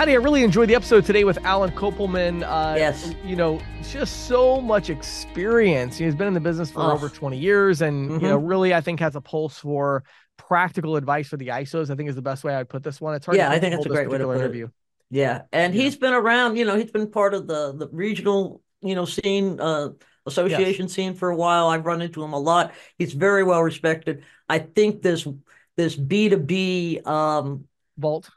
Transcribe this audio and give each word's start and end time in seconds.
Patti, 0.00 0.12
I 0.12 0.14
really 0.14 0.42
enjoyed 0.42 0.70
the 0.70 0.74
episode 0.74 1.04
today 1.04 1.24
with 1.24 1.36
Allen 1.44 1.72
Kopelman. 1.72 2.42
Uh, 2.42 2.74
yes. 2.74 3.14
You 3.22 3.36
know, 3.36 3.60
just 3.82 4.26
so 4.26 4.58
much 4.58 4.88
experience. 4.88 5.98
He's 5.98 6.14
been 6.14 6.26
in 6.26 6.32
the 6.32 6.40
business 6.40 6.70
for 6.70 6.80
oh. 6.80 6.92
over 6.92 7.10
20 7.10 7.36
years 7.36 7.82
and, 7.82 8.08
mm-hmm. 8.08 8.24
you 8.24 8.30
know, 8.30 8.38
really, 8.38 8.72
I 8.72 8.80
think 8.80 8.98
has 9.00 9.14
a 9.14 9.20
pulse 9.20 9.58
for 9.58 10.02
practical 10.38 10.96
advice 10.96 11.28
for 11.28 11.36
the 11.36 11.48
ISOs. 11.48 11.90
I 11.90 11.96
think 11.96 12.08
is 12.08 12.14
the 12.14 12.22
best 12.22 12.44
way 12.44 12.54
I'd 12.54 12.70
put 12.70 12.82
this 12.82 12.98
one. 12.98 13.14
It's 13.14 13.26
hard 13.26 13.36
yeah, 13.36 13.50
I 13.50 13.58
think 13.58 13.74
it's 13.74 13.84
a 13.84 13.90
great 13.90 14.08
way 14.08 14.16
to 14.16 14.24
put 14.24 14.38
interview. 14.38 14.64
It. 14.64 14.70
Yeah. 15.10 15.42
And 15.52 15.74
yeah. 15.74 15.82
he's 15.82 15.96
been 15.96 16.14
around, 16.14 16.56
you 16.56 16.64
know, 16.64 16.76
he's 16.76 16.90
been 16.90 17.10
part 17.10 17.34
of 17.34 17.46
the, 17.46 17.74
the 17.74 17.86
regional, 17.92 18.62
you 18.80 18.94
know, 18.94 19.04
scene, 19.04 19.60
uh, 19.60 19.90
association 20.24 20.86
yes. 20.86 20.94
scene 20.94 21.12
for 21.12 21.28
a 21.28 21.36
while. 21.36 21.68
I've 21.68 21.84
run 21.84 22.00
into 22.00 22.24
him 22.24 22.32
a 22.32 22.40
lot. 22.40 22.72
He's 22.96 23.12
very 23.12 23.44
well 23.44 23.62
respected. 23.62 24.24
I 24.48 24.60
think 24.60 25.02
this, 25.02 25.28
this 25.76 25.94
B2B, 25.94 27.06
um, 27.06 27.66
vault 27.98 28.30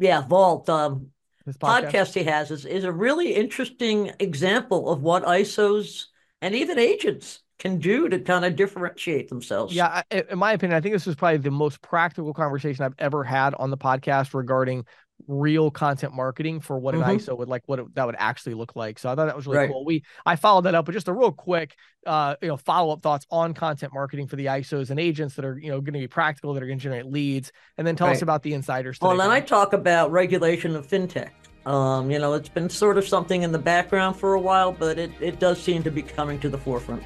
yeah, 0.00 0.26
Vault 0.26 0.68
um, 0.68 1.08
podcast. 1.46 1.90
podcast. 1.90 2.14
he 2.14 2.24
has 2.24 2.50
is, 2.50 2.64
is 2.64 2.84
a 2.84 2.92
really 2.92 3.34
interesting 3.34 4.10
example 4.18 4.90
of 4.90 5.02
what 5.02 5.24
ISOs 5.24 6.06
and 6.42 6.54
even 6.54 6.78
agents 6.78 7.40
can 7.58 7.78
do 7.78 8.08
to 8.08 8.18
kind 8.18 8.44
of 8.44 8.56
differentiate 8.56 9.28
themselves. 9.28 9.74
Yeah, 9.74 10.02
in 10.10 10.38
my 10.38 10.52
opinion, 10.52 10.76
I 10.76 10.80
think 10.80 10.94
this 10.94 11.06
is 11.06 11.14
probably 11.14 11.36
the 11.38 11.50
most 11.50 11.82
practical 11.82 12.32
conversation 12.32 12.84
I've 12.84 12.94
ever 12.98 13.22
had 13.22 13.54
on 13.54 13.70
the 13.70 13.76
podcast 13.76 14.32
regarding 14.32 14.86
real 15.30 15.70
content 15.70 16.14
marketing 16.14 16.60
for 16.60 16.78
what 16.78 16.94
an 16.94 17.02
mm-hmm. 17.02 17.12
ISO 17.12 17.38
would 17.38 17.48
like, 17.48 17.62
what 17.66 17.78
it, 17.78 17.94
that 17.94 18.06
would 18.06 18.16
actually 18.18 18.54
look 18.54 18.74
like. 18.74 18.98
So 18.98 19.10
I 19.10 19.14
thought 19.14 19.26
that 19.26 19.36
was 19.36 19.46
really 19.46 19.58
right. 19.58 19.70
cool. 19.70 19.84
We 19.84 20.02
I 20.26 20.36
followed 20.36 20.62
that 20.62 20.74
up 20.74 20.86
with 20.86 20.94
just 20.94 21.08
a 21.08 21.12
real 21.12 21.32
quick, 21.32 21.76
uh, 22.06 22.36
you 22.42 22.48
know, 22.48 22.56
follow 22.56 22.92
up 22.92 23.02
thoughts 23.02 23.26
on 23.30 23.54
content 23.54 23.94
marketing 23.94 24.26
for 24.26 24.36
the 24.36 24.46
ISOs 24.46 24.90
and 24.90 24.98
agents 24.98 25.36
that 25.36 25.44
are 25.44 25.58
you 25.58 25.70
know 25.70 25.80
going 25.80 25.94
to 25.94 26.00
be 26.00 26.08
practical, 26.08 26.52
that 26.54 26.62
are 26.62 26.66
going 26.66 26.78
to 26.78 26.82
generate 26.82 27.06
leads, 27.06 27.52
and 27.78 27.86
then 27.86 27.96
tell 27.96 28.08
right. 28.08 28.16
us 28.16 28.22
about 28.22 28.42
the 28.42 28.54
insiders. 28.54 28.98
Well, 29.00 29.16
then 29.16 29.30
I 29.30 29.40
talk 29.40 29.72
about 29.72 30.10
regulation 30.10 30.74
of 30.74 30.86
fintech. 30.86 31.30
Um, 31.66 32.10
you 32.10 32.18
know, 32.18 32.32
it's 32.32 32.48
been 32.48 32.70
sort 32.70 32.96
of 32.96 33.06
something 33.06 33.42
in 33.42 33.52
the 33.52 33.58
background 33.58 34.16
for 34.16 34.34
a 34.34 34.40
while, 34.40 34.72
but 34.72 34.98
it, 34.98 35.10
it 35.20 35.38
does 35.38 35.62
seem 35.62 35.82
to 35.82 35.90
be 35.90 36.02
coming 36.02 36.40
to 36.40 36.48
the 36.48 36.56
forefront. 36.58 37.02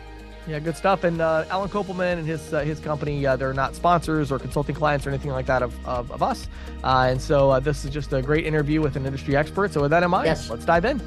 Yeah, 0.47 0.59
good 0.59 0.77
stuff. 0.77 1.05
And 1.05 1.23
uh, 1.23 1.47
Allen 1.49 1.71
Kopelman 1.71 2.19
and 2.19 2.27
his 2.27 2.53
uh, 2.53 2.61
his 2.61 2.79
company, 2.79 3.25
uh, 3.25 3.35
they're 3.35 3.55
not 3.55 3.75
sponsors 3.75 4.31
or 4.31 4.39
consulting 4.39 4.75
clients 4.75 5.07
or 5.07 5.09
anything 5.11 5.31
like 5.31 5.47
that 5.47 5.63
of, 5.63 5.75
of, 5.87 6.11
of 6.11 6.23
us. 6.23 6.49
Uh, 6.83 7.07
and 7.09 7.21
so 7.21 7.51
uh, 7.51 7.61
this 7.61 7.83
is 7.83 7.91
just 7.91 8.13
a 8.13 8.21
great 8.21 8.45
interview 8.45 8.83
with 8.83 8.97
an 8.97 9.07
industry 9.07 9.37
expert. 9.37 9.73
So 9.73 9.81
with 9.81 9.91
that 9.93 10.03
in 10.03 10.11
mind, 10.11 10.27
yes. 10.27 10.51
let's 10.51 10.67
dive 10.67 10.85
in. 10.85 11.01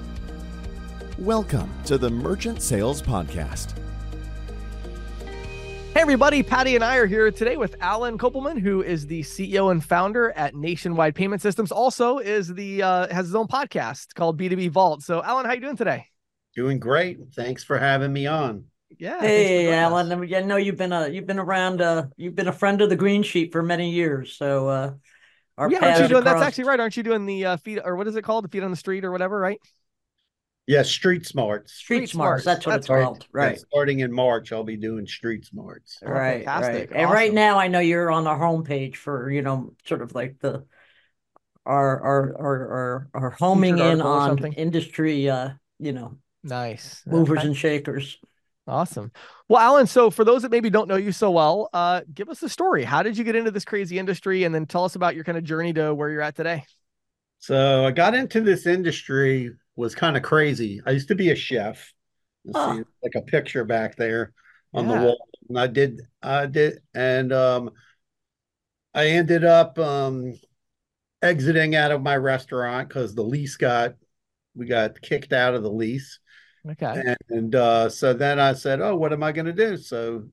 Welcome 1.20 1.72
to 1.86 2.00
the 2.00 2.10
Merchant 2.10 2.64
Sales 2.64 3.00
Podcast. 3.00 3.78
Hey 5.94 6.02
everybody, 6.02 6.42
Patti 6.42 6.74
and 6.74 6.84
I 6.84 6.98
are 6.98 7.06
here 7.06 7.30
today 7.30 7.58
with 7.58 7.76
Allen 7.80 8.18
Kopelman, 8.18 8.60
who 8.60 8.82
is 8.82 9.06
the 9.06 9.22
CEO 9.22 9.72
and 9.72 9.84
founder 9.84 10.32
at 10.32 10.56
Nationwide 10.56 11.14
Payment 11.14 11.44
Systems. 11.44 11.72
Also, 11.72 12.18
is 12.18 12.52
the 12.56 12.82
uh, 12.82 13.14
has 13.14 13.28
his 13.28 13.36
own 13.36 13.48
podcast 13.48 14.16
called 14.16 14.40
B2B 14.40 14.72
Vault. 14.72 15.04
So, 15.04 15.22
Allen, 15.24 15.46
how 15.46 15.54
you 15.54 15.62
doing 15.62 15.78
today? 15.78 16.08
Doing 16.56 16.80
great. 16.80 17.20
Thanks 17.36 17.64
for 17.64 17.78
having 17.78 18.12
me 18.12 18.26
on. 18.26 18.66
Yeah. 18.98 19.20
Hey, 19.20 19.72
Allen. 19.74 20.12
Us. 20.12 20.34
I 20.34 20.42
know 20.42 20.58
you've 20.58 20.78
been 20.78 20.94
a 20.94 21.08
you've 21.08 21.28
been 21.28 21.40
around. 21.40 21.82
Uh, 21.82 22.08
you've 22.16 22.36
been 22.36 22.48
a 22.48 22.54
friend 22.54 22.82
of 22.82 22.90
the 22.90 22.96
Green 22.96 23.24
Sheet 23.24 23.52
for 23.52 23.62
many 23.62 23.92
years. 23.92 24.34
So, 24.34 24.68
uh, 24.68 24.94
our 25.58 25.72
yeah, 25.72 25.86
aren't 25.86 26.02
you 26.02 26.08
doing? 26.08 26.24
That's 26.24 26.42
actually 26.42 26.66
right. 26.66 26.80
Aren't 26.80 26.98
you 26.98 27.04
doing 27.04 27.26
the 27.26 27.46
uh, 27.46 27.58
feet 27.58 27.80
or 27.84 27.96
what 27.96 28.08
is 28.08 28.16
it 28.16 28.24
called? 28.24 28.46
The 28.46 28.50
feet 28.50 28.64
on 28.64 28.72
the 28.72 28.78
street 28.78 29.04
or 29.04 29.12
whatever, 29.12 29.40
right? 29.40 29.60
Yeah, 30.68 30.84
Street 30.84 31.26
Smarts. 31.26 31.74
Street, 31.74 31.98
street 31.98 32.10
Smarts. 32.10 32.44
That's 32.44 32.66
what 32.66 32.74
that's 32.74 32.86
it's 32.86 32.90
right. 32.90 33.04
called. 33.06 33.26
Right. 33.32 33.54
Yeah, 33.54 33.64
starting 33.70 34.02
in 34.02 34.12
March, 34.12 34.52
I'll 34.52 34.66
be 34.66 34.76
doing 34.76 35.08
Street 35.08 35.46
Smarts. 35.46 36.00
Oh, 36.06 36.12
right. 36.12 36.44
Fantastic. 36.44 36.92
Right. 36.92 37.00
And 37.00 37.10
right 37.10 37.34
now, 37.34 37.58
I 37.58 37.70
know 37.70 37.80
you're 37.80 38.12
on 38.12 38.26
the 38.26 38.32
homepage 38.32 38.98
for 38.98 39.32
you 39.32 39.42
know 39.42 39.74
sort 39.86 40.02
of 40.02 40.14
like 40.14 40.40
the 40.40 40.66
our 41.66 42.02
our 42.02 42.38
our 42.38 42.68
our, 42.72 43.08
our 43.14 43.30
homing 43.32 43.80
in 43.80 44.02
on 44.02 44.38
industry. 44.54 45.30
Uh, 45.30 45.52
you 45.80 45.94
know, 45.94 46.18
nice 46.44 47.02
movers 47.06 47.40
okay. 47.40 47.48
and 47.48 47.56
shakers. 47.56 48.18
Awesome. 48.68 49.12
Well, 49.48 49.62
Allen, 49.62 49.88
so 49.88 50.10
for 50.10 50.26
those 50.26 50.42
that 50.42 50.52
maybe 50.52 50.70
don't 50.70 50.90
know 50.90 50.98
you 50.98 51.12
so 51.12 51.32
well, 51.32 51.70
uh, 51.74 52.02
give 52.14 52.30
us 52.30 52.44
a 52.44 52.50
story. 52.50 52.84
How 52.84 53.02
did 53.02 53.18
you 53.18 53.24
get 53.24 53.36
into 53.36 53.52
this 53.52 53.64
crazy 53.64 53.98
industry? 53.98 54.44
And 54.44 54.54
then 54.54 54.66
tell 54.66 54.84
us 54.84 54.96
about 54.96 55.16
your 55.16 55.24
kind 55.24 55.38
of 55.38 55.44
journey 55.44 55.72
to 55.74 55.94
where 55.94 56.10
you're 56.10 56.22
at 56.22 56.36
today. 56.36 56.66
So 57.40 57.86
I 57.86 57.92
got 57.92 58.14
into 58.14 58.42
this 58.42 58.66
industry 58.66 59.52
was 59.76 59.96
kind 59.96 60.18
of 60.18 60.24
crazy. 60.24 60.82
I 60.86 60.92
used 60.92 61.08
to 61.10 61.16
be 61.16 61.30
a 61.30 61.36
chef. 61.36 61.94
See, 62.46 62.54
like 62.54 63.16
a 63.16 63.22
picture 63.22 63.66
back 63.66 63.98
there 63.98 64.32
on 64.74 64.88
yeah. 64.88 65.00
the 65.00 65.06
wall. 65.06 65.28
And 65.50 65.60
I 65.60 65.68
did, 65.68 66.02
I 66.22 66.46
did, 66.46 66.80
and 66.94 67.34
um, 67.34 67.72
I 68.94 69.08
ended 69.08 69.44
up 69.44 69.78
um, 69.78 70.34
exiting 71.22 71.76
out 71.76 71.92
of 71.92 72.02
my 72.02 72.16
restaurant 72.16 72.88
because 72.88 73.14
the 73.14 73.24
lease 73.24 73.58
got, 73.58 73.96
we 74.56 74.66
got 74.66 75.02
kicked 75.02 75.34
out 75.34 75.56
of 75.56 75.64
the 75.64 75.70
lease. 75.70 76.20
Okay. 76.72 77.16
And 77.30 77.56
uh, 77.56 77.90
so 77.90 78.14
then 78.14 78.40
I 78.40 78.54
said, 78.54 78.82
"Oh, 78.82 78.96
what 78.96 79.14
am 79.14 79.24
I 79.24 79.32
going 79.32 79.46
to 79.46 79.54
do?" 79.54 79.78
So 79.78 80.28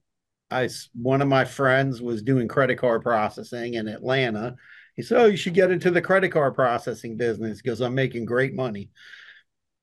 I 0.50 0.68
one 0.94 1.22
of 1.22 1.28
my 1.28 1.44
friends 1.44 2.00
was 2.00 2.22
doing 2.22 2.48
credit 2.48 2.76
card 2.76 3.02
processing 3.02 3.74
in 3.74 3.88
Atlanta. 3.88 4.56
He 4.96 5.02
said, 5.02 5.20
"Oh, 5.20 5.26
you 5.26 5.36
should 5.36 5.54
get 5.54 5.70
into 5.70 5.90
the 5.90 6.02
credit 6.02 6.30
card 6.30 6.54
processing 6.54 7.16
business 7.16 7.60
because 7.60 7.80
I'm 7.80 7.94
making 7.94 8.24
great 8.24 8.54
money." 8.54 8.90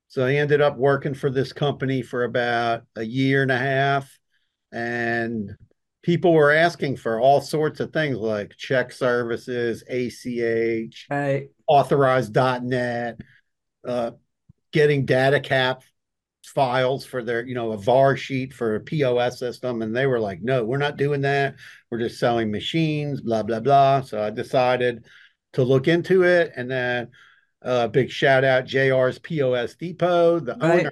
So 0.07 0.25
I 0.25 0.35
ended 0.35 0.61
up 0.61 0.77
working 0.77 1.13
for 1.13 1.29
this 1.29 1.53
company 1.53 2.01
for 2.01 2.23
about 2.23 2.83
a 2.95 3.03
year 3.03 3.43
and 3.43 3.51
a 3.51 3.57
half, 3.57 4.11
and 4.71 5.51
people 6.03 6.33
were 6.33 6.51
asking 6.51 6.97
for 6.97 7.19
all 7.19 7.41
sorts 7.41 7.79
of 7.79 7.93
things 7.93 8.17
like 8.17 8.55
check 8.57 8.91
services, 8.91 9.83
ACH, 9.87 11.07
right. 11.09 11.49
Authorize.Net, 11.67 13.21
uh, 13.87 14.11
getting 14.71 15.05
Datacap 15.05 15.81
files 16.43 17.05
for 17.05 17.23
their, 17.23 17.45
you 17.45 17.55
know, 17.55 17.71
a 17.71 17.77
VAR 17.77 18.17
sheet 18.17 18.53
for 18.53 18.75
a 18.75 18.79
POS 18.79 19.39
system. 19.39 19.81
And 19.81 19.95
they 19.95 20.07
were 20.07 20.19
like, 20.19 20.41
no, 20.41 20.63
we're 20.63 20.77
not 20.77 20.97
doing 20.97 21.21
that. 21.21 21.55
We're 21.89 21.99
just 21.99 22.19
selling 22.19 22.51
machines, 22.51 23.21
blah, 23.21 23.43
blah, 23.43 23.59
blah. 23.59 24.01
So 24.01 24.21
I 24.21 24.29
decided 24.29 25.05
to 25.53 25.63
look 25.63 25.87
into 25.87 26.23
it. 26.23 26.51
And 26.55 26.69
then 26.69 27.09
a 27.61 27.67
uh, 27.67 27.87
big 27.87 28.09
shout 28.09 28.43
out 28.43 28.65
JR's 28.65 29.19
POS 29.19 29.75
Depot, 29.75 30.39
the 30.39 30.55
right. 30.55 30.79
owner. 30.79 30.91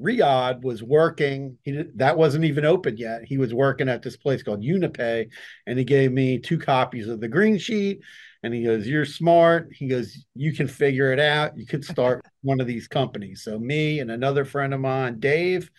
Riyadh 0.00 0.62
was 0.62 0.80
working. 0.80 1.58
He 1.64 1.82
that 1.96 2.16
wasn't 2.16 2.44
even 2.44 2.64
open 2.64 2.96
yet. 2.96 3.24
He 3.24 3.36
was 3.36 3.52
working 3.52 3.88
at 3.88 4.00
this 4.00 4.16
place 4.16 4.44
called 4.44 4.62
Unipay, 4.62 5.28
and 5.66 5.76
he 5.76 5.84
gave 5.84 6.12
me 6.12 6.38
two 6.38 6.56
copies 6.56 7.08
of 7.08 7.20
the 7.20 7.26
green 7.26 7.58
sheet 7.58 8.02
and 8.42 8.54
he 8.54 8.64
goes, 8.64 8.86
You're 8.86 9.04
smart. 9.04 9.70
He 9.72 9.88
goes, 9.88 10.16
You 10.34 10.52
can 10.52 10.68
figure 10.68 11.12
it 11.12 11.20
out. 11.20 11.56
You 11.56 11.66
could 11.66 11.84
start 11.84 12.24
one 12.42 12.60
of 12.60 12.66
these 12.66 12.88
companies. 12.88 13.42
So, 13.42 13.58
me 13.58 14.00
and 14.00 14.10
another 14.10 14.44
friend 14.44 14.72
of 14.74 14.80
mine, 14.80 15.20
Dave, 15.20 15.70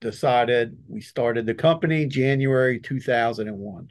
decided 0.00 0.76
we 0.88 1.00
started 1.00 1.46
the 1.46 1.54
company 1.54 2.06
January 2.06 2.80
2001. 2.80 3.88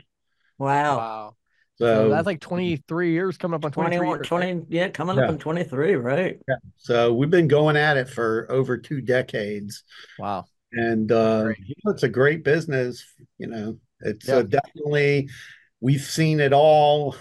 Wow. 0.57 0.97
Wow. 0.97 1.35
So, 1.77 1.85
so, 1.85 2.09
that's 2.09 2.27
like 2.27 2.39
23 2.41 3.11
years 3.11 3.37
coming 3.37 3.55
up 3.55 3.65
on 3.65 3.71
23 3.71 4.07
years, 4.07 4.27
20 4.27 4.45
right? 4.45 4.63
yeah 4.69 4.89
coming 4.89 5.17
yeah. 5.17 5.23
up 5.23 5.29
on 5.29 5.39
23 5.39 5.95
right 5.95 6.37
yeah. 6.47 6.55
so 6.77 7.11
we've 7.11 7.31
been 7.31 7.47
going 7.47 7.75
at 7.75 7.97
it 7.97 8.07
for 8.07 8.45
over 8.51 8.77
two 8.77 9.01
decades 9.01 9.83
wow 10.19 10.45
and 10.73 11.11
uh 11.11 11.47
you 11.57 11.73
know, 11.83 11.91
it's 11.91 12.03
a 12.03 12.09
great 12.09 12.43
business 12.43 13.03
you 13.39 13.47
know 13.47 13.79
it's 14.01 14.27
yeah. 14.27 14.35
uh, 14.35 14.41
definitely 14.43 15.27
we've 15.81 16.01
seen 16.01 16.39
it 16.39 16.53
all. 16.53 17.15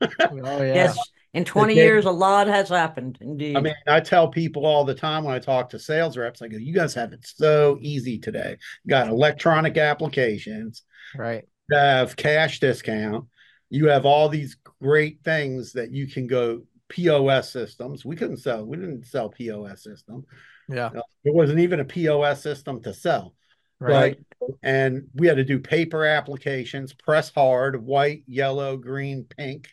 oh, 0.00 0.08
yeah. 0.20 0.62
Yes. 0.62 0.98
In 1.34 1.44
20 1.44 1.74
years, 1.74 2.06
a 2.06 2.10
lot 2.10 2.46
has 2.46 2.70
happened. 2.70 3.18
Indeed. 3.20 3.58
I 3.58 3.60
mean, 3.60 3.74
I 3.86 4.00
tell 4.00 4.28
people 4.28 4.64
all 4.64 4.86
the 4.86 4.94
time 4.94 5.22
when 5.22 5.34
I 5.34 5.38
talk 5.38 5.68
to 5.70 5.78
sales 5.78 6.16
reps, 6.16 6.40
I 6.40 6.48
go, 6.48 6.56
you 6.56 6.72
guys 6.72 6.94
have 6.94 7.12
it 7.12 7.26
so 7.26 7.76
easy 7.82 8.18
today. 8.18 8.56
You 8.84 8.88
got 8.88 9.08
electronic 9.08 9.76
applications, 9.76 10.82
right? 11.14 11.44
You 11.70 11.76
have 11.76 12.16
cash 12.16 12.58
discount. 12.58 13.26
You 13.68 13.88
have 13.88 14.06
all 14.06 14.30
these 14.30 14.56
great 14.80 15.20
things 15.24 15.72
that 15.72 15.90
you 15.90 16.06
can 16.06 16.26
go 16.26 16.62
POS 16.88 17.52
systems. 17.52 18.02
We 18.02 18.16
couldn't 18.16 18.38
sell, 18.38 18.64
we 18.64 18.78
didn't 18.78 19.04
sell 19.04 19.28
POS 19.28 19.82
system. 19.82 20.24
Yeah. 20.70 20.86
Uh, 20.86 21.02
there 21.22 21.34
wasn't 21.34 21.60
even 21.60 21.80
a 21.80 21.84
POS 21.84 22.42
system 22.42 22.82
to 22.82 22.94
sell. 22.94 23.34
Right. 23.78 24.18
right. 24.40 24.50
And 24.62 25.08
we 25.14 25.26
had 25.26 25.36
to 25.36 25.44
do 25.44 25.58
paper 25.58 26.04
applications, 26.04 26.94
press 26.94 27.30
hard, 27.34 27.82
white, 27.82 28.22
yellow, 28.26 28.76
green, 28.76 29.24
pink, 29.24 29.68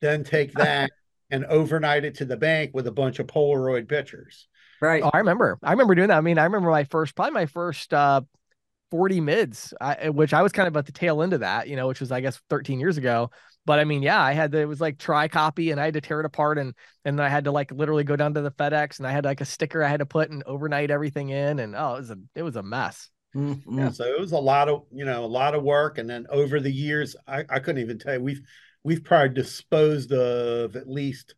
then 0.00 0.24
take 0.24 0.52
that 0.54 0.90
and 1.30 1.44
overnight 1.46 2.04
it 2.04 2.16
to 2.16 2.24
the 2.24 2.36
bank 2.36 2.70
with 2.74 2.86
a 2.86 2.92
bunch 2.92 3.18
of 3.18 3.26
Polaroid 3.26 3.88
pictures. 3.88 4.48
Right. 4.80 5.02
Oh, 5.02 5.10
I 5.12 5.18
remember. 5.18 5.58
I 5.62 5.72
remember 5.72 5.94
doing 5.94 6.08
that. 6.08 6.18
I 6.18 6.20
mean, 6.20 6.38
I 6.38 6.44
remember 6.44 6.70
my 6.70 6.84
first, 6.84 7.14
probably 7.14 7.34
my 7.34 7.46
first 7.46 7.92
uh 7.92 8.22
40 8.90 9.20
mids, 9.20 9.74
I, 9.80 10.10
which 10.10 10.32
I 10.32 10.42
was 10.42 10.52
kind 10.52 10.68
of 10.68 10.76
at 10.76 10.86
the 10.86 10.92
tail 10.92 11.22
end 11.22 11.32
of 11.32 11.40
that, 11.40 11.68
you 11.68 11.76
know, 11.76 11.88
which 11.88 12.00
was, 12.00 12.12
I 12.12 12.20
guess, 12.20 12.40
13 12.50 12.80
years 12.80 12.96
ago. 12.96 13.30
But 13.66 13.78
I 13.78 13.84
mean, 13.84 14.02
yeah, 14.02 14.20
I 14.20 14.32
had 14.32 14.52
to, 14.52 14.58
it 14.58 14.64
was 14.64 14.80
like 14.80 14.98
try 14.98 15.28
copy 15.28 15.70
and 15.70 15.80
I 15.80 15.84
had 15.84 15.94
to 15.94 16.00
tear 16.00 16.20
it 16.20 16.26
apart 16.26 16.58
and, 16.58 16.74
and 17.04 17.18
then 17.18 17.26
I 17.26 17.28
had 17.28 17.44
to 17.44 17.52
like 17.52 17.70
literally 17.70 18.04
go 18.04 18.16
down 18.16 18.34
to 18.34 18.40
the 18.40 18.50
FedEx 18.50 18.98
and 18.98 19.06
I 19.06 19.12
had 19.12 19.24
like 19.24 19.42
a 19.42 19.44
sticker 19.44 19.84
I 19.84 19.88
had 19.88 20.00
to 20.00 20.06
put 20.06 20.30
and 20.30 20.42
overnight 20.44 20.90
everything 20.90 21.28
in. 21.28 21.58
And 21.58 21.76
oh, 21.76 21.96
it 21.96 21.98
was 21.98 22.10
a, 22.10 22.18
it 22.34 22.42
was 22.42 22.56
a 22.56 22.62
mess. 22.62 23.10
Mm-hmm. 23.36 23.78
Yeah. 23.78 23.90
So 23.90 24.04
it 24.04 24.18
was 24.18 24.32
a 24.32 24.38
lot 24.38 24.70
of, 24.70 24.84
you 24.90 25.04
know, 25.04 25.22
a 25.22 25.26
lot 25.26 25.54
of 25.54 25.62
work. 25.62 25.98
And 25.98 26.08
then 26.08 26.26
over 26.30 26.60
the 26.60 26.72
years, 26.72 27.14
I, 27.26 27.44
I 27.50 27.58
couldn't 27.58 27.82
even 27.82 27.98
tell 27.98 28.14
you, 28.14 28.20
we've, 28.22 28.40
we've 28.84 29.04
probably 29.04 29.34
disposed 29.34 30.12
of 30.12 30.76
at 30.76 30.88
least 30.88 31.34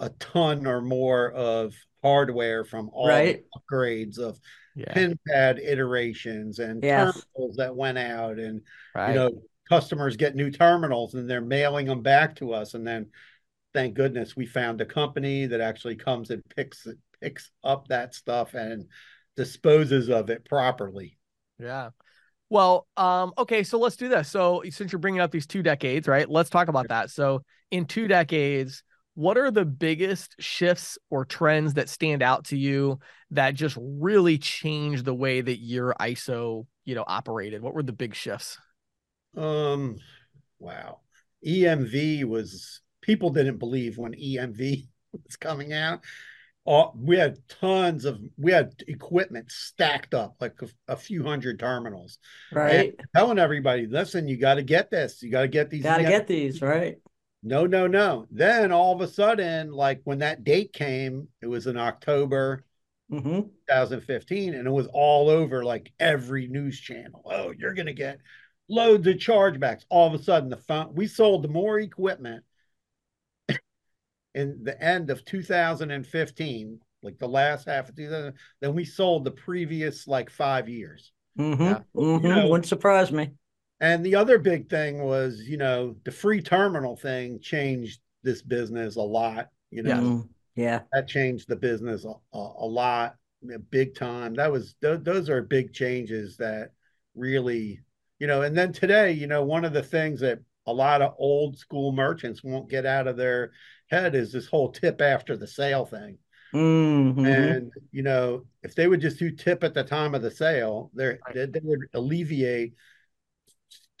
a 0.00 0.08
ton 0.18 0.66
or 0.66 0.80
more 0.80 1.30
of 1.30 1.74
hardware 2.04 2.66
from 2.66 2.90
all 2.92 3.08
right. 3.08 3.44
upgrades 3.56 4.18
of 4.18 4.38
yeah. 4.76 4.92
pin 4.92 5.18
pad 5.26 5.58
iterations 5.58 6.58
and 6.58 6.84
yes. 6.84 7.14
terminals 7.14 7.56
that 7.56 7.74
went 7.74 7.96
out 7.96 8.38
and 8.38 8.60
right. 8.94 9.08
you 9.08 9.14
know 9.14 9.42
customers 9.68 10.16
get 10.16 10.34
new 10.34 10.50
terminals 10.50 11.14
and 11.14 11.28
they're 11.28 11.40
mailing 11.40 11.86
them 11.86 12.02
back 12.02 12.36
to 12.36 12.52
us 12.52 12.74
and 12.74 12.86
then 12.86 13.06
thank 13.72 13.94
goodness 13.94 14.36
we 14.36 14.44
found 14.44 14.82
a 14.82 14.84
company 14.84 15.46
that 15.46 15.62
actually 15.62 15.96
comes 15.96 16.28
and 16.28 16.42
picks 16.54 16.86
picks 17.22 17.50
up 17.64 17.88
that 17.88 18.14
stuff 18.14 18.52
and 18.52 18.84
disposes 19.34 20.10
of 20.10 20.28
it 20.28 20.44
properly 20.44 21.16
yeah 21.58 21.88
well 22.50 22.86
um 22.98 23.32
okay 23.38 23.62
so 23.62 23.78
let's 23.78 23.96
do 23.96 24.08
this 24.08 24.28
so 24.28 24.62
since 24.68 24.92
you're 24.92 24.98
bringing 24.98 25.22
up 25.22 25.30
these 25.30 25.46
two 25.46 25.62
decades 25.62 26.06
right 26.06 26.28
let's 26.28 26.50
talk 26.50 26.68
about 26.68 26.88
that 26.88 27.08
so 27.08 27.42
in 27.70 27.86
two 27.86 28.06
decades 28.06 28.82
what 29.14 29.38
are 29.38 29.50
the 29.50 29.64
biggest 29.64 30.34
shifts 30.40 30.98
or 31.10 31.24
trends 31.24 31.74
that 31.74 31.88
stand 31.88 32.22
out 32.22 32.46
to 32.46 32.56
you 32.56 32.98
that 33.30 33.54
just 33.54 33.78
really 33.80 34.38
changed 34.38 35.04
the 35.04 35.14
way 35.14 35.40
that 35.40 35.58
your 35.58 35.94
ISO, 36.00 36.66
you 36.84 36.94
know, 36.94 37.04
operated? 37.06 37.62
What 37.62 37.74
were 37.74 37.82
the 37.82 37.92
big 37.92 38.14
shifts? 38.14 38.58
Um, 39.36 39.96
wow. 40.58 41.00
EMV 41.46 42.24
was 42.24 42.80
people 43.02 43.30
didn't 43.30 43.58
believe 43.58 43.98
when 43.98 44.14
EMV 44.14 44.88
was 45.12 45.36
coming 45.36 45.72
out. 45.72 46.00
Uh, 46.66 46.88
we 46.96 47.18
had 47.18 47.36
tons 47.60 48.06
of 48.06 48.18
we 48.38 48.50
had 48.50 48.72
equipment 48.88 49.50
stacked 49.50 50.14
up 50.14 50.34
like 50.40 50.54
a, 50.62 50.92
a 50.92 50.96
few 50.96 51.22
hundred 51.22 51.58
terminals 51.58 52.18
right 52.52 52.94
telling 53.14 53.38
everybody 53.38 53.86
listen 53.86 54.26
you 54.26 54.38
got 54.38 54.54
to 54.54 54.62
get 54.62 54.90
this 54.90 55.22
you 55.22 55.30
got 55.30 55.42
to 55.42 55.48
get 55.48 55.68
these 55.68 55.82
got 55.82 55.98
to 55.98 56.04
get 56.04 56.26
these 56.26 56.62
right 56.62 56.96
no, 57.44 57.66
no, 57.66 57.86
no. 57.86 58.26
Then 58.30 58.72
all 58.72 58.94
of 58.94 59.02
a 59.02 59.06
sudden, 59.06 59.70
like 59.70 60.00
when 60.04 60.18
that 60.20 60.44
date 60.44 60.72
came, 60.72 61.28
it 61.42 61.46
was 61.46 61.66
in 61.66 61.76
October 61.76 62.64
mm-hmm. 63.12 63.40
2015, 63.68 64.54
and 64.54 64.66
it 64.66 64.70
was 64.70 64.88
all 64.92 65.28
over 65.28 65.62
like 65.62 65.92
every 66.00 66.48
news 66.48 66.80
channel. 66.80 67.22
Oh, 67.26 67.52
you're 67.56 67.74
going 67.74 67.86
to 67.86 67.92
get 67.92 68.18
loads 68.68 69.06
of 69.06 69.16
chargebacks. 69.16 69.84
All 69.90 70.06
of 70.06 70.18
a 70.18 70.22
sudden, 70.22 70.48
the 70.48 70.56
phone, 70.56 70.94
we 70.94 71.06
sold 71.06 71.50
more 71.50 71.78
equipment 71.78 72.44
in 74.34 74.64
the 74.64 74.82
end 74.82 75.10
of 75.10 75.22
2015, 75.26 76.80
like 77.02 77.18
the 77.18 77.28
last 77.28 77.68
half 77.68 77.90
of 77.90 77.94
2000, 77.94 78.32
then 78.62 78.74
we 78.74 78.86
sold 78.86 79.24
the 79.24 79.30
previous 79.30 80.08
like 80.08 80.30
five 80.30 80.66
years. 80.66 81.12
Mm-hmm. 81.38 81.62
Yeah. 81.62 81.80
Mm-hmm. 81.94 82.26
You 82.26 82.34
know, 82.34 82.48
Wouldn't 82.48 82.68
surprise 82.68 83.12
me. 83.12 83.32
And 83.84 84.02
the 84.02 84.14
other 84.14 84.38
big 84.38 84.70
thing 84.70 85.02
was, 85.02 85.42
you 85.42 85.58
know, 85.58 85.94
the 86.04 86.10
free 86.10 86.40
terminal 86.40 86.96
thing 86.96 87.38
changed 87.38 88.00
this 88.22 88.40
business 88.40 88.96
a 88.96 89.02
lot. 89.02 89.50
You 89.70 89.82
know, 89.82 90.00
mm-hmm. 90.00 90.20
yeah, 90.56 90.80
that 90.94 91.06
changed 91.06 91.48
the 91.48 91.56
business 91.56 92.06
a, 92.06 92.14
a, 92.32 92.52
a 92.60 92.66
lot, 92.66 93.16
big 93.70 93.94
time. 93.94 94.32
That 94.36 94.50
was 94.50 94.74
th- 94.80 95.00
those 95.02 95.28
are 95.28 95.42
big 95.42 95.74
changes 95.74 96.38
that 96.38 96.70
really, 97.14 97.80
you 98.18 98.26
know. 98.26 98.40
And 98.40 98.56
then 98.56 98.72
today, 98.72 99.12
you 99.12 99.26
know, 99.26 99.44
one 99.44 99.66
of 99.66 99.74
the 99.74 99.82
things 99.82 100.20
that 100.20 100.38
a 100.66 100.72
lot 100.72 101.02
of 101.02 101.14
old 101.18 101.58
school 101.58 101.92
merchants 101.92 102.42
won't 102.42 102.70
get 102.70 102.86
out 102.86 103.06
of 103.06 103.18
their 103.18 103.52
head 103.90 104.14
is 104.14 104.32
this 104.32 104.46
whole 104.46 104.72
tip 104.72 105.02
after 105.02 105.36
the 105.36 105.46
sale 105.46 105.84
thing. 105.84 106.16
Mm-hmm. 106.54 107.26
And 107.26 107.72
you 107.92 108.02
know, 108.02 108.46
if 108.62 108.74
they 108.74 108.86
would 108.86 109.02
just 109.02 109.18
do 109.18 109.30
tip 109.30 109.62
at 109.62 109.74
the 109.74 109.84
time 109.84 110.14
of 110.14 110.22
the 110.22 110.30
sale, 110.30 110.90
they 110.94 111.18
they 111.34 111.60
would 111.62 111.80
alleviate 111.92 112.72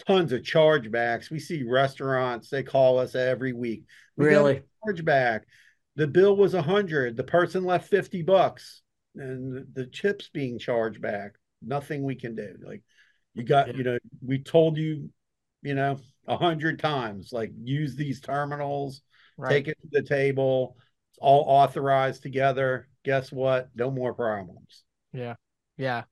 tons 0.06 0.32
of 0.32 0.42
chargebacks. 0.42 1.30
We 1.30 1.38
see 1.38 1.62
restaurants, 1.62 2.50
they 2.50 2.62
call 2.62 2.98
us 2.98 3.14
every 3.14 3.52
week. 3.52 3.84
We 4.16 4.26
really? 4.26 4.62
Chargeback. 4.86 5.40
The 5.96 6.06
bill 6.06 6.36
was 6.36 6.54
a 6.54 6.62
hundred. 6.62 7.16
The 7.16 7.24
person 7.24 7.64
left 7.64 7.88
50 7.88 8.22
bucks 8.22 8.82
and 9.14 9.66
the 9.74 9.86
chips 9.86 10.28
being 10.32 10.58
charged 10.58 11.00
back. 11.00 11.34
Nothing 11.62 12.02
we 12.02 12.16
can 12.16 12.34
do. 12.34 12.56
Like 12.62 12.82
you 13.34 13.44
got, 13.44 13.68
yeah. 13.68 13.74
you 13.76 13.84
know, 13.84 13.98
we 14.24 14.38
told 14.38 14.76
you, 14.76 15.10
you 15.62 15.74
know, 15.74 15.98
a 16.26 16.36
hundred 16.36 16.78
times, 16.78 17.30
like 17.32 17.52
use 17.62 17.96
these 17.96 18.20
terminals, 18.20 19.02
right. 19.36 19.50
take 19.50 19.68
it 19.68 19.78
to 19.80 19.88
the 19.90 20.06
table. 20.06 20.76
It's 21.10 21.18
all 21.20 21.44
authorized 21.46 22.22
together. 22.22 22.88
Guess 23.04 23.30
what? 23.30 23.70
No 23.74 23.90
more 23.90 24.14
problems. 24.14 24.82
Yeah. 25.12 25.34
Yeah. 25.76 26.04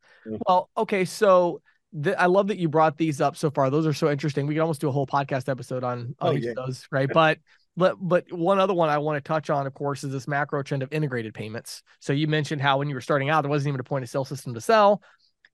Well, 0.47 0.71
okay. 0.77 1.05
So 1.05 1.61
the, 1.93 2.19
I 2.21 2.27
love 2.27 2.49
that 2.49 2.59
you 2.59 2.69
brought 2.69 2.97
these 2.97 3.21
up 3.21 3.37
so 3.37 3.51
far. 3.51 3.71
Those 3.71 3.87
are 3.87 3.93
so 3.93 4.11
interesting. 4.11 4.47
We 4.47 4.55
could 4.55 4.61
almost 4.61 4.81
do 4.81 4.89
a 4.89 4.93
whole 4.93 5.07
podcast 5.07 5.49
episode 5.49 5.85
on, 5.85 6.15
on 6.21 6.35
oh, 6.35 6.37
each 6.37 6.45
yeah. 6.45 6.51
of 6.51 6.57
those, 6.57 6.87
right? 6.91 7.09
But 7.13 7.39
but 7.77 7.97
but 8.01 8.31
one 8.33 8.59
other 8.59 8.75
one 8.75 8.91
I 8.91 8.99
want 8.99 9.23
to 9.23 9.27
touch 9.27 9.51
on, 9.51 9.67
of 9.67 9.75
course, 9.75 10.05
is 10.05 10.13
this 10.13 10.29
macro 10.29 10.63
trend 10.63 10.83
of 10.83 10.93
integrated 10.93 11.35
payments. 11.35 11.83
So 12.01 12.13
you 12.13 12.27
mentioned 12.27 12.61
how 12.61 12.79
when 12.79 12.89
you 12.89 12.95
were 12.95 13.01
starting 13.01 13.31
out, 13.31 13.43
there 13.43 13.51
wasn't 13.51 13.69
even 13.69 13.81
a 13.81 13.85
point 13.85 14.05
of 14.05 14.11
sale 14.11 14.25
system 14.25 14.55
to 14.55 14.61
sell. 14.61 15.03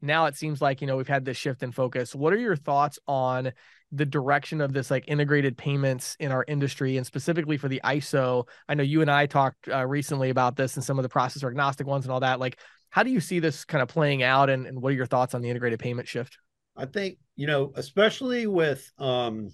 Now 0.00 0.26
it 0.26 0.36
seems 0.36 0.60
like 0.60 0.80
you 0.80 0.86
know 0.86 0.96
we've 0.96 1.08
had 1.08 1.24
this 1.24 1.36
shift 1.36 1.62
in 1.62 1.72
focus. 1.72 2.14
What 2.14 2.32
are 2.32 2.38
your 2.38 2.56
thoughts 2.56 2.98
on 3.06 3.52
the 3.90 4.04
direction 4.04 4.60
of 4.60 4.72
this 4.72 4.90
like 4.90 5.04
integrated 5.08 5.56
payments 5.56 6.16
in 6.20 6.30
our 6.30 6.44
industry 6.46 6.96
and 6.96 7.06
specifically 7.06 7.56
for 7.56 7.68
the 7.68 7.80
ISO? 7.84 8.46
I 8.68 8.74
know 8.74 8.82
you 8.82 9.00
and 9.00 9.10
I 9.10 9.26
talked 9.26 9.68
uh, 9.68 9.86
recently 9.86 10.30
about 10.30 10.56
this 10.56 10.76
and 10.76 10.84
some 10.84 10.98
of 10.98 11.02
the 11.02 11.08
processor 11.08 11.48
agnostic 11.48 11.86
ones 11.86 12.04
and 12.04 12.12
all 12.12 12.20
that. 12.20 12.40
Like 12.40 12.58
how 12.90 13.02
do 13.02 13.10
you 13.10 13.20
see 13.20 13.38
this 13.38 13.64
kind 13.64 13.82
of 13.82 13.88
playing 13.88 14.22
out 14.22 14.50
and, 14.50 14.66
and 14.66 14.80
what 14.80 14.92
are 14.92 14.96
your 14.96 15.06
thoughts 15.06 15.34
on 15.34 15.42
the 15.42 15.50
integrated 15.50 15.78
payment 15.78 16.08
shift? 16.08 16.38
I 16.76 16.86
think, 16.86 17.18
you 17.36 17.46
know, 17.46 17.72
especially 17.74 18.46
with 18.46 18.90
um 18.98 19.50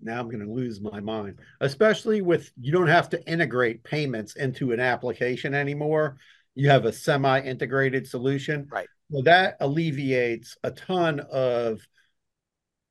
now 0.00 0.20
I'm 0.20 0.26
going 0.26 0.44
to 0.44 0.52
lose 0.52 0.80
my 0.80 1.00
mind. 1.00 1.40
Especially 1.60 2.22
with 2.22 2.50
you 2.60 2.72
don't 2.72 2.88
have 2.88 3.08
to 3.10 3.30
integrate 3.30 3.84
payments 3.84 4.36
into 4.36 4.72
an 4.72 4.80
application 4.80 5.54
anymore. 5.54 6.18
You 6.54 6.70
have 6.70 6.84
a 6.84 6.92
semi-integrated 6.92 8.06
solution. 8.06 8.66
Right. 8.70 8.88
So 9.10 9.22
that 9.22 9.56
alleviates 9.60 10.56
a 10.62 10.70
ton 10.70 11.20
of 11.20 11.86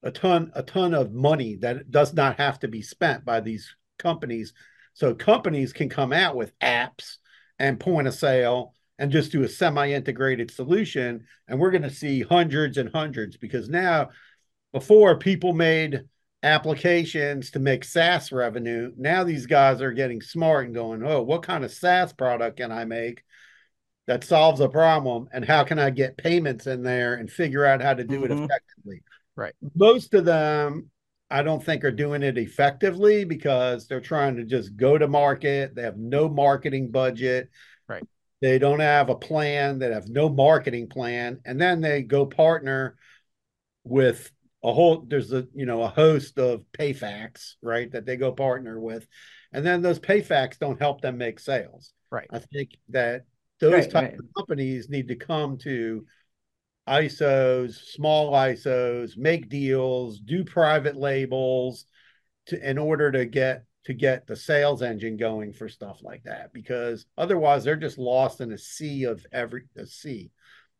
a 0.03 0.11
ton 0.11 0.51
a 0.55 0.63
ton 0.63 0.93
of 0.93 1.11
money 1.11 1.55
that 1.57 1.89
does 1.91 2.13
not 2.13 2.37
have 2.37 2.59
to 2.59 2.67
be 2.67 2.81
spent 2.81 3.25
by 3.25 3.39
these 3.39 3.75
companies. 3.97 4.53
So 4.93 5.13
companies 5.13 5.73
can 5.73 5.89
come 5.89 6.13
out 6.13 6.35
with 6.35 6.57
apps 6.59 7.17
and 7.59 7.79
point 7.79 8.07
of 8.07 8.13
sale 8.13 8.73
and 8.99 9.11
just 9.11 9.31
do 9.31 9.43
a 9.43 9.49
semi-integrated 9.49 10.49
solution. 10.51 11.25
And 11.47 11.59
we're 11.59 11.71
going 11.71 11.83
to 11.83 11.89
see 11.89 12.21
hundreds 12.21 12.77
and 12.77 12.89
hundreds 12.93 13.37
because 13.37 13.69
now 13.69 14.09
before 14.73 15.17
people 15.17 15.53
made 15.53 16.03
applications 16.43 17.51
to 17.51 17.59
make 17.59 17.83
SaaS 17.83 18.31
revenue 18.31 18.91
now 18.95 19.23
these 19.23 19.47
guys 19.47 19.81
are 19.81 19.91
getting 19.91 20.21
smart 20.21 20.65
and 20.65 20.75
going 20.75 21.03
oh 21.03 21.23
what 21.23 21.41
kind 21.41 21.65
of 21.65 21.73
SaaS 21.73 22.13
product 22.13 22.57
can 22.57 22.71
I 22.71 22.85
make 22.85 23.23
that 24.07 24.23
solves 24.23 24.61
a 24.61 24.69
problem? 24.69 25.27
And 25.31 25.45
how 25.45 25.63
can 25.63 25.77
I 25.77 25.89
get 25.89 26.17
payments 26.17 26.65
in 26.65 26.81
there 26.81 27.15
and 27.15 27.29
figure 27.29 27.65
out 27.65 27.81
how 27.81 27.93
to 27.93 28.03
do 28.03 28.21
mm-hmm. 28.21 28.31
it 28.31 28.31
effectively? 28.31 29.03
Right. 29.35 29.53
Most 29.75 30.13
of 30.13 30.25
them 30.25 30.89
I 31.29 31.43
don't 31.43 31.63
think 31.63 31.83
are 31.83 31.91
doing 31.91 32.23
it 32.23 32.37
effectively 32.37 33.25
because 33.25 33.87
they're 33.87 33.99
trying 33.99 34.37
to 34.37 34.45
just 34.45 34.75
go 34.77 34.97
to 34.97 35.07
market. 35.07 35.75
They 35.75 35.81
have 35.81 35.97
no 35.97 36.29
marketing 36.29 36.91
budget. 36.91 37.49
Right. 37.87 38.03
They 38.41 38.59
don't 38.59 38.79
have 38.79 39.09
a 39.09 39.15
plan. 39.15 39.79
They 39.79 39.91
have 39.91 40.07
no 40.07 40.29
marketing 40.29 40.87
plan. 40.87 41.39
And 41.45 41.59
then 41.59 41.81
they 41.81 42.03
go 42.03 42.25
partner 42.25 42.97
with 43.83 44.31
a 44.63 44.73
whole 44.73 45.05
there's 45.07 45.31
a 45.33 45.47
you 45.53 45.65
know 45.65 45.81
a 45.83 45.87
host 45.87 46.39
of 46.39 46.65
payfacs, 46.77 47.53
right, 47.61 47.91
that 47.91 48.05
they 48.05 48.15
go 48.15 48.31
partner 48.31 48.79
with. 48.79 49.07
And 49.51 49.65
then 49.65 49.81
those 49.81 49.99
payfacs 49.99 50.59
don't 50.59 50.79
help 50.79 51.01
them 51.01 51.17
make 51.17 51.39
sales. 51.39 51.93
Right. 52.09 52.27
I 52.31 52.39
think 52.39 52.71
that 52.89 53.25
those 53.59 53.73
right, 53.73 53.91
type 53.91 54.11
right. 54.11 54.19
of 54.19 54.25
companies 54.35 54.89
need 54.89 55.09
to 55.09 55.15
come 55.15 55.57
to 55.59 56.05
ISOs, 56.87 57.73
small 57.91 58.31
ISOs, 58.31 59.17
make 59.17 59.49
deals, 59.49 60.19
do 60.19 60.43
private 60.43 60.95
labels 60.95 61.85
to 62.47 62.69
in 62.69 62.77
order 62.77 63.11
to 63.11 63.25
get 63.25 63.63
to 63.85 63.93
get 63.93 64.27
the 64.27 64.35
sales 64.35 64.81
engine 64.81 65.15
going 65.15 65.53
for 65.53 65.69
stuff 65.69 65.99
like 66.01 66.23
that 66.23 66.51
because 66.53 67.05
otherwise 67.17 67.63
they're 67.63 67.77
just 67.77 67.97
lost 67.97 68.41
in 68.41 68.51
a 68.51 68.57
sea 68.57 69.05
of 69.05 69.25
every 69.31 69.63
a 69.77 69.85
sea. 69.85 70.29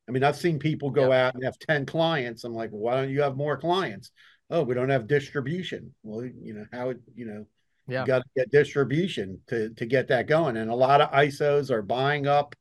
I 0.08 0.12
mean, 0.12 0.24
I've 0.24 0.38
seen 0.38 0.60
people 0.60 0.90
go 0.90 1.10
yeah. 1.10 1.28
out 1.28 1.36
and 1.36 1.44
have 1.44 1.60
10 1.60 1.86
clients. 1.86 2.44
I'm 2.44 2.54
like, 2.54 2.72
well, 2.72 2.82
why 2.82 2.96
don't 2.96 3.10
you 3.10 3.22
have 3.22 3.36
more 3.36 3.58
clients? 3.58 4.12
Oh, 4.50 4.64
we 4.64 4.74
don't 4.74 4.90
have 4.90 5.08
distribution. 5.08 5.94
Well, 6.04 6.26
you 6.26 6.54
know, 6.54 6.66
how 6.72 6.94
you 7.16 7.26
know, 7.26 7.46
yeah. 7.88 8.02
you 8.02 8.08
got 8.08 8.20
to 8.20 8.30
get 8.36 8.52
distribution 8.52 9.42
to 9.48 9.70
to 9.72 9.86
get 9.86 10.08
that 10.08 10.28
going. 10.28 10.58
And 10.58 10.70
a 10.70 10.76
lot 10.76 11.02
of 11.02 11.12
ISOs 11.12 11.70
are 11.70 11.82
buying 11.82 12.28
up 12.28 12.56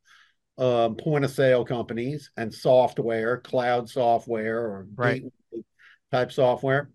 um, 0.59 0.97
point 0.97 1.25
of 1.25 1.31
sale 1.31 1.65
companies 1.65 2.31
and 2.37 2.53
software, 2.53 3.39
cloud 3.39 3.89
software 3.89 4.59
or 4.59 4.87
right. 4.95 5.23
type 6.11 6.33
software. 6.33 6.91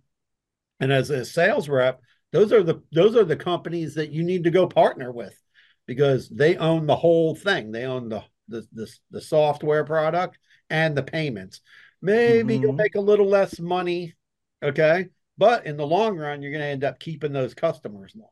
And 0.80 0.92
as 0.92 1.10
a 1.10 1.24
sales 1.26 1.70
rep, 1.70 2.02
those 2.32 2.52
are 2.52 2.64
the 2.64 2.82
those 2.92 3.16
are 3.16 3.26
the 3.26 3.36
companies 3.36 3.96
that 3.96 4.12
you 4.12 4.24
need 4.24 4.46
to 4.46 4.52
go 4.52 4.68
partner 4.68 5.12
with 5.12 5.38
because 5.86 6.30
they 6.30 6.58
own 6.58 6.88
the 6.88 6.96
whole 6.96 7.36
thing. 7.36 7.72
They 7.72 7.86
own 7.86 8.10
the 8.10 8.24
the 8.48 8.66
the, 8.74 8.92
the 9.12 9.22
software 9.22 9.84
product 9.84 10.38
and 10.70 10.98
the 10.98 11.04
payments. 11.04 11.62
Maybe 12.02 12.56
mm-hmm. 12.56 12.64
you'll 12.64 12.74
make 12.74 12.96
a 12.96 13.02
little 13.02 13.28
less 13.28 13.60
money, 13.60 14.16
okay? 14.64 15.10
But 15.38 15.66
in 15.66 15.78
the 15.78 15.86
long 15.86 16.18
run, 16.18 16.42
you're 16.42 16.52
going 16.52 16.64
to 16.64 16.68
end 16.68 16.84
up 16.84 17.00
keeping 17.00 17.34
those 17.34 17.54
customers 17.54 18.14
longer. 18.16 18.32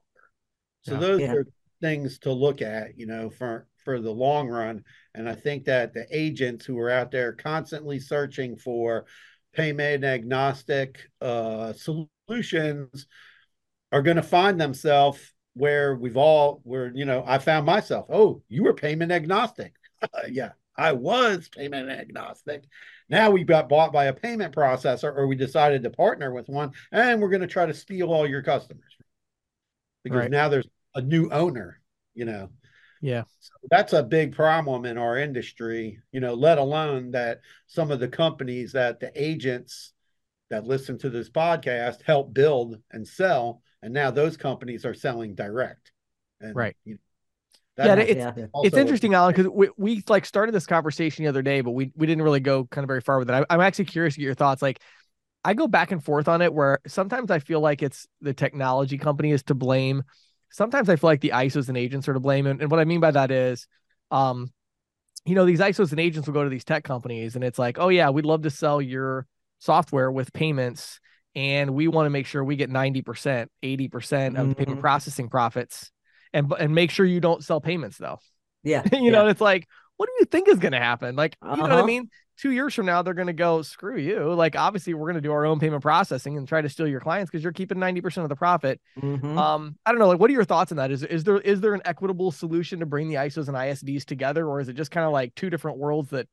So 0.81 0.93
yeah. 0.93 0.99
those 0.99 1.21
yeah. 1.21 1.33
are 1.33 1.45
things 1.81 2.19
to 2.19 2.31
look 2.31 2.61
at, 2.61 2.97
you 2.97 3.05
know, 3.05 3.29
for 3.29 3.67
for 3.89 3.99
the 3.99 4.11
long 4.11 4.47
run. 4.47 4.83
And 5.15 5.27
I 5.27 5.33
think 5.33 5.65
that 5.65 5.95
the 5.95 6.05
agents 6.11 6.63
who 6.63 6.77
are 6.77 6.91
out 6.91 7.09
there 7.09 7.33
constantly 7.33 7.99
searching 7.99 8.55
for 8.55 9.05
payment 9.51 10.03
agnostic 10.03 10.99
uh, 11.19 11.73
solutions 11.73 13.07
are 13.91 14.03
going 14.03 14.17
to 14.17 14.21
find 14.21 14.61
themselves 14.61 15.33
where 15.55 15.95
we've 15.95 16.17
all 16.17 16.61
where 16.63 16.91
you 16.93 17.05
know 17.05 17.23
I 17.25 17.39
found 17.39 17.65
myself. 17.65 18.05
Oh, 18.11 18.43
you 18.47 18.63
were 18.63 18.75
payment 18.75 19.11
agnostic. 19.11 19.73
yeah, 20.29 20.51
I 20.77 20.91
was 20.91 21.49
payment 21.49 21.89
agnostic. 21.89 22.65
Now 23.09 23.31
we 23.31 23.43
got 23.43 23.69
bought 23.69 23.91
by 23.91 24.05
a 24.05 24.13
payment 24.13 24.55
processor, 24.55 25.11
or 25.17 25.25
we 25.25 25.35
decided 25.35 25.81
to 25.81 25.89
partner 25.89 26.31
with 26.31 26.47
one, 26.47 26.73
and 26.91 27.19
we're 27.19 27.29
going 27.29 27.41
to 27.41 27.47
try 27.47 27.65
to 27.65 27.73
steal 27.73 28.13
all 28.13 28.27
your 28.27 28.43
customers 28.43 28.95
because 30.03 30.19
right. 30.19 30.31
now 30.31 30.47
there's 30.47 30.67
a 30.93 31.01
new 31.01 31.27
owner. 31.31 31.81
You 32.13 32.25
know. 32.25 32.49
Yeah. 33.01 33.23
So 33.39 33.53
that's 33.69 33.93
a 33.93 34.03
big 34.03 34.35
problem 34.35 34.85
in 34.85 34.97
our 34.97 35.17
industry, 35.17 35.99
you 36.11 36.19
know, 36.19 36.33
let 36.33 36.57
alone 36.57 37.11
that 37.11 37.41
some 37.67 37.91
of 37.91 37.99
the 37.99 38.07
companies 38.07 38.73
that 38.73 38.99
the 38.99 39.11
agents 39.15 39.93
that 40.49 40.65
listen 40.65 40.97
to 40.99 41.09
this 41.09 41.29
podcast 41.29 42.01
help 42.03 42.33
build 42.33 42.77
and 42.91 43.07
sell. 43.07 43.61
And 43.81 43.93
now 43.93 44.11
those 44.11 44.35
companies 44.35 44.85
are 44.85 44.93
selling 44.93 45.35
direct. 45.35 45.91
And, 46.41 46.55
right. 46.55 46.75
You 46.83 46.93
know, 46.93 46.99
yeah, 47.85 47.95
it's 47.95 48.37
yeah. 48.37 48.45
it's 48.63 48.75
interesting, 48.75 49.13
Allen, 49.13 49.33
because 49.33 49.49
we, 49.49 49.69
we 49.77 50.03
like 50.09 50.25
started 50.25 50.53
this 50.53 50.65
conversation 50.65 51.23
the 51.23 51.29
other 51.29 51.41
day, 51.41 51.61
but 51.61 51.71
we 51.71 51.93
we 51.95 52.07
didn't 52.07 52.23
really 52.23 52.41
go 52.41 52.65
kind 52.65 52.83
of 52.83 52.89
very 52.89 52.99
far 52.99 53.19
with 53.19 53.29
it. 53.29 53.45
I, 53.49 53.53
am 53.53 53.61
actually 53.61 53.85
curious 53.85 54.15
to 54.15 54.19
get 54.19 54.25
your 54.25 54.33
thoughts. 54.33 54.61
Like, 54.61 54.81
I 55.45 55.53
go 55.53 55.67
back 55.67 55.91
and 55.91 56.03
forth 56.03 56.27
on 56.27 56.41
it, 56.41 56.53
where 56.53 56.79
sometimes 56.87 57.31
I 57.31 57.39
feel 57.39 57.61
like 57.61 57.81
it's 57.81 58.05
the 58.19 58.33
technology 58.33 58.97
company 58.97 59.31
is 59.31 59.43
to 59.43 59.55
blame. 59.55 60.03
Sometimes 60.51 60.89
I 60.89 60.95
feel 60.95 61.09
like 61.09 61.21
the 61.21 61.33
ISOs 61.35 61.69
and 61.69 61.77
agents 61.77 62.07
are 62.07 62.13
to 62.13 62.19
blame, 62.19 62.47
and, 62.47 62.61
and 62.61 62.71
what 62.71 62.79
I 62.79 62.85
mean 62.85 62.99
by 62.99 63.11
that 63.11 63.31
is, 63.31 63.67
um, 64.11 64.51
you 65.25 65.35
know, 65.35 65.45
these 65.45 65.59
ISOs 65.59 65.91
and 65.91 65.99
agents 65.99 66.27
will 66.27 66.33
go 66.33 66.43
to 66.43 66.49
these 66.49 66.63
tech 66.63 66.83
companies, 66.83 67.35
and 67.35 67.43
it's 67.43 67.59
like, 67.59 67.77
oh 67.79 67.89
yeah, 67.89 68.09
we'd 68.09 68.25
love 68.25 68.43
to 68.43 68.49
sell 68.49 68.81
your 68.81 69.27
software 69.59 70.11
with 70.11 70.33
payments, 70.33 70.99
and 71.35 71.73
we 71.73 71.87
want 71.87 72.05
to 72.05 72.09
make 72.09 72.25
sure 72.25 72.43
we 72.43 72.55
get 72.55 72.69
ninety 72.69 73.01
percent, 73.01 73.51
eighty 73.61 73.87
percent 73.87 74.37
of 74.37 74.41
mm-hmm. 74.41 74.49
the 74.49 74.55
payment 74.55 74.75
mm-hmm. 74.77 74.81
processing 74.81 75.29
profits 75.29 75.91
and 76.33 76.51
and 76.59 76.73
make 76.73 76.91
sure 76.91 77.05
you 77.05 77.19
don't 77.19 77.43
sell 77.43 77.61
payments 77.61 77.97
though. 77.97 78.19
Yeah. 78.63 78.83
you 78.93 79.05
yeah. 79.05 79.11
know, 79.11 79.27
it's 79.27 79.41
like, 79.41 79.67
what 79.97 80.07
do 80.07 80.13
you 80.19 80.25
think 80.25 80.47
is 80.47 80.59
going 80.59 80.73
to 80.73 80.79
happen? 80.79 81.15
Like, 81.15 81.37
uh-huh. 81.41 81.55
you 81.55 81.57
know 81.57 81.63
what 81.63 81.71
I 81.71 81.75
uh-huh. 81.75 81.85
mean? 81.85 82.09
Two 82.39 82.51
years 82.51 82.73
from 82.73 82.85
now, 82.85 83.01
they're 83.01 83.13
going 83.13 83.27
to 83.27 83.33
go, 83.33 83.61
screw 83.61 83.97
you. 83.97 84.33
Like, 84.33 84.55
obviously, 84.55 84.93
we're 84.93 85.07
going 85.07 85.15
to 85.15 85.21
do 85.21 85.33
our 85.33 85.45
own 85.45 85.59
payment 85.59 85.81
processing 85.81 86.37
and 86.37 86.47
try 86.47 86.61
to 86.61 86.69
steal 86.69 86.87
your 86.87 87.01
clients 87.01 87.29
because 87.29 87.43
you're 87.43 87.51
keeping 87.51 87.77
90% 87.77 88.23
of 88.23 88.29
the 88.29 88.35
profit. 88.35 88.79
Mm-hmm. 88.97 89.37
Um, 89.37 89.75
I 89.85 89.91
don't 89.91 89.99
know. 89.99 90.07
Like, 90.07 90.19
what 90.19 90.29
are 90.29 90.33
your 90.33 90.45
thoughts 90.45 90.71
on 90.71 90.77
that? 90.77 90.89
Is, 90.89 91.03
is 91.03 91.25
there, 91.25 91.39
is 91.39 91.59
there 91.59 91.73
an 91.73 91.81
equitable 91.83 92.31
solution 92.31 92.79
to 92.79 92.85
bring 92.85 93.09
the 93.09 93.15
ISOs 93.15 93.49
and 93.49 93.57
ISVs 93.57 94.05
together? 94.05 94.47
Or 94.47 94.61
is 94.61 94.69
it 94.69 94.77
just 94.77 94.89
kind 94.89 95.05
of 95.05 95.11
like 95.11 95.35
two 95.35 95.49
different 95.49 95.79
worlds 95.79 96.11
that, 96.11 96.29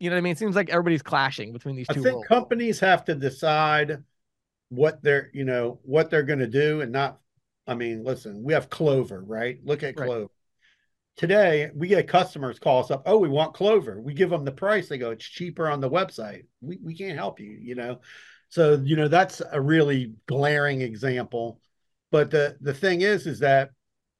you 0.00 0.08
know 0.08 0.16
what 0.16 0.20
I 0.20 0.22
mean? 0.22 0.32
It 0.32 0.38
seems 0.38 0.56
like 0.56 0.70
everybody's 0.70 1.02
clashing 1.02 1.52
between 1.52 1.76
these 1.76 1.88
two. 1.88 2.00
I 2.00 2.02
think 2.02 2.14
worlds. 2.14 2.28
companies 2.28 2.80
have 2.80 3.04
to 3.04 3.14
decide 3.14 4.02
what 4.70 5.02
they're, 5.02 5.30
you 5.34 5.44
know, 5.44 5.78
what 5.82 6.10
they're 6.10 6.22
going 6.22 6.38
to 6.38 6.46
do 6.46 6.80
and 6.80 6.90
not 6.90 7.20
I 7.66 7.74
mean, 7.74 8.04
listen, 8.04 8.42
we 8.42 8.52
have 8.52 8.68
Clover, 8.68 9.22
right? 9.22 9.58
Look 9.64 9.82
at 9.82 9.96
Clover. 9.96 10.28
Today, 11.16 11.70
we 11.74 11.88
get 11.88 12.08
customers 12.08 12.58
call 12.58 12.80
us 12.80 12.90
up. 12.90 13.04
Oh, 13.06 13.18
we 13.18 13.28
want 13.28 13.54
Clover. 13.54 14.00
We 14.00 14.14
give 14.14 14.30
them 14.30 14.44
the 14.44 14.52
price. 14.52 14.88
They 14.88 14.98
go, 14.98 15.12
it's 15.12 15.24
cheaper 15.24 15.68
on 15.68 15.80
the 15.80 15.90
website. 15.90 16.46
We, 16.60 16.78
we 16.82 16.96
can't 16.96 17.16
help 17.16 17.38
you, 17.38 17.56
you 17.60 17.76
know? 17.76 18.00
So, 18.48 18.80
you 18.84 18.96
know, 18.96 19.08
that's 19.08 19.40
a 19.52 19.60
really 19.60 20.14
glaring 20.26 20.80
example. 20.80 21.60
But 22.10 22.30
the, 22.30 22.56
the 22.60 22.74
thing 22.74 23.02
is, 23.02 23.26
is 23.26 23.38
that 23.40 23.70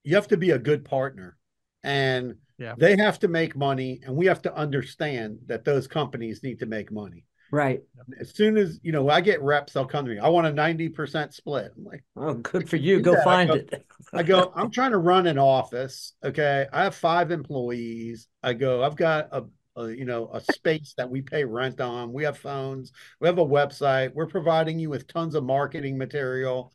you 0.04 0.14
have 0.14 0.28
to 0.28 0.36
be 0.36 0.50
a 0.50 0.58
good 0.58 0.84
partner 0.84 1.36
and 1.82 2.36
yeah. 2.58 2.74
they 2.78 2.96
have 2.96 3.18
to 3.20 3.28
make 3.28 3.56
money. 3.56 4.00
And 4.04 4.14
we 4.14 4.26
have 4.26 4.42
to 4.42 4.54
understand 4.54 5.38
that 5.46 5.64
those 5.64 5.88
companies 5.88 6.42
need 6.42 6.60
to 6.60 6.66
make 6.66 6.92
money. 6.92 7.24
Right. 7.54 7.82
As 8.18 8.34
soon 8.34 8.56
as 8.56 8.80
you 8.82 8.90
know, 8.90 9.08
I 9.08 9.20
get 9.20 9.40
reps, 9.40 9.75
they'll 9.75 9.87
come 9.87 10.04
to 10.06 10.11
me. 10.11 10.18
I 10.18 10.26
want 10.26 10.49
a 10.49 10.50
90% 10.50 11.32
split. 11.32 11.73
I'm 11.76 11.84
like, 11.84 12.02
oh, 12.16 12.34
good 12.34 12.68
for 12.68 12.75
you. 12.75 13.00
Go 13.00 13.14
find 13.23 13.49
I 13.49 13.54
go, 13.54 13.61
it. 13.61 13.87
I 14.12 14.23
go, 14.25 14.52
I'm 14.56 14.73
trying 14.73 14.90
to 14.90 14.99
run 14.99 15.28
an 15.28 15.38
office. 15.38 16.14
Okay. 16.25 16.66
I 16.73 16.82
have 16.82 16.96
five 16.96 17.30
employees. 17.30 18.26
I 18.42 18.54
go, 18.54 18.82
I've 18.82 18.96
got 18.96 19.28
a, 19.30 19.44
a, 19.76 19.88
you 19.88 20.04
know, 20.04 20.30
a 20.32 20.40
space 20.40 20.94
that 20.96 21.08
we 21.08 21.23
pay 21.23 21.44
rent 21.44 21.80
on. 21.80 22.12
We 22.12 22.25
have 22.25 22.38
phones, 22.38 22.90
we 23.20 23.28
have 23.28 23.38
a 23.38 23.46
website, 23.46 24.12
we're 24.14 24.26
providing 24.26 24.80
you 24.80 24.90
with 24.90 25.06
tons 25.06 25.37
of 25.37 25.44
marketing 25.44 25.96
material. 25.96 26.73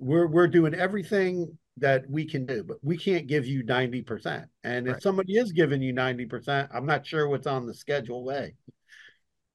We're 0.00 0.26
we're 0.26 0.48
doing 0.48 0.74
everything 0.74 1.56
that 1.76 2.10
we 2.10 2.26
can 2.26 2.46
do, 2.46 2.64
but 2.64 2.78
we 2.82 2.96
can't 2.96 3.28
give 3.28 3.46
you 3.46 3.62
90%. 3.62 4.46
And 4.64 4.86
right. 4.86 4.96
if 4.96 5.02
somebody 5.02 5.34
is 5.34 5.52
giving 5.52 5.82
you 5.82 5.94
90%, 5.94 6.68
I'm 6.74 6.86
not 6.86 7.06
sure 7.06 7.28
what's 7.28 7.46
on 7.46 7.66
the 7.66 7.74
schedule 7.74 8.24
way. 8.24 8.56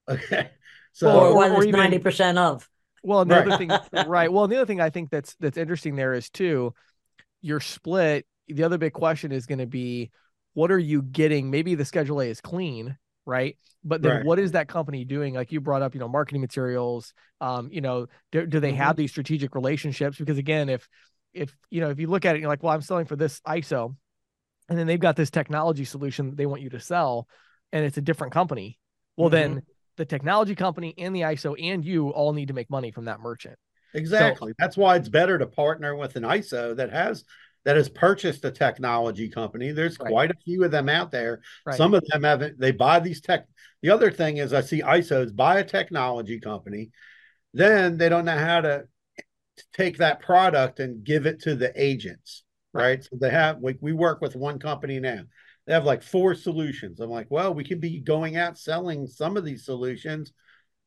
Okay. 0.09 0.49
So 0.93 1.27
or 1.27 1.35
what 1.35 1.51
is 1.51 1.67
ninety 1.67 1.99
percent 1.99 2.37
of? 2.37 2.67
Well, 3.03 3.25
the 3.25 3.35
right. 3.35 3.47
other 3.47 3.57
thing, 3.57 3.71
right? 4.07 4.31
Well, 4.31 4.47
the 4.47 4.57
other 4.57 4.65
thing 4.65 4.81
I 4.81 4.89
think 4.89 5.09
that's 5.09 5.35
that's 5.39 5.57
interesting 5.57 5.95
there 5.95 6.13
is 6.13 6.29
too, 6.29 6.73
your 7.41 7.59
split. 7.59 8.25
The 8.47 8.63
other 8.63 8.77
big 8.77 8.93
question 8.93 9.31
is 9.31 9.45
going 9.45 9.59
to 9.59 9.67
be, 9.67 10.11
what 10.53 10.71
are 10.71 10.79
you 10.79 11.01
getting? 11.01 11.49
Maybe 11.49 11.75
the 11.75 11.85
Schedule 11.85 12.21
A 12.21 12.25
is 12.25 12.41
clean, 12.41 12.97
right? 13.25 13.57
But 13.83 14.01
then 14.01 14.17
right. 14.17 14.25
what 14.25 14.39
is 14.39 14.51
that 14.51 14.67
company 14.67 15.05
doing? 15.05 15.33
Like 15.33 15.51
you 15.51 15.61
brought 15.61 15.81
up, 15.81 15.93
you 15.93 15.99
know, 15.99 16.09
marketing 16.09 16.41
materials. 16.41 17.13
Um, 17.39 17.69
you 17.71 17.81
know, 17.81 18.07
do, 18.31 18.45
do 18.45 18.59
they 18.59 18.69
mm-hmm. 18.69 18.77
have 18.77 18.95
these 18.95 19.11
strategic 19.11 19.55
relationships? 19.55 20.17
Because 20.17 20.37
again, 20.37 20.69
if 20.69 20.87
if 21.33 21.55
you 21.69 21.81
know, 21.81 21.89
if 21.89 21.99
you 21.99 22.07
look 22.07 22.25
at 22.25 22.35
it, 22.35 22.39
you're 22.39 22.49
like, 22.49 22.61
well, 22.61 22.73
I'm 22.73 22.81
selling 22.81 23.05
for 23.05 23.15
this 23.15 23.39
ISO, 23.47 23.95
and 24.69 24.77
then 24.77 24.85
they've 24.85 24.99
got 24.99 25.15
this 25.15 25.31
technology 25.31 25.85
solution 25.85 26.35
they 26.35 26.45
want 26.45 26.61
you 26.61 26.69
to 26.71 26.79
sell, 26.79 27.27
and 27.71 27.85
it's 27.85 27.97
a 27.97 28.01
different 28.01 28.33
company. 28.33 28.77
Well, 29.17 29.29
mm-hmm. 29.29 29.53
then 29.53 29.63
the 30.01 30.05
technology 30.05 30.55
company 30.55 30.95
and 30.97 31.15
the 31.15 31.21
ISO 31.21 31.55
and 31.61 31.85
you 31.85 32.09
all 32.09 32.33
need 32.33 32.47
to 32.47 32.55
make 32.55 32.71
money 32.71 32.89
from 32.89 33.05
that 33.05 33.19
merchant. 33.19 33.55
Exactly. 33.93 34.49
So, 34.49 34.55
That's 34.57 34.75
why 34.75 34.95
it's 34.95 35.09
better 35.09 35.37
to 35.37 35.45
partner 35.45 35.95
with 35.95 36.15
an 36.15 36.23
ISO 36.23 36.75
that 36.75 36.91
has 36.91 37.23
that 37.65 37.75
has 37.75 37.87
purchased 37.87 38.43
a 38.43 38.49
technology 38.49 39.29
company. 39.29 39.71
There's 39.71 39.99
right. 39.99 40.09
quite 40.09 40.31
a 40.31 40.35
few 40.43 40.63
of 40.63 40.71
them 40.71 40.89
out 40.89 41.11
there. 41.11 41.41
Right. 41.67 41.77
Some 41.77 41.93
of 41.93 42.03
them 42.07 42.23
haven't. 42.23 42.59
They 42.59 42.71
buy 42.71 42.99
these 42.99 43.21
tech. 43.21 43.45
The 43.83 43.91
other 43.91 44.09
thing 44.09 44.37
is, 44.37 44.53
I 44.53 44.61
see 44.61 44.81
ISOs 44.81 45.35
buy 45.35 45.59
a 45.59 45.63
technology 45.63 46.39
company, 46.39 46.89
then 47.53 47.97
they 47.97 48.09
don't 48.09 48.25
know 48.25 48.39
how 48.39 48.61
to 48.61 48.85
take 49.73 49.97
that 49.97 50.21
product 50.21 50.79
and 50.79 51.03
give 51.03 51.27
it 51.27 51.41
to 51.41 51.53
the 51.53 51.71
agents. 51.79 52.43
Right. 52.73 52.83
right? 52.83 53.03
So 53.03 53.17
they 53.21 53.29
have. 53.29 53.59
We, 53.59 53.77
we 53.79 53.93
work 53.93 54.19
with 54.19 54.35
one 54.35 54.57
company 54.57 54.99
now 54.99 55.25
they 55.67 55.73
have 55.73 55.85
like 55.85 56.03
four 56.03 56.35
solutions. 56.35 56.99
I'm 56.99 57.09
like, 57.09 57.27
well, 57.29 57.53
we 57.53 57.63
can 57.63 57.79
be 57.79 57.99
going 57.99 58.35
out 58.35 58.57
selling 58.57 59.07
some 59.07 59.37
of 59.37 59.45
these 59.45 59.65
solutions. 59.65 60.33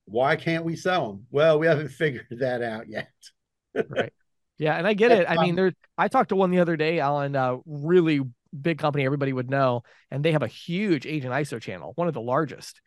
Why 0.06 0.36
can't 0.36 0.64
we 0.64 0.76
sell 0.76 1.08
them? 1.08 1.26
Well, 1.30 1.58
we 1.58 1.66
haven't 1.66 1.88
figured 1.90 2.26
that 2.30 2.62
out 2.62 2.88
yet. 2.88 3.08
right. 3.88 4.12
Yeah, 4.58 4.74
and 4.76 4.86
I 4.86 4.94
get 4.94 5.10
it. 5.10 5.28
I 5.28 5.42
mean, 5.42 5.56
there. 5.56 5.72
I 5.98 6.06
talked 6.06 6.28
to 6.28 6.36
one 6.36 6.52
the 6.52 6.60
other 6.60 6.76
day, 6.76 7.00
Allen, 7.00 7.34
uh, 7.34 7.56
really 7.66 8.20
big 8.60 8.78
company 8.78 9.04
everybody 9.04 9.32
would 9.32 9.50
know, 9.50 9.82
and 10.10 10.24
they 10.24 10.32
have 10.32 10.42
a 10.42 10.48
huge 10.48 11.06
agent 11.06 11.34
ISO 11.34 11.60
channel, 11.60 11.92
one 11.96 12.06
of 12.06 12.14
the 12.14 12.20
largest. 12.20 12.80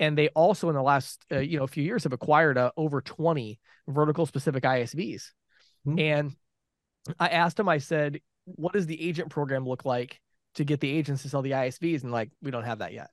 And 0.00 0.18
they 0.18 0.28
also 0.30 0.68
in 0.68 0.74
the 0.74 0.82
last 0.82 1.24
uh, 1.30 1.38
you 1.38 1.58
know 1.58 1.64
a 1.64 1.68
few 1.68 1.84
years 1.84 2.04
have 2.04 2.12
acquired 2.12 2.58
uh, 2.58 2.72
over 2.76 3.00
20 3.00 3.60
vertical 3.86 4.26
specific 4.26 4.64
ISVs. 4.64 5.26
Mm-hmm. 5.86 5.98
And 5.98 6.36
I 7.20 7.28
asked 7.28 7.58
him, 7.58 7.68
I 7.68 7.78
said, 7.78 8.20
what 8.44 8.72
does 8.72 8.86
the 8.86 9.00
agent 9.00 9.30
program 9.30 9.64
look 9.64 9.84
like 9.84 10.20
to 10.54 10.64
get 10.64 10.80
the 10.80 10.90
agents 10.90 11.22
to 11.22 11.28
sell 11.28 11.42
the 11.42 11.52
ISVs, 11.52 12.02
and 12.02 12.12
like 12.12 12.30
we 12.42 12.50
don't 12.50 12.64
have 12.64 12.78
that 12.78 12.92
yet. 12.92 13.10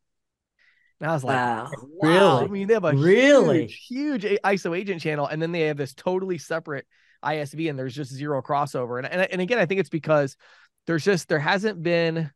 And 0.99 1.09
I 1.09 1.13
was 1.13 1.23
like, 1.23 1.37
wow, 1.37 1.71
wow. 1.71 2.09
really? 2.09 2.45
I 2.45 2.47
mean, 2.47 2.67
they 2.67 2.73
have 2.73 2.83
a 2.83 2.93
really 2.93 3.67
huge, 3.67 4.23
huge 4.23 4.39
ISO 4.43 4.77
agent 4.77 5.01
channel, 5.01 5.27
and 5.27 5.41
then 5.41 5.51
they 5.51 5.61
have 5.61 5.77
this 5.77 5.93
totally 5.93 6.37
separate 6.37 6.85
ISV, 7.23 7.69
and 7.69 7.79
there's 7.79 7.95
just 7.95 8.11
zero 8.11 8.41
crossover. 8.41 8.97
And 8.97 9.07
and, 9.07 9.21
and 9.31 9.41
again, 9.41 9.59
I 9.59 9.65
think 9.65 9.79
it's 9.79 9.89
because 9.89 10.35
there's 10.87 11.03
just 11.03 11.29
there 11.29 11.39
hasn't 11.39 11.81
been 11.81 12.31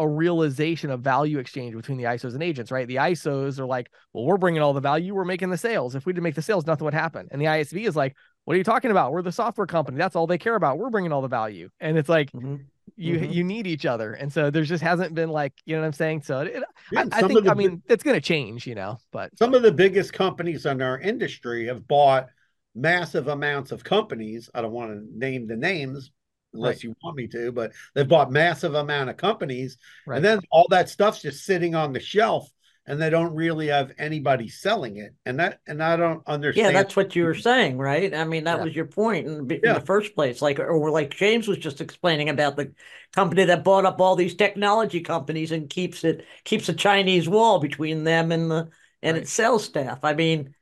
a 0.00 0.08
realization 0.08 0.90
of 0.90 1.00
value 1.00 1.38
exchange 1.38 1.74
between 1.74 1.98
the 1.98 2.04
ISOs 2.04 2.34
and 2.34 2.42
agents, 2.42 2.72
right? 2.72 2.88
The 2.88 2.96
ISOs 2.96 3.60
are 3.60 3.66
like, 3.66 3.88
well, 4.12 4.24
we're 4.24 4.38
bringing 4.38 4.60
all 4.60 4.72
the 4.72 4.80
value, 4.80 5.14
we're 5.14 5.24
making 5.24 5.50
the 5.50 5.56
sales. 5.56 5.94
If 5.94 6.04
we 6.04 6.12
didn't 6.12 6.24
make 6.24 6.34
the 6.34 6.42
sales, 6.42 6.66
nothing 6.66 6.84
would 6.84 6.94
happen. 6.94 7.28
And 7.30 7.40
the 7.40 7.46
ISV 7.46 7.86
is 7.86 7.94
like, 7.94 8.16
what 8.44 8.54
are 8.54 8.56
you 8.56 8.64
talking 8.64 8.90
about? 8.90 9.12
We're 9.12 9.22
the 9.22 9.30
software 9.30 9.68
company. 9.68 9.96
That's 9.96 10.16
all 10.16 10.26
they 10.26 10.36
care 10.36 10.56
about. 10.56 10.78
We're 10.78 10.90
bringing 10.90 11.12
all 11.12 11.22
the 11.22 11.28
value. 11.28 11.68
And 11.78 11.96
it's 11.96 12.08
like, 12.08 12.32
mm-hmm 12.32 12.56
you 12.96 13.16
mm-hmm. 13.16 13.32
you 13.32 13.44
need 13.44 13.66
each 13.66 13.86
other 13.86 14.12
and 14.12 14.32
so 14.32 14.50
there's 14.50 14.68
just 14.68 14.82
hasn't 14.82 15.14
been 15.14 15.30
like 15.30 15.52
you 15.64 15.74
know 15.74 15.80
what 15.80 15.86
i'm 15.86 15.92
saying 15.92 16.22
so 16.22 16.40
it, 16.40 16.62
yeah, 16.92 17.04
I, 17.12 17.24
I, 17.24 17.28
think 17.28 17.48
i 17.48 17.54
mean 17.54 17.82
it's 17.88 18.04
going 18.04 18.14
to 18.14 18.20
change 18.20 18.66
you 18.66 18.74
know 18.74 18.98
but 19.10 19.36
some 19.38 19.54
of 19.54 19.62
the 19.62 19.72
biggest 19.72 20.12
companies 20.12 20.66
in 20.66 20.80
our 20.82 20.98
industry 20.98 21.66
have 21.66 21.86
bought 21.88 22.28
massive 22.74 23.28
amounts 23.28 23.72
of 23.72 23.84
companies 23.84 24.50
i 24.54 24.60
don't 24.60 24.72
want 24.72 24.92
to 24.92 25.18
name 25.18 25.46
the 25.46 25.56
names 25.56 26.10
unless 26.52 26.76
right. 26.76 26.84
you 26.84 26.94
want 27.02 27.16
me 27.16 27.26
to 27.28 27.50
but 27.52 27.72
they've 27.94 28.08
bought 28.08 28.30
massive 28.30 28.74
amount 28.74 29.10
of 29.10 29.16
companies 29.16 29.76
right. 30.06 30.16
and 30.16 30.24
then 30.24 30.40
all 30.50 30.66
that 30.70 30.88
stuff's 30.88 31.22
just 31.22 31.44
sitting 31.44 31.74
on 31.74 31.92
the 31.92 32.00
shelf 32.00 32.48
and 32.86 33.00
they 33.00 33.08
don't 33.08 33.34
really 33.34 33.68
have 33.68 33.92
anybody 33.98 34.48
selling 34.48 34.98
it 34.98 35.14
and 35.24 35.38
that 35.38 35.60
and 35.66 35.82
i 35.82 35.96
don't 35.96 36.22
understand 36.26 36.66
yeah 36.66 36.72
that's 36.72 36.96
what 36.96 37.16
you 37.16 37.24
were 37.24 37.34
saying 37.34 37.78
right 37.78 38.14
i 38.14 38.24
mean 38.24 38.44
that 38.44 38.58
yeah. 38.58 38.64
was 38.64 38.76
your 38.76 38.86
point 38.86 39.26
in, 39.26 39.50
in 39.50 39.60
yeah. 39.62 39.74
the 39.74 39.80
first 39.80 40.14
place 40.14 40.42
like 40.42 40.58
or 40.58 40.90
like 40.90 41.14
james 41.14 41.48
was 41.48 41.58
just 41.58 41.80
explaining 41.80 42.28
about 42.28 42.56
the 42.56 42.72
company 43.12 43.44
that 43.44 43.64
bought 43.64 43.86
up 43.86 44.00
all 44.00 44.16
these 44.16 44.34
technology 44.34 45.00
companies 45.00 45.52
and 45.52 45.70
keeps 45.70 46.04
it 46.04 46.24
keeps 46.44 46.68
a 46.68 46.74
chinese 46.74 47.28
wall 47.28 47.58
between 47.58 48.04
them 48.04 48.32
and 48.32 48.50
the 48.50 48.68
and 49.02 49.14
right. 49.14 49.22
its 49.22 49.32
sales 49.32 49.64
staff 49.64 50.00
i 50.02 50.14
mean 50.14 50.54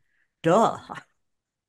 duh 0.43 0.79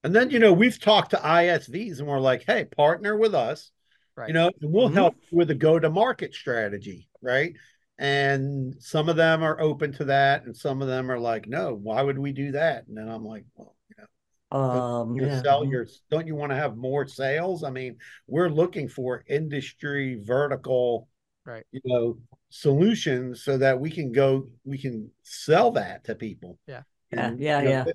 and 0.03 0.15
then 0.15 0.29
you 0.29 0.39
know 0.39 0.53
we've 0.53 0.79
talked 0.79 1.11
to 1.11 1.17
isvs 1.17 1.99
and 1.99 2.07
we're 2.07 2.19
like 2.19 2.43
hey 2.45 2.65
partner 2.65 3.17
with 3.17 3.33
us 3.33 3.71
right. 4.15 4.27
you 4.27 4.33
know 4.33 4.51
and 4.61 4.71
we'll 4.71 4.87
mm-hmm. 4.87 4.95
help 4.95 5.15
with 5.31 5.49
a 5.49 5.55
go 5.55 5.79
to 5.79 5.89
market 5.89 6.33
strategy 6.33 7.07
right 7.21 7.53
and 7.99 8.75
some 8.79 9.07
of 9.07 9.15
them 9.15 9.43
are 9.43 9.59
open 9.61 9.91
to 9.93 10.05
that 10.05 10.45
and 10.45 10.55
some 10.55 10.81
of 10.81 10.87
them 10.87 11.11
are 11.11 11.19
like 11.19 11.47
no 11.47 11.73
why 11.75 12.01
would 12.01 12.17
we 12.17 12.31
do 12.31 12.51
that 12.51 12.87
and 12.87 12.97
then 12.97 13.07
i'm 13.07 13.23
like 13.23 13.45
well 13.55 13.75
you 13.89 13.95
know 13.99 14.57
um 14.57 15.15
you 15.15 15.25
yeah. 15.25 15.41
sell 15.41 15.63
your 15.63 15.85
don't 16.09 16.27
you 16.27 16.35
want 16.35 16.51
to 16.51 16.55
have 16.55 16.75
more 16.75 17.05
sales 17.05 17.63
i 17.63 17.69
mean 17.69 17.95
we're 18.27 18.49
looking 18.49 18.87
for 18.87 19.23
industry 19.27 20.19
vertical 20.23 21.07
right 21.45 21.65
you 21.71 21.81
know 21.85 22.17
solutions 22.49 23.43
so 23.43 23.57
that 23.57 23.79
we 23.79 23.91
can 23.91 24.11
go 24.11 24.47
we 24.63 24.77
can 24.77 25.09
sell 25.21 25.71
that 25.71 26.03
to 26.03 26.15
people 26.15 26.57
yeah 26.67 26.81
and, 27.11 27.39
yeah 27.39 27.61
yeah, 27.61 27.63
know, 27.63 27.69
yeah. 27.69 27.93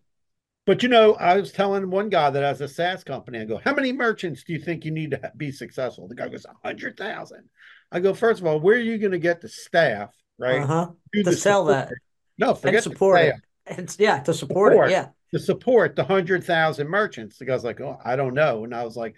But 0.69 0.83
you 0.83 0.91
know, 0.91 1.15
I 1.15 1.41
was 1.41 1.51
telling 1.51 1.89
one 1.89 2.11
guy 2.11 2.29
that 2.29 2.43
has 2.43 2.61
a 2.61 2.69
SaaS 2.69 3.03
company, 3.03 3.41
I 3.41 3.47
go, 3.47 3.57
"How 3.57 3.75
many 3.75 3.91
merchants 3.91 4.45
do 4.45 4.53
you 4.53 4.59
think 4.59 4.85
you 4.85 4.91
need 4.91 5.13
to 5.13 5.33
be 5.35 5.51
successful?" 5.51 6.07
The 6.07 6.15
guy 6.15 6.29
goes, 6.29 6.45
"A 6.45 6.53
hundred 6.63 6.99
thousand. 6.99 7.49
I 7.91 8.01
go, 8.01 8.15
first 8.15 8.41
of 8.41 8.47
all, 8.47 8.61
where 8.61 8.77
are 8.77 8.81
you 8.81 8.99
going 8.99 9.13
to 9.13 9.19
get 9.19 9.41
the 9.41 9.49
staff, 9.49 10.15
right? 10.39 10.63
Uh-huh. 10.63 10.91
To 11.15 11.33
sell 11.33 11.67
support. 11.67 11.89
that. 11.89 11.95
No, 12.39 12.55
forget 12.55 12.85
and 12.87 12.93
support 12.93 13.21
it. 13.21 13.35
It's, 13.67 13.99
yeah, 13.99 14.21
to 14.21 14.33
support, 14.33 14.73
support, 14.73 14.89
it. 14.89 14.93
Yeah. 14.93 15.09
To 15.33 15.39
support 15.39 15.97
the 15.97 16.05
100,000 16.05 16.89
merchants. 16.89 17.39
The 17.39 17.45
guy's 17.45 17.65
like, 17.65 17.81
oh, 17.81 17.99
I 18.05 18.17
don't 18.17 18.35
know. 18.35 18.65
And 18.65 18.75
I 18.75 18.85
was 18.85 18.97
like, 18.97 19.15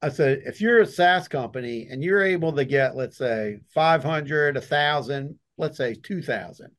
I 0.00 0.10
said, 0.10 0.42
if 0.44 0.60
you're 0.60 0.80
a 0.80 0.86
SaaS 0.86 1.28
company 1.28 1.88
and 1.90 2.02
you're 2.02 2.22
able 2.22 2.52
to 2.52 2.64
get, 2.64 2.96
let's 2.96 3.16
say, 3.16 3.60
500, 3.74 4.54
1,000, 4.54 5.38
let's 5.56 5.76
say 5.78 5.94
2,000, 5.94 6.70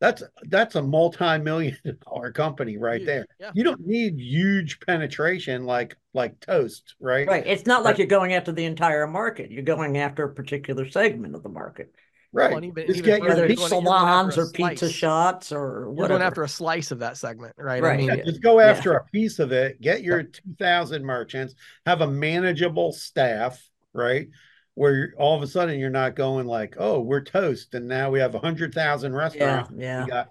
that's 0.00 0.22
that's 0.48 0.74
a 0.74 0.82
multi-million 0.82 1.76
dollar 2.04 2.32
company 2.32 2.76
right 2.76 3.00
huge. 3.00 3.06
there. 3.06 3.26
Yeah. 3.40 3.50
You 3.54 3.64
don't 3.64 3.86
need 3.86 4.18
huge 4.18 4.80
penetration 4.80 5.64
like 5.64 5.96
like 6.12 6.38
Toast, 6.40 6.94
right? 7.00 7.26
Right. 7.26 7.46
It's 7.46 7.66
not 7.66 7.84
like 7.84 7.98
you're 7.98 8.06
going 8.06 8.34
after 8.34 8.52
the 8.52 8.64
entire 8.64 9.06
market. 9.06 9.50
You're 9.50 9.62
going 9.62 9.98
after 9.98 10.24
a 10.24 10.34
particular 10.34 10.88
segment 10.88 11.34
of 11.34 11.42
the 11.42 11.48
market. 11.48 11.94
Right. 12.34 12.52
Well, 12.52 12.64
even, 12.64 12.86
Just 12.88 12.98
even 12.98 13.20
get 13.20 13.22
whether 13.22 13.46
it's 13.46 13.68
salons 13.68 14.36
or 14.36 14.50
pizza 14.50 14.90
shots 14.90 15.52
or 15.52 15.88
whatever. 15.88 15.94
You're 15.96 16.08
going 16.08 16.22
after 16.22 16.42
a 16.42 16.48
slice 16.48 16.90
of 16.90 16.98
that 16.98 17.16
segment, 17.16 17.54
right? 17.56 17.80
Right. 17.80 17.94
I 17.94 17.96
mean, 17.96 18.08
yeah, 18.08 18.24
just 18.24 18.42
go 18.42 18.58
after 18.58 18.90
yeah. 18.90 18.98
a 18.98 19.10
piece 19.12 19.38
of 19.38 19.52
it. 19.52 19.80
Get 19.80 20.02
your 20.02 20.24
2,000 20.24 21.04
merchants. 21.04 21.54
Have 21.86 22.00
a 22.00 22.08
manageable 22.08 22.92
staff, 22.92 23.64
right? 23.92 24.26
Where 24.74 25.14
all 25.18 25.36
of 25.36 25.42
a 25.42 25.46
sudden 25.46 25.78
you're 25.78 25.90
not 25.90 26.16
going 26.16 26.46
like, 26.46 26.74
oh, 26.78 27.00
we're 27.00 27.22
toast, 27.22 27.74
and 27.74 27.86
now 27.86 28.10
we 28.10 28.18
have 28.20 28.34
a 28.34 28.40
hundred 28.40 28.74
thousand 28.74 29.14
restaurants. 29.14 29.70
Yeah, 29.76 29.84
yeah. 29.84 30.04
We 30.04 30.10
got 30.10 30.28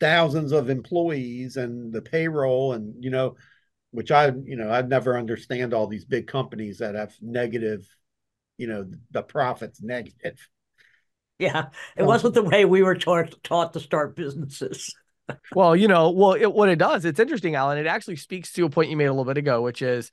thousands 0.00 0.50
of 0.50 0.68
employees 0.68 1.56
and 1.56 1.92
the 1.92 2.02
payroll, 2.02 2.72
and 2.72 3.02
you 3.02 3.10
know, 3.10 3.36
which 3.92 4.10
I, 4.10 4.32
you 4.44 4.56
know, 4.56 4.70
I'd 4.70 4.88
never 4.88 5.16
understand 5.16 5.72
all 5.72 5.86
these 5.86 6.04
big 6.04 6.26
companies 6.26 6.78
that 6.78 6.96
have 6.96 7.14
negative, 7.20 7.86
you 8.58 8.66
know, 8.66 8.90
the 9.10 9.22
profits 9.22 9.80
negative. 9.82 10.38
Yeah, 11.38 11.70
it 11.96 12.04
wasn't 12.04 12.34
the 12.34 12.42
way 12.44 12.64
we 12.64 12.84
were 12.84 12.94
taught 12.94 13.42
taught 13.42 13.72
to 13.72 13.80
start 13.80 14.14
businesses. 14.14 14.94
well, 15.56 15.74
you 15.74 15.88
know, 15.88 16.10
well, 16.10 16.34
it, 16.34 16.52
what 16.52 16.68
it 16.68 16.78
does, 16.78 17.04
it's 17.04 17.18
interesting, 17.18 17.56
Allen. 17.56 17.78
It 17.78 17.86
actually 17.86 18.14
speaks 18.14 18.52
to 18.52 18.64
a 18.64 18.70
point 18.70 18.90
you 18.90 18.96
made 18.96 19.06
a 19.06 19.12
little 19.12 19.24
bit 19.24 19.38
ago, 19.38 19.60
which 19.60 19.82
is 19.82 20.12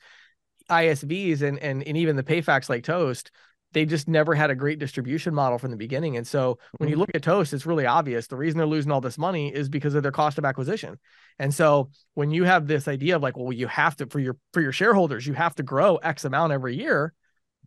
ISVs 0.69 1.41
and 1.41 1.59
and 1.59 1.83
and 1.83 1.97
even 1.97 2.15
the 2.15 2.23
PayFacs 2.23 2.69
like 2.69 2.83
Toast, 2.83 3.31
they 3.73 3.85
just 3.85 4.07
never 4.07 4.33
had 4.33 4.49
a 4.49 4.55
great 4.55 4.79
distribution 4.79 5.33
model 5.33 5.59
from 5.59 5.71
the 5.71 5.77
beginning. 5.77 6.17
And 6.17 6.25
so 6.25 6.57
when 6.77 6.89
you 6.89 6.95
mm-hmm. 6.95 7.01
look 7.01 7.11
at 7.13 7.21
Toast, 7.21 7.53
it's 7.53 7.65
really 7.65 7.85
obvious 7.85 8.27
the 8.27 8.35
reason 8.35 8.57
they're 8.57 8.67
losing 8.67 8.91
all 8.91 9.01
this 9.01 9.17
money 9.17 9.53
is 9.53 9.69
because 9.69 9.93
of 9.93 10.03
their 10.03 10.11
cost 10.11 10.37
of 10.37 10.45
acquisition. 10.45 10.97
And 11.37 11.53
so 11.53 11.89
when 12.15 12.31
you 12.31 12.45
have 12.45 12.67
this 12.67 12.87
idea 12.87 13.15
of 13.15 13.21
like, 13.21 13.37
well, 13.37 13.53
you 13.53 13.67
have 13.67 13.95
to 13.97 14.07
for 14.07 14.19
your 14.19 14.37
for 14.53 14.61
your 14.61 14.71
shareholders, 14.71 15.27
you 15.27 15.33
have 15.33 15.55
to 15.55 15.63
grow 15.63 15.97
X 15.97 16.25
amount 16.25 16.51
every 16.51 16.75
year, 16.75 17.13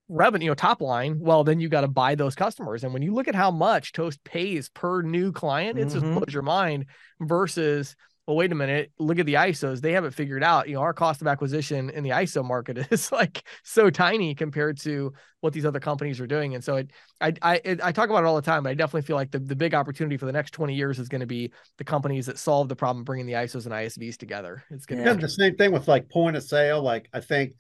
revenue, 0.08 0.44
you 0.44 0.50
know, 0.50 0.54
top 0.54 0.80
line, 0.80 1.18
well, 1.20 1.44
then 1.44 1.60
you 1.60 1.68
got 1.68 1.82
to 1.82 1.88
buy 1.88 2.14
those 2.14 2.34
customers. 2.34 2.84
And 2.84 2.92
when 2.92 3.02
you 3.02 3.14
look 3.14 3.28
at 3.28 3.34
how 3.34 3.50
much 3.50 3.92
Toast 3.92 4.22
pays 4.24 4.68
per 4.68 5.02
new 5.02 5.32
client, 5.32 5.78
it 5.78 5.88
mm-hmm. 5.88 6.00
just 6.00 6.12
blows 6.12 6.34
your 6.34 6.42
mind 6.42 6.86
versus 7.20 7.96
well, 8.26 8.36
wait 8.36 8.52
a 8.52 8.54
minute, 8.54 8.92
look 9.00 9.18
at 9.18 9.26
the 9.26 9.34
ISOs. 9.34 9.80
They 9.80 9.92
haven't 9.92 10.12
figured 10.12 10.44
out, 10.44 10.68
you 10.68 10.76
know, 10.76 10.80
our 10.80 10.94
cost 10.94 11.20
of 11.22 11.26
acquisition 11.26 11.90
in 11.90 12.04
the 12.04 12.10
ISO 12.10 12.44
market 12.44 12.78
is 12.92 13.10
like 13.10 13.42
so 13.64 13.90
tiny 13.90 14.34
compared 14.34 14.78
to 14.80 15.12
what 15.40 15.52
these 15.52 15.66
other 15.66 15.80
companies 15.80 16.20
are 16.20 16.26
doing. 16.26 16.54
And 16.54 16.62
so 16.62 16.76
it, 16.76 16.92
I, 17.20 17.32
I, 17.42 17.60
it, 17.64 17.80
I 17.82 17.90
talk 17.90 18.10
about 18.10 18.22
it 18.22 18.26
all 18.26 18.36
the 18.36 18.42
time, 18.42 18.62
but 18.62 18.70
I 18.70 18.74
definitely 18.74 19.02
feel 19.02 19.16
like 19.16 19.32
the, 19.32 19.40
the 19.40 19.56
big 19.56 19.74
opportunity 19.74 20.16
for 20.16 20.26
the 20.26 20.32
next 20.32 20.52
20 20.52 20.72
years 20.72 21.00
is 21.00 21.08
going 21.08 21.20
to 21.20 21.26
be 21.26 21.52
the 21.78 21.84
companies 21.84 22.26
that 22.26 22.38
solve 22.38 22.68
the 22.68 22.76
problem, 22.76 23.02
bringing 23.02 23.26
the 23.26 23.32
ISOs 23.32 23.64
and 23.64 23.74
ISVs 23.74 24.16
together. 24.16 24.62
It's 24.70 24.86
going 24.86 25.00
to 25.02 25.08
yeah, 25.08 25.14
be 25.14 25.22
the 25.22 25.28
same 25.28 25.56
thing 25.56 25.72
with 25.72 25.88
like 25.88 26.08
point 26.08 26.36
of 26.36 26.44
sale. 26.44 26.80
Like 26.80 27.08
I 27.12 27.18
think 27.20 27.54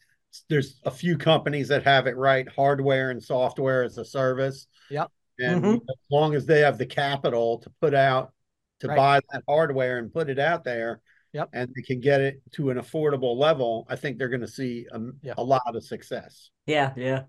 there's 0.48 0.80
a 0.84 0.92
few 0.92 1.18
companies 1.18 1.66
that 1.68 1.82
have 1.82 2.06
it 2.06 2.16
right. 2.16 2.48
Hardware 2.48 3.10
and 3.10 3.20
software 3.20 3.82
as 3.82 3.98
a 3.98 4.04
service. 4.04 4.68
Yep. 4.90 5.10
And 5.40 5.62
mm-hmm. 5.62 5.74
as 5.74 5.96
long 6.08 6.36
as 6.36 6.46
they 6.46 6.60
have 6.60 6.78
the 6.78 6.86
capital 6.86 7.58
to 7.58 7.70
put 7.80 7.94
out 7.94 8.32
to 8.82 8.88
right. 8.88 8.96
buy 8.96 9.20
that 9.32 9.44
hardware 9.48 9.98
and 9.98 10.12
put 10.12 10.28
it 10.28 10.38
out 10.38 10.64
there. 10.64 11.00
Yep. 11.32 11.50
And 11.54 11.72
they 11.74 11.82
can 11.82 12.00
get 12.00 12.20
it 12.20 12.42
to 12.52 12.70
an 12.70 12.76
affordable 12.76 13.36
level. 13.36 13.86
I 13.88 13.96
think 13.96 14.18
they're 14.18 14.28
going 14.28 14.42
to 14.42 14.48
see 14.48 14.86
a, 14.92 15.00
yeah. 15.22 15.34
a 15.38 15.42
lot 15.42 15.62
of 15.74 15.82
success. 15.82 16.50
Yeah, 16.66 16.92
yeah. 16.96 17.22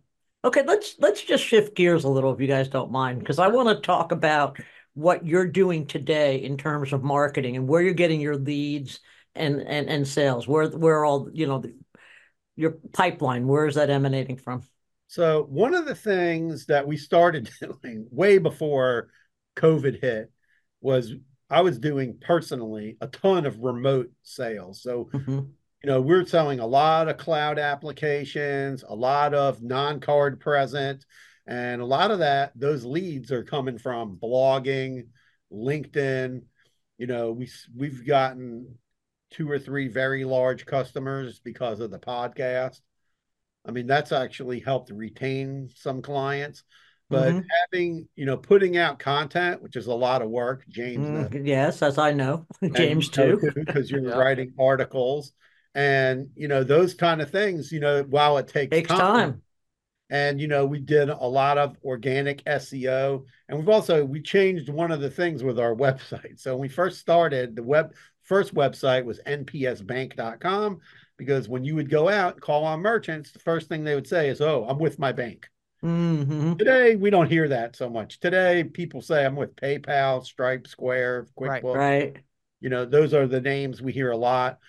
Okay, 0.44 0.64
let's 0.68 0.96
let's 1.00 1.22
just 1.22 1.46
shift 1.46 1.74
gears 1.74 2.04
a 2.04 2.10
little 2.10 2.34
if 2.34 2.42
you 2.42 2.48
guys 2.48 2.68
don't 2.68 2.92
mind 2.92 3.20
because 3.20 3.40
I 3.40 3.48
want 3.48 3.70
to 3.70 3.76
talk 3.76 4.12
about 4.12 4.60
what 4.94 5.26
you're 5.26 5.48
doing 5.48 5.88
today 5.88 6.44
in 6.44 6.58
terms 6.58 6.92
of 6.92 7.02
marketing 7.02 7.56
and 7.56 7.66
where 7.66 7.82
you're 7.82 7.94
getting 7.94 8.20
your 8.20 8.36
leads 8.36 9.00
and 9.36 9.62
and 9.62 9.88
and 9.88 10.06
sales. 10.06 10.46
Where 10.46 10.68
where 10.68 11.06
all, 11.06 11.30
you 11.32 11.48
know, 11.48 11.60
the, 11.60 11.74
your 12.58 12.72
pipeline, 12.92 13.48
where 13.48 13.68
is 13.68 13.76
that 13.76 13.90
emanating 13.90 14.36
from? 14.36 14.64
So, 15.08 15.44
one 15.44 15.76
of 15.76 15.86
the 15.86 15.96
things 15.96 16.66
that 16.66 16.88
we 16.88 16.98
started 16.98 17.50
doing 17.62 18.08
way 18.12 18.38
before 18.38 19.10
COVID 19.56 20.02
hit 20.02 20.32
was 20.82 21.14
I 21.54 21.62
was 21.62 21.78
doing 21.78 22.18
personally 22.20 22.98
a 23.00 23.06
ton 23.06 23.46
of 23.46 23.60
remote 23.60 24.12
sales. 24.24 24.82
So, 24.82 25.10
mm-hmm. 25.14 25.40
you 25.40 25.90
know, 25.90 26.02
we're 26.02 26.26
selling 26.26 26.60
a 26.60 26.66
lot 26.66 27.10
of 27.10 27.18
cloud 27.18 27.60
applications, 27.60 28.84
a 28.88 28.96
lot 28.96 29.36
of 29.36 29.62
non 29.62 30.00
card 30.00 30.40
present, 30.40 31.06
and 31.46 31.80
a 31.80 31.86
lot 31.86 32.10
of 32.10 32.20
that, 32.20 32.54
those 32.56 32.86
leads 32.86 33.32
are 33.32 33.44
coming 33.44 33.78
from 33.78 34.18
blogging, 34.18 35.10
LinkedIn. 35.52 36.42
You 36.98 37.08
know, 37.08 37.32
we 37.32 37.48
we've 37.78 38.04
gotten 38.04 38.80
two 39.30 39.50
or 39.50 39.60
three 39.60 39.90
very 39.90 40.26
large 40.26 40.66
customers 40.66 41.40
because 41.40 41.82
of 41.82 41.92
the 41.92 42.00
podcast. 42.00 42.80
I 43.64 43.70
mean, 43.70 43.86
that's 43.86 44.12
actually 44.12 44.60
helped 44.60 44.90
retain 44.90 45.70
some 45.76 46.02
clients 46.02 46.64
but 47.10 47.30
mm-hmm. 47.30 47.48
having 47.72 48.08
you 48.16 48.26
know 48.26 48.38
putting 48.38 48.78
out 48.78 48.98
content 49.00 49.62
which 49.62 49.76
is 49.76 49.88
a 49.88 49.94
lot 49.94 50.22
of 50.22 50.30
work 50.30 50.64
james 50.70 51.08
mm, 51.08 51.46
yes 51.46 51.82
as 51.82 51.98
i 51.98 52.12
know. 52.12 52.46
James 52.74 53.10
too. 53.10 53.40
because 53.56 53.90
you're 53.92 54.08
yeah. 54.08 54.16
writing 54.16 54.54
articles. 54.60 55.34
And 55.76 56.30
you 56.36 56.48
know 56.48 56.64
those 56.64 56.94
kind 56.94 57.20
of 57.20 57.32
things 57.32 57.72
you 57.72 57.80
know 57.80 58.04
while 58.04 58.38
it 58.38 58.48
takes, 58.48 58.70
takes 58.70 58.90
time, 58.90 59.00
time, 59.00 59.42
and 60.12 60.40
you 60.40 60.48
know 60.48 60.68
we 60.68 60.80
did 60.80 61.10
a 61.10 61.26
lot 61.26 61.58
of 61.58 61.76
organic 61.84 62.44
seo 62.46 63.24
and 63.50 63.58
we've 63.58 63.70
also 63.70 64.06
we 64.06 64.22
changed 64.22 64.70
one 64.70 64.92
of 64.92 65.02
the 65.02 65.10
things 65.10 65.44
with 65.44 65.60
our 65.60 65.74
website. 65.86 66.40
So 66.40 66.54
when 66.54 66.62
we 66.62 66.70
first 66.70 67.00
started 67.00 67.56
the 67.56 67.64
web 67.64 67.96
first 68.22 68.54
website 68.54 69.04
was 69.04 69.20
npsbank.com 69.26 70.80
because 71.18 71.50
when 71.50 71.64
you 71.64 71.74
would 71.74 71.90
go 71.90 72.08
out 72.08 72.34
and 72.34 72.42
call 72.42 72.66
on 72.66 72.80
merchants 72.80 73.32
the 73.32 73.40
first 73.40 73.68
thing 73.68 73.84
they 73.84 73.96
would 73.96 74.08
say 74.08 74.30
is 74.30 74.42
oh 74.42 74.66
i'm 74.70 74.78
with 74.78 75.00
my 75.00 75.12
bank 75.12 75.50
Mm-hmm. 75.84 76.56
Today, 76.56 76.96
we 76.96 77.10
don't 77.10 77.30
hear 77.30 77.50
that 77.50 77.76
so 77.76 77.90
much. 77.90 78.20
Today, 78.20 78.64
people 78.64 79.02
say, 79.02 79.26
I'm 79.26 79.36
with 79.36 79.58
PayPal, 79.58 80.24
Stripe, 80.24 80.68
Square, 80.68 81.28
QuickBooks. 81.38 81.76
Right, 81.76 82.04
right. 82.04 82.16
You 82.62 82.70
know, 82.70 82.86
those 82.86 83.14
are 83.14 83.28
the 83.28 83.42
names 83.42 83.82
we 83.82 83.92
hear 83.92 84.12
a 84.12 84.18
lot. 84.18 84.60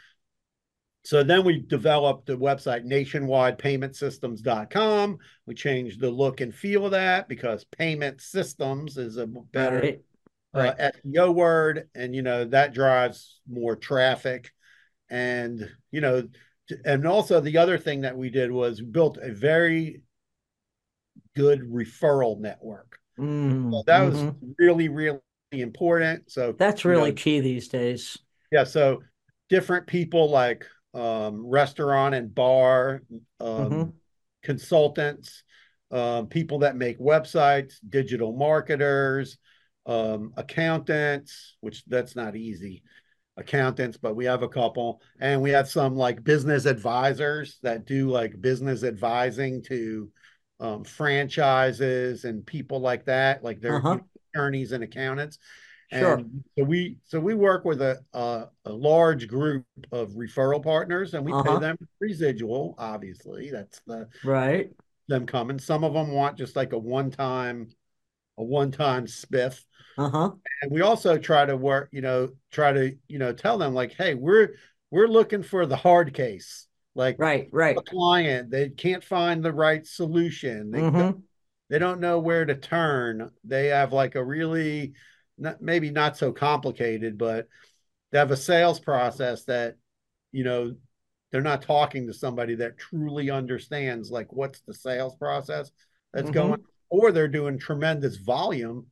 So 1.04 1.22
then 1.22 1.44
we 1.44 1.60
developed 1.60 2.26
the 2.26 2.36
website 2.36 2.84
nationwidepaymentsystems.com. 2.86 5.18
We 5.46 5.54
changed 5.54 6.00
the 6.00 6.10
look 6.10 6.40
and 6.40 6.52
feel 6.52 6.86
of 6.86 6.92
that 6.92 7.28
because 7.28 7.64
payment 7.64 8.20
systems 8.20 8.96
is 8.96 9.16
a 9.16 9.26
better 9.26 9.80
right. 9.80 10.00
Uh, 10.52 10.74
right. 10.78 10.94
SEO 11.04 11.32
word. 11.34 11.88
And, 11.94 12.12
you 12.14 12.22
know, 12.22 12.44
that 12.46 12.74
drives 12.74 13.40
more 13.48 13.76
traffic. 13.76 14.50
And, 15.10 15.70
you 15.90 16.00
know, 16.00 16.28
and 16.84 17.06
also 17.06 17.40
the 17.40 17.58
other 17.58 17.78
thing 17.78 18.00
that 18.00 18.16
we 18.16 18.30
did 18.30 18.50
was 18.50 18.80
built 18.80 19.18
a 19.18 19.30
very 19.30 20.00
good 21.34 21.60
referral 21.62 22.38
network. 22.38 22.98
Mm, 23.18 23.72
so 23.72 23.82
that 23.86 24.02
mm-hmm. 24.02 24.26
was 24.26 24.34
really, 24.58 24.88
really 24.88 25.20
important. 25.52 26.30
So 26.30 26.54
that's 26.58 26.84
really 26.84 27.10
know, 27.10 27.16
key 27.16 27.40
these 27.40 27.68
days. 27.68 28.18
Yeah. 28.50 28.64
So 28.64 29.02
different 29.48 29.86
people 29.86 30.30
like 30.30 30.66
um, 30.94 31.46
restaurant 31.46 32.14
and 32.14 32.34
bar 32.34 33.02
um, 33.40 33.48
mm-hmm. 33.48 33.90
consultants, 34.42 35.42
um, 35.90 36.26
people 36.28 36.60
that 36.60 36.76
make 36.76 36.98
websites, 36.98 37.74
digital 37.88 38.36
marketers, 38.36 39.38
um, 39.86 40.32
accountants, 40.36 41.56
which 41.60 41.84
that's 41.86 42.16
not 42.16 42.36
easy 42.36 42.82
accountants, 43.36 43.96
but 43.96 44.14
we 44.16 44.24
have 44.26 44.42
a 44.42 44.48
couple, 44.48 45.00
and 45.20 45.42
we 45.42 45.50
have 45.50 45.68
some 45.68 45.96
like 45.96 46.22
business 46.22 46.66
advisors 46.66 47.58
that 47.62 47.84
do 47.84 48.08
like 48.08 48.40
business 48.40 48.84
advising 48.84 49.62
to 49.64 50.10
um, 50.60 50.84
franchises 50.84 52.24
and 52.24 52.46
people 52.46 52.80
like 52.80 53.04
that, 53.06 53.42
like 53.42 53.60
they're 53.60 53.76
uh-huh. 53.76 53.98
attorneys 54.34 54.72
and 54.72 54.84
accountants. 54.84 55.38
Sure. 55.92 56.14
And 56.14 56.44
so 56.58 56.64
we 56.64 56.96
so 57.04 57.20
we 57.20 57.34
work 57.34 57.64
with 57.64 57.82
a 57.82 58.00
a, 58.12 58.46
a 58.64 58.72
large 58.72 59.28
group 59.28 59.64
of 59.92 60.10
referral 60.12 60.62
partners, 60.62 61.14
and 61.14 61.24
we 61.24 61.32
uh-huh. 61.32 61.54
pay 61.54 61.60
them 61.60 61.78
residual. 62.00 62.74
Obviously, 62.78 63.50
that's 63.50 63.80
the 63.86 64.08
right 64.24 64.70
them 65.08 65.26
coming. 65.26 65.58
Some 65.58 65.84
of 65.84 65.92
them 65.92 66.12
want 66.12 66.38
just 66.38 66.56
like 66.56 66.72
a 66.72 66.78
one 66.78 67.10
time 67.10 67.68
a 68.38 68.42
one 68.42 68.70
time 68.70 69.06
spiff. 69.06 69.62
Uh-huh. 69.96 70.32
And 70.62 70.72
we 70.72 70.80
also 70.80 71.18
try 71.18 71.44
to 71.44 71.56
work, 71.56 71.88
you 71.92 72.00
know, 72.00 72.30
try 72.50 72.72
to, 72.72 72.96
you 73.06 73.18
know, 73.18 73.32
tell 73.32 73.58
them 73.58 73.74
like, 73.74 73.92
hey, 73.92 74.14
we're 74.14 74.54
we're 74.90 75.06
looking 75.06 75.42
for 75.42 75.66
the 75.66 75.76
hard 75.76 76.14
case. 76.14 76.66
Like 76.94 77.16
right, 77.18 77.48
right. 77.50 77.76
A 77.76 77.82
client, 77.82 78.50
they 78.50 78.68
can't 78.68 79.02
find 79.02 79.42
the 79.42 79.52
right 79.52 79.86
solution. 79.86 80.70
They 80.70 80.80
mm-hmm. 80.80 80.98
don't, 80.98 81.22
they 81.70 81.78
don't 81.78 82.00
know 82.00 82.20
where 82.20 82.44
to 82.44 82.54
turn. 82.54 83.30
They 83.42 83.68
have 83.68 83.92
like 83.92 84.14
a 84.14 84.24
really 84.24 84.94
not 85.36 85.60
maybe 85.60 85.90
not 85.90 86.16
so 86.16 86.32
complicated, 86.32 87.18
but 87.18 87.48
they 88.12 88.18
have 88.18 88.30
a 88.30 88.36
sales 88.36 88.78
process 88.78 89.44
that, 89.44 89.76
you 90.30 90.44
know, 90.44 90.76
they're 91.34 91.40
not 91.40 91.62
talking 91.62 92.06
to 92.06 92.14
somebody 92.14 92.54
that 92.54 92.78
truly 92.78 93.28
understands 93.28 94.08
like 94.08 94.32
what's 94.32 94.60
the 94.60 94.72
sales 94.72 95.16
process 95.16 95.72
that's 96.12 96.30
mm-hmm. 96.30 96.48
going 96.48 96.64
or 96.90 97.10
they're 97.10 97.26
doing 97.26 97.58
tremendous 97.58 98.18
volume 98.18 98.86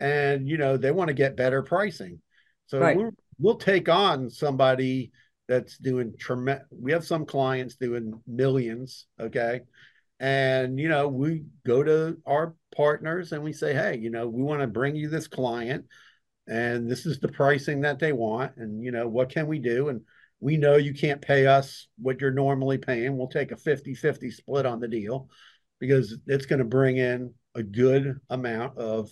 and 0.00 0.48
you 0.48 0.58
know 0.58 0.76
they 0.76 0.90
want 0.90 1.06
to 1.06 1.14
get 1.14 1.36
better 1.36 1.62
pricing 1.62 2.20
so 2.66 2.80
right. 2.80 2.96
we'll, 2.96 3.10
we'll 3.38 3.56
take 3.58 3.88
on 3.88 4.28
somebody 4.28 5.12
that's 5.52 5.76
doing 5.78 6.14
tremendous 6.18 6.66
we 6.70 6.92
have 6.92 7.04
some 7.04 7.26
clients 7.26 7.76
doing 7.76 8.20
millions 8.26 9.06
okay? 9.20 9.60
And 10.18 10.78
you 10.78 10.88
know 10.88 11.08
we 11.08 11.44
go 11.66 11.82
to 11.82 12.16
our 12.26 12.54
partners 12.74 13.32
and 13.32 13.42
we 13.42 13.52
say 13.52 13.74
hey 13.74 13.98
you 13.98 14.10
know 14.10 14.28
we 14.28 14.42
want 14.42 14.60
to 14.60 14.66
bring 14.66 14.96
you 14.96 15.08
this 15.08 15.28
client 15.28 15.84
and 16.48 16.90
this 16.90 17.06
is 17.06 17.20
the 17.20 17.28
pricing 17.28 17.82
that 17.82 17.98
they 17.98 18.12
want 18.12 18.56
and 18.56 18.82
you 18.82 18.92
know 18.92 19.08
what 19.08 19.30
can 19.30 19.46
we 19.46 19.58
do? 19.58 19.88
And 19.88 20.02
we 20.40 20.56
know 20.56 20.76
you 20.76 20.94
can't 20.94 21.22
pay 21.22 21.46
us 21.46 21.86
what 21.98 22.20
you're 22.20 22.32
normally 22.32 22.78
paying. 22.78 23.16
We'll 23.16 23.28
take 23.28 23.52
a 23.52 23.56
50 23.56 23.94
50 23.94 24.30
split 24.30 24.66
on 24.66 24.80
the 24.80 24.88
deal 24.88 25.28
because 25.78 26.16
it's 26.26 26.46
going 26.46 26.60
to 26.60 26.64
bring 26.64 26.96
in 26.96 27.34
a 27.54 27.62
good 27.62 28.18
amount 28.30 28.78
of 28.78 29.10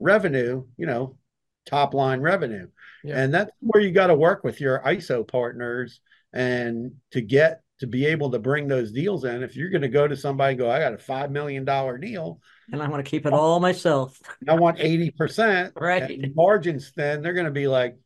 revenue, 0.00 0.64
you 0.76 0.86
know, 0.86 1.16
top 1.66 1.94
line 1.94 2.20
revenue. 2.20 2.68
Yeah. 3.04 3.18
And 3.18 3.34
that's 3.34 3.50
where 3.60 3.82
you 3.82 3.92
got 3.92 4.08
to 4.08 4.14
work 4.14 4.44
with 4.44 4.60
your 4.60 4.80
ISO 4.80 5.26
partners 5.26 6.00
and 6.32 6.92
to 7.12 7.20
get 7.20 7.62
to 7.80 7.86
be 7.86 8.06
able 8.06 8.30
to 8.30 8.38
bring 8.38 8.68
those 8.68 8.92
deals 8.92 9.24
in. 9.24 9.42
If 9.42 9.56
you're 9.56 9.70
going 9.70 9.82
to 9.82 9.88
go 9.88 10.06
to 10.06 10.16
somebody 10.16 10.54
go, 10.54 10.70
I 10.70 10.78
got 10.78 10.94
a 10.94 10.98
$5 10.98 11.30
million 11.30 11.64
deal. 11.64 12.40
And 12.70 12.80
I 12.80 12.88
want 12.88 13.04
to 13.04 13.10
keep 13.10 13.26
it 13.26 13.32
all 13.32 13.58
myself. 13.58 14.20
I 14.48 14.54
want 14.54 14.78
80%. 14.78 15.72
right. 15.80 16.32
Margins, 16.34 16.92
then 16.94 17.22
they're 17.22 17.32
going 17.32 17.46
to 17.46 17.50
be 17.50 17.66
like, 17.66 17.96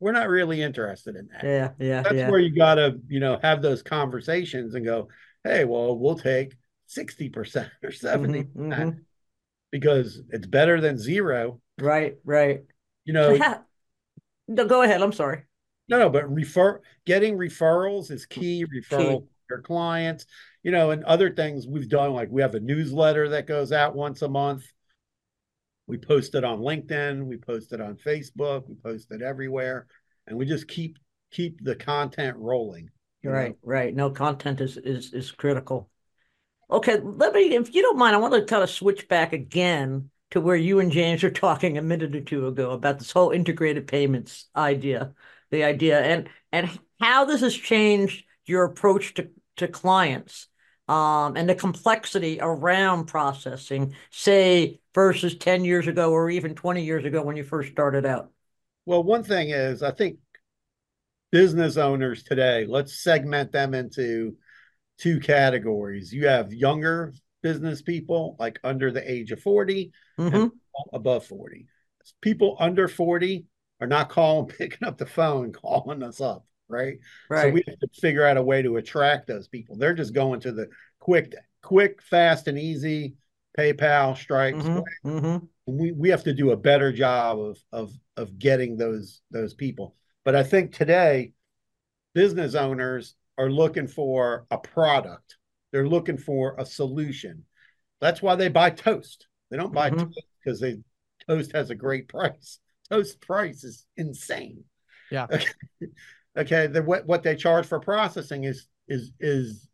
we're 0.00 0.12
not 0.12 0.28
really 0.28 0.62
interested 0.62 1.14
in 1.14 1.28
that. 1.32 1.44
Yeah. 1.44 1.70
Yeah. 1.78 2.02
That's 2.02 2.14
yeah. 2.16 2.30
where 2.30 2.40
you 2.40 2.54
got 2.54 2.74
to, 2.74 2.98
you 3.08 3.20
know, 3.20 3.38
have 3.40 3.62
those 3.62 3.82
conversations 3.82 4.74
and 4.74 4.84
go, 4.84 5.08
hey, 5.44 5.64
well, 5.64 5.96
we'll 5.96 6.18
take 6.18 6.54
60% 6.88 7.70
or 7.82 7.90
70% 7.90 8.20
mm-hmm, 8.20 8.72
mm-hmm. 8.72 8.90
Because 9.70 10.22
it's 10.30 10.46
better 10.46 10.80
than 10.80 10.98
zero. 10.98 11.60
Right, 11.80 12.16
right. 12.24 12.62
You 13.04 13.12
know, 13.12 13.38
no, 14.48 14.66
go 14.66 14.82
ahead. 14.82 15.02
I'm 15.02 15.12
sorry. 15.12 15.44
No, 15.88 15.98
no, 15.98 16.10
but 16.10 16.32
refer 16.32 16.80
getting 17.04 17.36
referrals 17.38 18.10
is 18.10 18.26
key. 18.26 18.64
Referral 18.64 19.20
key. 19.20 19.26
your 19.48 19.60
clients, 19.62 20.26
you 20.62 20.72
know, 20.72 20.90
and 20.90 21.04
other 21.04 21.30
things 21.30 21.66
we've 21.66 21.88
done. 21.88 22.12
Like 22.12 22.28
we 22.30 22.42
have 22.42 22.54
a 22.54 22.60
newsletter 22.60 23.28
that 23.30 23.46
goes 23.46 23.72
out 23.72 23.94
once 23.94 24.22
a 24.22 24.28
month. 24.28 24.64
We 25.86 25.98
post 25.98 26.34
it 26.34 26.42
on 26.42 26.58
LinkedIn. 26.58 27.26
We 27.26 27.36
post 27.36 27.72
it 27.72 27.80
on 27.80 27.96
Facebook. 27.96 28.68
We 28.68 28.74
post 28.74 29.12
it 29.12 29.22
everywhere, 29.22 29.86
and 30.26 30.36
we 30.36 30.46
just 30.46 30.66
keep 30.66 30.98
keep 31.30 31.62
the 31.62 31.76
content 31.76 32.36
rolling. 32.38 32.90
Right, 33.22 33.50
know? 33.50 33.56
right. 33.62 33.94
No, 33.94 34.10
content 34.10 34.60
is 34.60 34.76
is 34.76 35.12
is 35.12 35.30
critical. 35.30 35.90
Okay, 36.68 36.98
let 37.00 37.32
me, 37.32 37.54
if 37.54 37.74
you 37.74 37.82
don't 37.82 37.98
mind, 37.98 38.16
I 38.16 38.18
want 38.18 38.34
to 38.34 38.44
kind 38.44 38.62
of 38.62 38.70
switch 38.70 39.06
back 39.06 39.32
again 39.32 40.10
to 40.30 40.40
where 40.40 40.56
you 40.56 40.80
and 40.80 40.90
James 40.90 41.22
were 41.22 41.30
talking 41.30 41.78
a 41.78 41.82
minute 41.82 42.16
or 42.16 42.20
two 42.20 42.48
ago 42.48 42.72
about 42.72 42.98
this 42.98 43.12
whole 43.12 43.30
integrated 43.30 43.86
payments 43.86 44.46
idea, 44.56 45.14
the 45.50 45.62
idea, 45.62 46.00
and 46.00 46.28
and 46.50 46.68
how 47.00 47.24
this 47.24 47.40
has 47.42 47.54
changed 47.54 48.24
your 48.46 48.64
approach 48.64 49.14
to 49.14 49.30
to 49.56 49.68
clients, 49.68 50.48
um, 50.88 51.36
and 51.36 51.48
the 51.48 51.54
complexity 51.54 52.38
around 52.40 53.06
processing, 53.06 53.94
say 54.10 54.80
versus 54.92 55.36
ten 55.36 55.64
years 55.64 55.86
ago 55.86 56.10
or 56.10 56.28
even 56.30 56.56
twenty 56.56 56.84
years 56.84 57.04
ago 57.04 57.22
when 57.22 57.36
you 57.36 57.44
first 57.44 57.70
started 57.70 58.04
out. 58.04 58.32
Well, 58.86 59.04
one 59.04 59.22
thing 59.22 59.50
is, 59.50 59.84
I 59.84 59.92
think 59.92 60.18
business 61.30 61.76
owners 61.76 62.24
today, 62.24 62.66
let's 62.68 62.98
segment 62.98 63.52
them 63.52 63.72
into 63.72 64.36
two 64.98 65.20
categories. 65.20 66.12
You 66.12 66.28
have 66.28 66.52
younger 66.52 67.12
business 67.42 67.82
people, 67.82 68.36
like 68.38 68.58
under 68.64 68.90
the 68.90 69.10
age 69.10 69.32
of 69.32 69.40
40 69.40 69.92
mm-hmm. 70.18 70.34
and 70.34 70.52
above 70.92 71.26
40. 71.26 71.66
People 72.20 72.56
under 72.58 72.88
40 72.88 73.46
are 73.80 73.86
not 73.86 74.08
calling, 74.08 74.46
picking 74.58 74.86
up 74.86 74.98
the 74.98 75.06
phone, 75.06 75.52
calling 75.52 76.02
us 76.02 76.20
up, 76.20 76.46
right? 76.68 76.98
Right. 77.28 77.42
So 77.42 77.50
we 77.50 77.62
have 77.68 77.78
to 77.78 77.88
figure 78.00 78.24
out 78.24 78.36
a 78.36 78.42
way 78.42 78.62
to 78.62 78.76
attract 78.76 79.26
those 79.26 79.48
people. 79.48 79.76
They're 79.76 79.94
just 79.94 80.14
going 80.14 80.40
to 80.40 80.52
the 80.52 80.68
quick, 80.98 81.34
quick, 81.62 82.02
fast, 82.02 82.48
and 82.48 82.58
easy 82.58 83.14
PayPal, 83.56 84.16
Stripe. 84.16 84.54
Mm-hmm. 84.56 85.08
Mm-hmm. 85.08 85.46
We 85.66 85.92
we 85.92 86.08
have 86.10 86.24
to 86.24 86.34
do 86.34 86.50
a 86.52 86.56
better 86.56 86.92
job 86.92 87.40
of 87.40 87.58
of 87.72 87.92
of 88.16 88.38
getting 88.38 88.76
those 88.76 89.20
those 89.30 89.54
people. 89.54 89.96
But 90.24 90.36
I 90.36 90.42
think 90.42 90.74
today, 90.74 91.32
business 92.14 92.54
owners 92.54 93.14
are 93.38 93.50
looking 93.50 93.86
for 93.86 94.46
a 94.50 94.58
product. 94.58 95.36
They're 95.72 95.88
looking 95.88 96.18
for 96.18 96.54
a 96.58 96.66
solution. 96.66 97.44
That's 98.00 98.22
why 98.22 98.36
they 98.36 98.48
buy 98.48 98.70
toast. 98.70 99.26
They 99.50 99.56
don't 99.56 99.74
buy 99.74 99.90
mm-hmm. 99.90 100.04
toast 100.04 100.26
because 100.44 100.60
they 100.60 100.78
toast 101.28 101.52
has 101.52 101.70
a 101.70 101.74
great 101.74 102.08
price. 102.08 102.58
Toast 102.90 103.20
price 103.20 103.64
is 103.64 103.84
insane. 103.96 104.64
Yeah. 105.10 105.26
Okay. 105.36 105.46
okay. 106.36 106.66
The, 106.66 106.82
what 106.82 107.06
what 107.06 107.22
they 107.22 107.36
charge 107.36 107.66
for 107.66 107.80
processing 107.80 108.44
is 108.44 108.66
is 108.88 109.12
is 109.20 109.68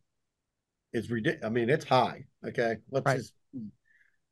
is 0.92 1.10
ridiculous. 1.10 1.46
I 1.46 1.50
mean, 1.50 1.70
it's 1.70 1.84
high. 1.84 2.24
Okay. 2.46 2.76
Let's 2.90 3.06
right. 3.06 3.16
just 3.18 3.32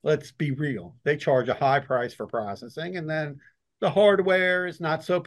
let's 0.03 0.33
be 0.33 0.53
real. 0.53 0.97
They 1.05 1.16
charge 1.16 1.49
a 1.49 1.55
high 1.55 1.81
price 1.81 2.14
for 2.14 2.27
processing, 2.27 2.97
and 2.97 3.09
then 3.09 3.40
the 3.81 3.90
hardware 3.90 4.66
is 4.66 4.81
not 4.81 5.05
so 5.05 5.23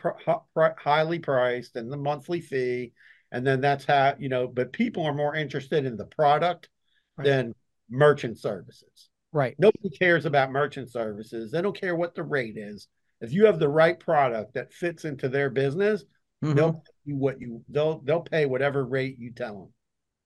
highly 0.77 1.19
priced, 1.19 1.75
and 1.75 1.91
the 1.91 1.97
monthly 1.97 2.41
fee 2.41 2.93
and 3.33 3.45
then 3.45 3.59
that's 3.59 3.83
how 3.83 4.15
you 4.17 4.29
know 4.29 4.47
but 4.47 4.71
people 4.71 5.05
are 5.05 5.13
more 5.13 5.35
interested 5.35 5.85
in 5.85 5.97
the 5.97 6.05
product 6.05 6.69
right. 7.17 7.25
than 7.25 7.53
merchant 7.89 8.39
services. 8.39 9.09
Right. 9.33 9.55
Nobody 9.57 9.89
cares 9.89 10.25
about 10.25 10.51
merchant 10.51 10.91
services. 10.91 11.51
They 11.51 11.61
don't 11.61 11.79
care 11.79 11.95
what 11.95 12.13
the 12.13 12.23
rate 12.23 12.55
is. 12.55 12.87
If 13.19 13.33
you 13.33 13.47
have 13.47 13.57
the 13.57 13.67
right 13.67 13.99
product 13.99 14.53
that 14.53 14.71
fits 14.71 15.05
into 15.05 15.27
their 15.27 15.49
business 15.49 16.03
mm-hmm. 16.43 16.55
they'll 16.55 16.73
pay 16.73 17.13
what 17.13 17.41
you 17.41 17.63
they'll 17.69 17.99
they'll 17.99 18.21
pay 18.21 18.45
whatever 18.45 18.85
rate 18.85 19.17
you 19.17 19.31
tell 19.31 19.53
them 19.59 19.73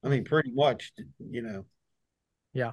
i 0.04 0.10
mean 0.10 0.24
pretty 0.24 0.52
much 0.54 0.91
you 1.20 1.41
know. 1.41 1.65
Yeah. 2.54 2.72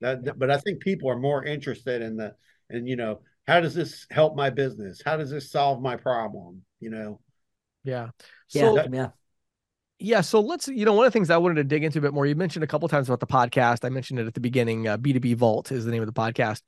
That 0.00 0.20
yeah. 0.24 0.32
but 0.36 0.50
i 0.50 0.58
think 0.58 0.80
people 0.80 1.08
are 1.10 1.18
more 1.18 1.44
interested 1.44 2.02
in 2.02 2.16
the 2.16 2.34
and 2.68 2.88
you 2.88 2.96
know 2.96 3.20
how 3.46 3.60
does 3.60 3.74
this 3.74 4.06
help 4.10 4.34
my 4.34 4.48
business? 4.48 5.02
How 5.04 5.18
does 5.18 5.30
this 5.30 5.50
solve 5.52 5.82
my 5.82 5.96
problem? 5.96 6.62
You 6.80 6.88
know? 6.88 7.20
Yeah. 7.84 8.08
So 8.48 8.76
yeah, 8.76 8.86
yeah 8.90 9.08
yeah, 9.98 10.20
so 10.20 10.40
let's 10.40 10.68
you 10.68 10.84
know 10.84 10.92
one 10.92 11.06
of 11.06 11.12
the 11.12 11.16
things 11.16 11.30
I 11.30 11.36
wanted 11.36 11.56
to 11.56 11.64
dig 11.64 11.84
into 11.84 11.98
a 11.98 12.02
bit 12.02 12.12
more. 12.12 12.26
You 12.26 12.34
mentioned 12.34 12.64
a 12.64 12.66
couple 12.66 12.88
times 12.88 13.08
about 13.08 13.20
the 13.20 13.26
podcast. 13.26 13.84
I 13.84 13.88
mentioned 13.88 14.18
it 14.18 14.26
at 14.26 14.34
the 14.34 14.40
beginning. 14.40 14.88
Uh, 14.88 14.98
B2B 14.98 15.36
Vault 15.36 15.70
is 15.72 15.84
the 15.84 15.90
name 15.90 16.02
of 16.02 16.12
the 16.12 16.12
podcast. 16.12 16.62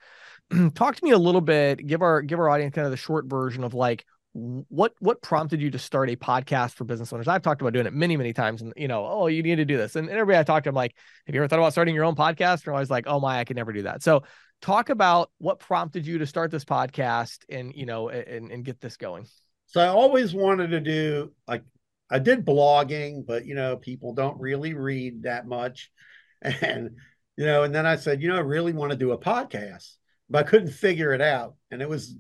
Talk 0.74 0.96
to 0.96 1.04
me 1.04 1.10
a 1.10 1.18
little 1.18 1.40
bit. 1.40 1.84
Give 1.86 2.02
our 2.02 2.22
give 2.22 2.38
our 2.38 2.48
audience 2.48 2.74
kind 2.74 2.84
of 2.84 2.92
the 2.92 2.96
short 2.96 3.26
version 3.26 3.64
of 3.64 3.74
like 3.74 4.04
what 4.32 4.92
what 4.98 5.22
prompted 5.22 5.62
you 5.62 5.70
to 5.70 5.78
start 5.78 6.10
a 6.10 6.16
podcast 6.16 6.74
for 6.74 6.84
business 6.84 7.12
owners? 7.12 7.26
I've 7.26 7.42
talked 7.42 7.62
about 7.62 7.72
doing 7.72 7.86
it 7.86 7.94
many, 7.94 8.16
many 8.16 8.32
times, 8.32 8.62
and 8.62 8.72
you 8.76 8.86
know, 8.86 9.06
oh, 9.06 9.26
you 9.28 9.42
need 9.42 9.56
to 9.56 9.64
do 9.64 9.76
this. 9.76 9.96
And, 9.96 10.10
everybody 10.10 10.38
I 10.38 10.42
talk 10.42 10.64
to, 10.64 10.68
I'm 10.68 10.74
like, 10.74 10.94
have 11.26 11.34
you 11.34 11.40
ever 11.40 11.48
thought 11.48 11.58
about 11.58 11.72
starting 11.72 11.94
your 11.94 12.04
own 12.04 12.14
podcast? 12.14 12.66
And 12.66 12.76
I 12.76 12.78
was 12.78 12.90
like, 12.90 13.06
oh 13.06 13.18
my, 13.18 13.38
I 13.38 13.44
could 13.44 13.56
never 13.56 13.72
do 13.72 13.82
that. 13.82 14.02
So 14.02 14.24
talk 14.60 14.90
about 14.90 15.30
what 15.38 15.58
prompted 15.58 16.06
you 16.06 16.18
to 16.18 16.26
start 16.26 16.50
this 16.50 16.64
podcast 16.64 17.38
and 17.48 17.72
you 17.74 17.86
know 17.86 18.08
and, 18.08 18.50
and 18.50 18.64
get 18.64 18.80
this 18.80 18.96
going. 18.96 19.26
So 19.66 19.80
I 19.80 19.88
always 19.88 20.34
wanted 20.34 20.68
to 20.68 20.80
do 20.80 21.32
like 21.48 21.62
I 22.11 22.19
did 22.19 22.45
blogging, 22.45 23.27
but 23.27 23.47
you 23.47 23.55
know, 23.55 23.77
people 23.77 24.14
don't 24.14 24.40
really 24.40 24.75
read 24.75 25.25
that 25.25 25.47
much. 25.47 25.90
And 26.42 26.90
you 27.37 27.47
know, 27.47 27.64
and 27.64 27.75
then 27.75 27.87
I 27.87 27.97
said, 27.97 28.23
you 28.23 28.29
know, 28.29 28.37
I 28.37 28.40
really 28.40 28.73
want 28.73 28.92
to 28.92 28.97
do 28.97 29.12
a 29.12 29.19
podcast, 29.19 29.97
but 30.31 30.45
I 30.45 30.49
couldn't 30.49 30.71
figure 30.71 31.12
it 31.12 31.21
out. 31.21 31.55
And 31.71 31.83
it 31.83 31.88
was, 31.88 32.14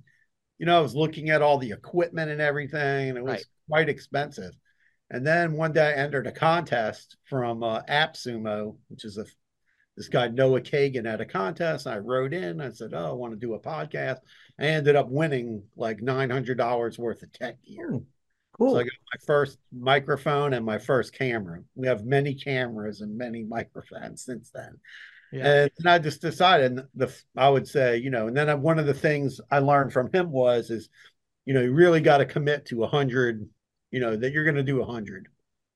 you 0.58 0.66
know, 0.66 0.76
I 0.76 0.80
was 0.80 0.96
looking 0.96 1.30
at 1.30 1.42
all 1.42 1.58
the 1.58 1.72
equipment 1.72 2.30
and 2.30 2.40
everything, 2.40 3.10
and 3.10 3.18
it 3.18 3.22
was 3.24 3.32
right. 3.32 3.44
quite 3.68 3.88
expensive. 3.88 4.52
And 5.10 5.24
then 5.24 5.52
one 5.52 5.72
day 5.72 5.88
I 5.88 5.92
entered 5.92 6.26
a 6.26 6.32
contest 6.32 7.16
from 7.28 7.62
uh, 7.62 7.82
AppSumo, 7.82 8.76
which 8.88 9.04
is 9.04 9.18
a 9.18 9.26
this 9.96 10.08
guy 10.08 10.28
Noah 10.28 10.60
Kagan 10.60 11.06
had 11.06 11.22
a 11.22 11.26
contest. 11.26 11.86
I 11.86 11.98
wrote 11.98 12.34
in. 12.34 12.60
I 12.60 12.70
said, 12.70 12.92
"Oh, 12.92 13.10
I 13.10 13.12
want 13.12 13.32
to 13.32 13.38
do 13.38 13.54
a 13.54 13.60
podcast." 13.60 14.18
I 14.58 14.66
ended 14.66 14.96
up 14.96 15.08
winning 15.08 15.62
like 15.76 16.02
nine 16.02 16.30
hundred 16.30 16.58
dollars 16.58 16.98
worth 16.98 17.22
of 17.22 17.32
tech 17.32 17.62
gear. 17.62 18.00
Cool. 18.58 18.72
So 18.72 18.78
I 18.78 18.82
got 18.84 18.92
my 19.14 19.26
first 19.26 19.58
microphone 19.72 20.54
and 20.54 20.64
my 20.64 20.78
first 20.78 21.12
camera. 21.12 21.60
We 21.74 21.86
have 21.88 22.06
many 22.06 22.34
cameras 22.34 23.02
and 23.02 23.16
many 23.16 23.44
microphones 23.48 24.24
since 24.24 24.50
then. 24.50 24.78
Yeah. 25.32 25.66
And 25.78 25.88
I 25.88 25.98
just 25.98 26.22
decided 26.22 26.80
the 26.94 27.14
I 27.36 27.48
would 27.48 27.68
say, 27.68 27.98
you 27.98 28.10
know, 28.10 28.28
and 28.28 28.36
then 28.36 28.62
one 28.62 28.78
of 28.78 28.86
the 28.86 28.94
things 28.94 29.40
I 29.50 29.58
learned 29.58 29.92
from 29.92 30.10
him 30.12 30.30
was 30.30 30.70
is, 30.70 30.88
you 31.44 31.52
know, 31.52 31.60
you 31.60 31.72
really 31.72 32.00
got 32.00 32.18
to 32.18 32.24
commit 32.24 32.64
to 32.66 32.84
a 32.84 32.86
hundred, 32.86 33.46
you 33.90 34.00
know, 34.00 34.16
that 34.16 34.32
you're 34.32 34.44
going 34.44 34.56
to 34.56 34.62
do 34.62 34.76
a 34.76 34.86
100 34.86 35.28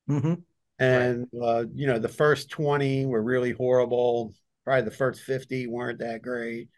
mm-hmm. 0.09 0.33
And 0.79 1.27
right. 1.33 1.47
uh, 1.47 1.65
you 1.75 1.85
know, 1.85 1.99
the 1.99 2.09
first 2.09 2.49
20 2.49 3.05
were 3.05 3.21
really 3.21 3.51
horrible. 3.51 4.33
Probably 4.63 4.83
the 4.83 4.91
first 4.91 5.21
50 5.21 5.67
weren't 5.67 5.99
that 5.99 6.23
great. 6.23 6.69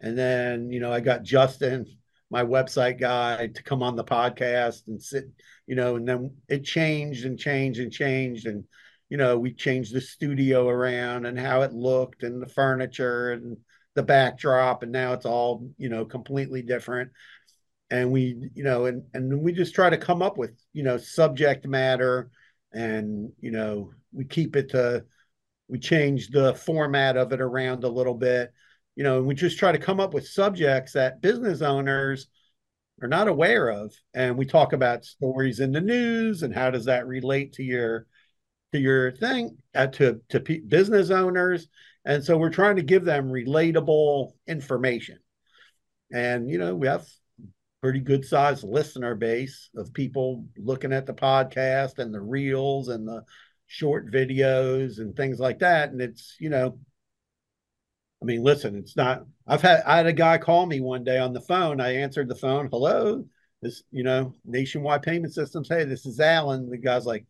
And 0.00 0.16
then, 0.16 0.70
you 0.70 0.80
know, 0.80 0.92
I 0.92 1.00
got 1.00 1.22
Justin 1.22 1.86
my 2.32 2.42
website 2.42 2.98
guy 2.98 3.46
to 3.46 3.62
come 3.62 3.82
on 3.82 3.94
the 3.94 4.02
podcast 4.02 4.88
and 4.88 5.00
sit, 5.00 5.24
you 5.66 5.74
know, 5.76 5.96
and 5.96 6.08
then 6.08 6.34
it 6.48 6.64
changed 6.64 7.26
and 7.26 7.38
changed 7.38 7.78
and 7.78 7.92
changed. 7.92 8.46
And, 8.46 8.64
you 9.10 9.18
know, 9.18 9.38
we 9.38 9.52
changed 9.52 9.94
the 9.94 10.00
studio 10.00 10.66
around 10.66 11.26
and 11.26 11.38
how 11.38 11.60
it 11.60 11.74
looked 11.74 12.22
and 12.22 12.40
the 12.40 12.48
furniture 12.48 13.32
and 13.32 13.58
the 13.94 14.02
backdrop. 14.02 14.82
And 14.82 14.90
now 14.90 15.12
it's 15.12 15.26
all, 15.26 15.68
you 15.76 15.90
know, 15.90 16.06
completely 16.06 16.62
different. 16.62 17.10
And 17.90 18.10
we, 18.10 18.48
you 18.54 18.64
know, 18.64 18.86
and, 18.86 19.02
and 19.12 19.42
we 19.42 19.52
just 19.52 19.74
try 19.74 19.90
to 19.90 19.98
come 19.98 20.22
up 20.22 20.38
with, 20.38 20.58
you 20.72 20.84
know, 20.84 20.96
subject 20.96 21.66
matter 21.66 22.30
and, 22.72 23.30
you 23.40 23.50
know, 23.50 23.92
we 24.10 24.24
keep 24.24 24.56
it 24.56 24.70
to, 24.70 25.04
we 25.68 25.78
change 25.78 26.28
the 26.28 26.54
format 26.54 27.18
of 27.18 27.34
it 27.34 27.42
around 27.42 27.84
a 27.84 27.88
little 27.88 28.14
bit 28.14 28.54
you 28.94 29.04
know, 29.04 29.18
and 29.18 29.26
we 29.26 29.34
just 29.34 29.58
try 29.58 29.72
to 29.72 29.78
come 29.78 30.00
up 30.00 30.14
with 30.14 30.26
subjects 30.26 30.92
that 30.92 31.20
business 31.20 31.62
owners 31.62 32.28
are 33.00 33.08
not 33.08 33.28
aware 33.28 33.68
of. 33.70 33.92
And 34.14 34.36
we 34.36 34.46
talk 34.46 34.72
about 34.72 35.04
stories 35.04 35.60
in 35.60 35.72
the 35.72 35.80
news 35.80 36.42
and 36.42 36.54
how 36.54 36.70
does 36.70 36.84
that 36.86 37.06
relate 37.06 37.54
to 37.54 37.62
your 37.62 38.06
to 38.72 38.78
your 38.78 39.12
thing 39.12 39.58
uh, 39.74 39.88
to 39.88 40.20
to 40.30 40.40
p- 40.40 40.60
business 40.60 41.10
owners. 41.10 41.68
And 42.04 42.24
so 42.24 42.36
we're 42.36 42.50
trying 42.50 42.76
to 42.76 42.82
give 42.82 43.04
them 43.04 43.28
relatable 43.28 44.32
information. 44.46 45.18
And 46.12 46.50
you 46.50 46.58
know, 46.58 46.74
we 46.74 46.86
have 46.86 47.06
pretty 47.82 48.00
good 48.00 48.24
sized 48.24 48.62
listener 48.62 49.14
base 49.14 49.68
of 49.76 49.92
people 49.92 50.46
looking 50.56 50.92
at 50.92 51.04
the 51.04 51.12
podcast 51.14 51.98
and 51.98 52.14
the 52.14 52.20
reels 52.20 52.88
and 52.88 53.06
the 53.06 53.24
short 53.66 54.12
videos 54.12 54.98
and 54.98 55.16
things 55.16 55.40
like 55.40 55.58
that. 55.58 55.90
And 55.90 56.00
it's, 56.00 56.36
you 56.38 56.48
know, 56.48 56.78
I 58.22 58.24
mean, 58.24 58.42
listen, 58.44 58.76
it's 58.76 58.96
not. 58.96 59.24
I've 59.48 59.62
had 59.62 59.82
I 59.84 59.96
had 59.96 60.06
a 60.06 60.12
guy 60.12 60.38
call 60.38 60.64
me 60.64 60.80
one 60.80 61.02
day 61.02 61.18
on 61.18 61.32
the 61.32 61.40
phone. 61.40 61.80
I 61.80 61.96
answered 61.96 62.28
the 62.28 62.36
phone. 62.36 62.68
Hello, 62.70 63.24
this 63.60 63.82
you 63.90 64.04
know 64.04 64.32
nationwide 64.44 65.02
payment 65.02 65.34
systems. 65.34 65.68
Hey, 65.68 65.84
this 65.84 66.06
is 66.06 66.20
Allen. 66.20 66.70
The 66.70 66.78
guy's 66.78 67.04
like, 67.04 67.26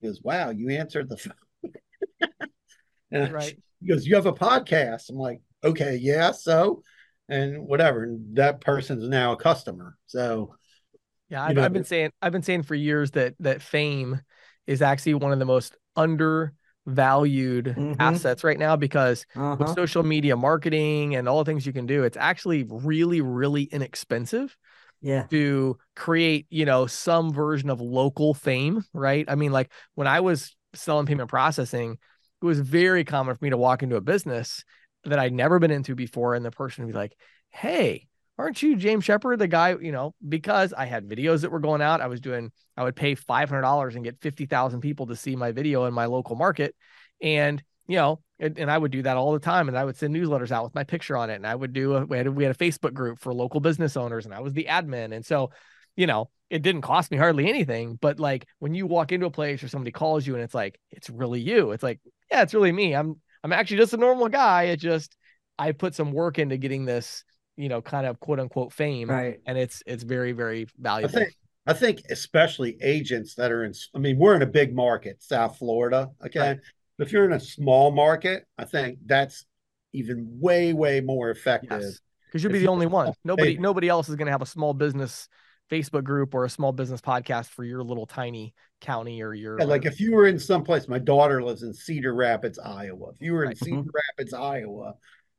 he 0.00 0.08
goes, 0.08 0.20
wow, 0.22 0.50
you 0.50 0.70
answered 0.70 1.08
the 1.08 1.16
phone. 2.20 2.30
and 3.12 3.32
right. 3.32 3.56
He 3.80 3.90
goes, 3.90 4.06
you 4.06 4.14
have 4.14 4.24
a 4.24 4.32
podcast. 4.32 5.10
I'm 5.10 5.16
like, 5.16 5.42
okay, 5.62 5.96
yeah, 5.96 6.32
so, 6.32 6.82
and 7.28 7.66
whatever. 7.66 8.02
And 8.02 8.34
that 8.36 8.62
person's 8.62 9.06
now 9.06 9.32
a 9.32 9.36
customer. 9.36 9.98
So, 10.06 10.54
yeah, 11.28 11.44
I've, 11.44 11.58
I've 11.58 11.72
been 11.74 11.84
saying 11.84 12.10
I've 12.22 12.32
been 12.32 12.42
saying 12.42 12.62
for 12.62 12.74
years 12.74 13.10
that 13.10 13.34
that 13.40 13.60
fame 13.60 14.22
is 14.66 14.80
actually 14.80 15.14
one 15.14 15.32
of 15.32 15.38
the 15.38 15.44
most 15.44 15.76
under 15.94 16.54
valued 16.86 17.66
mm-hmm. 17.66 17.94
assets 18.00 18.44
right 18.44 18.58
now 18.58 18.76
because 18.76 19.26
uh-huh. 19.34 19.56
with 19.58 19.74
social 19.74 20.02
media 20.02 20.36
marketing 20.36 21.16
and 21.16 21.28
all 21.28 21.42
the 21.42 21.50
things 21.50 21.66
you 21.66 21.72
can 21.72 21.86
do, 21.86 22.04
it's 22.04 22.16
actually 22.16 22.64
really, 22.68 23.20
really 23.20 23.64
inexpensive. 23.64 24.56
Yeah. 25.00 25.26
To 25.28 25.76
create, 25.94 26.46
you 26.48 26.64
know, 26.64 26.86
some 26.86 27.30
version 27.30 27.68
of 27.68 27.78
local 27.78 28.32
fame, 28.32 28.82
right? 28.94 29.26
I 29.28 29.34
mean, 29.34 29.52
like 29.52 29.70
when 29.96 30.06
I 30.06 30.20
was 30.20 30.56
selling 30.74 31.04
payment 31.04 31.28
processing, 31.28 31.98
it 32.40 32.44
was 32.44 32.58
very 32.58 33.04
common 33.04 33.36
for 33.36 33.44
me 33.44 33.50
to 33.50 33.58
walk 33.58 33.82
into 33.82 33.96
a 33.96 34.00
business 34.00 34.64
that 35.04 35.18
I'd 35.18 35.34
never 35.34 35.58
been 35.58 35.70
into 35.70 35.94
before, 35.94 36.34
and 36.34 36.42
the 36.42 36.50
person 36.50 36.84
would 36.84 36.92
be 36.92 36.98
like, 36.98 37.14
Hey, 37.50 38.08
aren't 38.38 38.62
you 38.62 38.76
James 38.76 39.04
Shepard, 39.04 39.38
the 39.38 39.48
guy, 39.48 39.76
you 39.80 39.92
know, 39.92 40.14
because 40.26 40.72
I 40.72 40.86
had 40.86 41.08
videos 41.08 41.42
that 41.42 41.50
were 41.50 41.60
going 41.60 41.82
out. 41.82 42.00
I 42.00 42.08
was 42.08 42.20
doing, 42.20 42.50
I 42.76 42.82
would 42.82 42.96
pay 42.96 43.14
$500 43.14 43.94
and 43.94 44.04
get 44.04 44.20
50,000 44.20 44.80
people 44.80 45.06
to 45.06 45.16
see 45.16 45.36
my 45.36 45.52
video 45.52 45.84
in 45.84 45.94
my 45.94 46.06
local 46.06 46.34
market. 46.34 46.74
And, 47.20 47.62
you 47.86 47.96
know, 47.96 48.20
and, 48.40 48.58
and, 48.58 48.70
I 48.70 48.76
would 48.76 48.90
do 48.90 49.02
that 49.02 49.16
all 49.16 49.32
the 49.32 49.38
time. 49.38 49.68
And 49.68 49.78
I 49.78 49.84
would 49.84 49.96
send 49.96 50.14
newsletters 50.14 50.50
out 50.50 50.64
with 50.64 50.74
my 50.74 50.84
picture 50.84 51.16
on 51.16 51.30
it. 51.30 51.36
And 51.36 51.46
I 51.46 51.54
would 51.54 51.72
do, 51.72 51.94
a, 51.94 52.04
we 52.04 52.16
had 52.16 52.26
a, 52.26 52.32
we 52.32 52.44
had 52.44 52.54
a 52.54 52.58
Facebook 52.58 52.92
group 52.92 53.20
for 53.20 53.32
local 53.32 53.60
business 53.60 53.96
owners 53.96 54.24
and 54.24 54.34
I 54.34 54.40
was 54.40 54.52
the 54.52 54.66
admin. 54.68 55.14
And 55.14 55.24
so, 55.24 55.50
you 55.96 56.06
know, 56.06 56.30
it 56.50 56.62
didn't 56.62 56.82
cost 56.82 57.10
me 57.10 57.16
hardly 57.16 57.48
anything, 57.48 57.96
but 58.00 58.18
like 58.18 58.46
when 58.58 58.74
you 58.74 58.86
walk 58.86 59.12
into 59.12 59.26
a 59.26 59.30
place 59.30 59.62
or 59.62 59.68
somebody 59.68 59.92
calls 59.92 60.26
you 60.26 60.34
and 60.34 60.42
it's 60.42 60.54
like, 60.54 60.78
it's 60.90 61.08
really 61.08 61.40
you. 61.40 61.70
It's 61.70 61.82
like, 61.82 62.00
yeah, 62.30 62.42
it's 62.42 62.54
really 62.54 62.72
me. 62.72 62.94
I'm, 62.94 63.20
I'm 63.44 63.52
actually 63.52 63.78
just 63.78 63.94
a 63.94 63.98
normal 63.98 64.28
guy. 64.28 64.64
It 64.64 64.78
just, 64.78 65.16
I 65.58 65.72
put 65.72 65.94
some 65.94 66.12
work 66.12 66.38
into 66.38 66.56
getting 66.56 66.84
this, 66.84 67.24
you 67.56 67.68
know, 67.68 67.80
kind 67.80 68.06
of 68.06 68.20
quote 68.20 68.40
unquote 68.40 68.72
fame. 68.72 69.10
Right. 69.10 69.40
And 69.46 69.56
it's 69.56 69.82
it's 69.86 70.02
very, 70.02 70.32
very 70.32 70.66
valuable. 70.78 71.16
I 71.16 71.20
think 71.20 71.34
I 71.66 71.72
think 71.72 72.02
especially 72.10 72.76
agents 72.82 73.34
that 73.36 73.52
are 73.52 73.64
in 73.64 73.72
I 73.94 73.98
mean, 73.98 74.18
we're 74.18 74.34
in 74.36 74.42
a 74.42 74.46
big 74.46 74.74
market, 74.74 75.22
South 75.22 75.58
Florida. 75.58 76.10
Okay. 76.24 76.40
Right. 76.40 76.58
If 76.98 77.12
you're 77.12 77.24
in 77.24 77.32
a 77.32 77.40
small 77.40 77.90
market, 77.90 78.46
I 78.56 78.64
think 78.64 78.98
that's 79.04 79.46
even 79.92 80.38
way, 80.40 80.72
way 80.72 81.00
more 81.00 81.30
effective. 81.30 81.80
Yes. 81.80 82.00
Because 82.26 82.42
you'll 82.42 82.52
be 82.52 82.58
the 82.58 82.68
only 82.68 82.86
one. 82.86 83.12
Nobody, 83.24 83.58
nobody 83.58 83.88
else 83.88 84.08
is 84.08 84.16
going 84.16 84.26
to 84.26 84.32
have 84.32 84.42
a 84.42 84.46
small 84.46 84.74
business 84.74 85.28
Facebook 85.70 86.04
group 86.04 86.34
or 86.34 86.44
a 86.44 86.50
small 86.50 86.72
business 86.72 87.00
podcast 87.00 87.46
for 87.48 87.64
your 87.64 87.82
little 87.82 88.06
tiny 88.06 88.54
county 88.80 89.22
or 89.22 89.34
your. 89.34 89.58
Yeah, 89.58 89.66
like 89.66 89.86
if 89.86 90.00
you 90.00 90.12
were 90.12 90.26
in 90.26 90.38
some 90.38 90.62
place, 90.62 90.88
my 90.88 90.98
daughter 90.98 91.42
lives 91.42 91.62
in 91.62 91.72
Cedar 91.72 92.14
Rapids, 92.14 92.58
Iowa. 92.58 93.10
If 93.10 93.20
you 93.20 93.32
were 93.32 93.44
in 93.44 93.48
right. 93.50 93.58
Cedar 93.58 93.76
mm-hmm. 93.78 93.88
Rapids, 94.18 94.34
Iowa, 94.34 94.94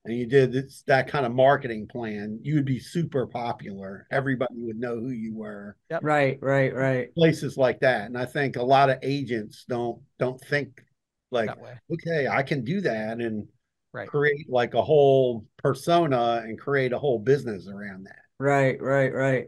and 0.05 0.17
you 0.17 0.25
did 0.25 0.51
this, 0.51 0.83
that 0.87 1.07
kind 1.07 1.25
of 1.25 1.33
marketing 1.33 1.87
plan, 1.87 2.39
you 2.43 2.55
would 2.55 2.65
be 2.65 2.79
super 2.79 3.25
popular. 3.25 4.07
Everybody 4.11 4.53
would 4.57 4.79
know 4.79 4.95
who 4.95 5.09
you 5.09 5.35
were. 5.35 5.75
Yep. 5.89 6.03
Right, 6.03 6.37
right, 6.41 6.73
right. 6.73 7.15
Places 7.15 7.57
like 7.57 7.79
that, 7.79 8.05
and 8.05 8.17
I 8.17 8.25
think 8.25 8.55
a 8.55 8.63
lot 8.63 8.89
of 8.89 8.99
agents 9.01 9.65
don't 9.67 10.01
don't 10.19 10.39
think 10.41 10.83
like, 11.31 11.49
okay, 11.91 12.27
I 12.27 12.43
can 12.43 12.63
do 12.63 12.81
that 12.81 13.19
and 13.19 13.47
right. 13.93 14.07
create 14.07 14.49
like 14.49 14.73
a 14.73 14.81
whole 14.81 15.45
persona 15.57 16.43
and 16.45 16.59
create 16.59 16.93
a 16.93 16.99
whole 16.99 17.19
business 17.19 17.67
around 17.67 18.05
that. 18.05 18.19
Right, 18.39 18.81
right, 18.81 19.13
right. 19.13 19.47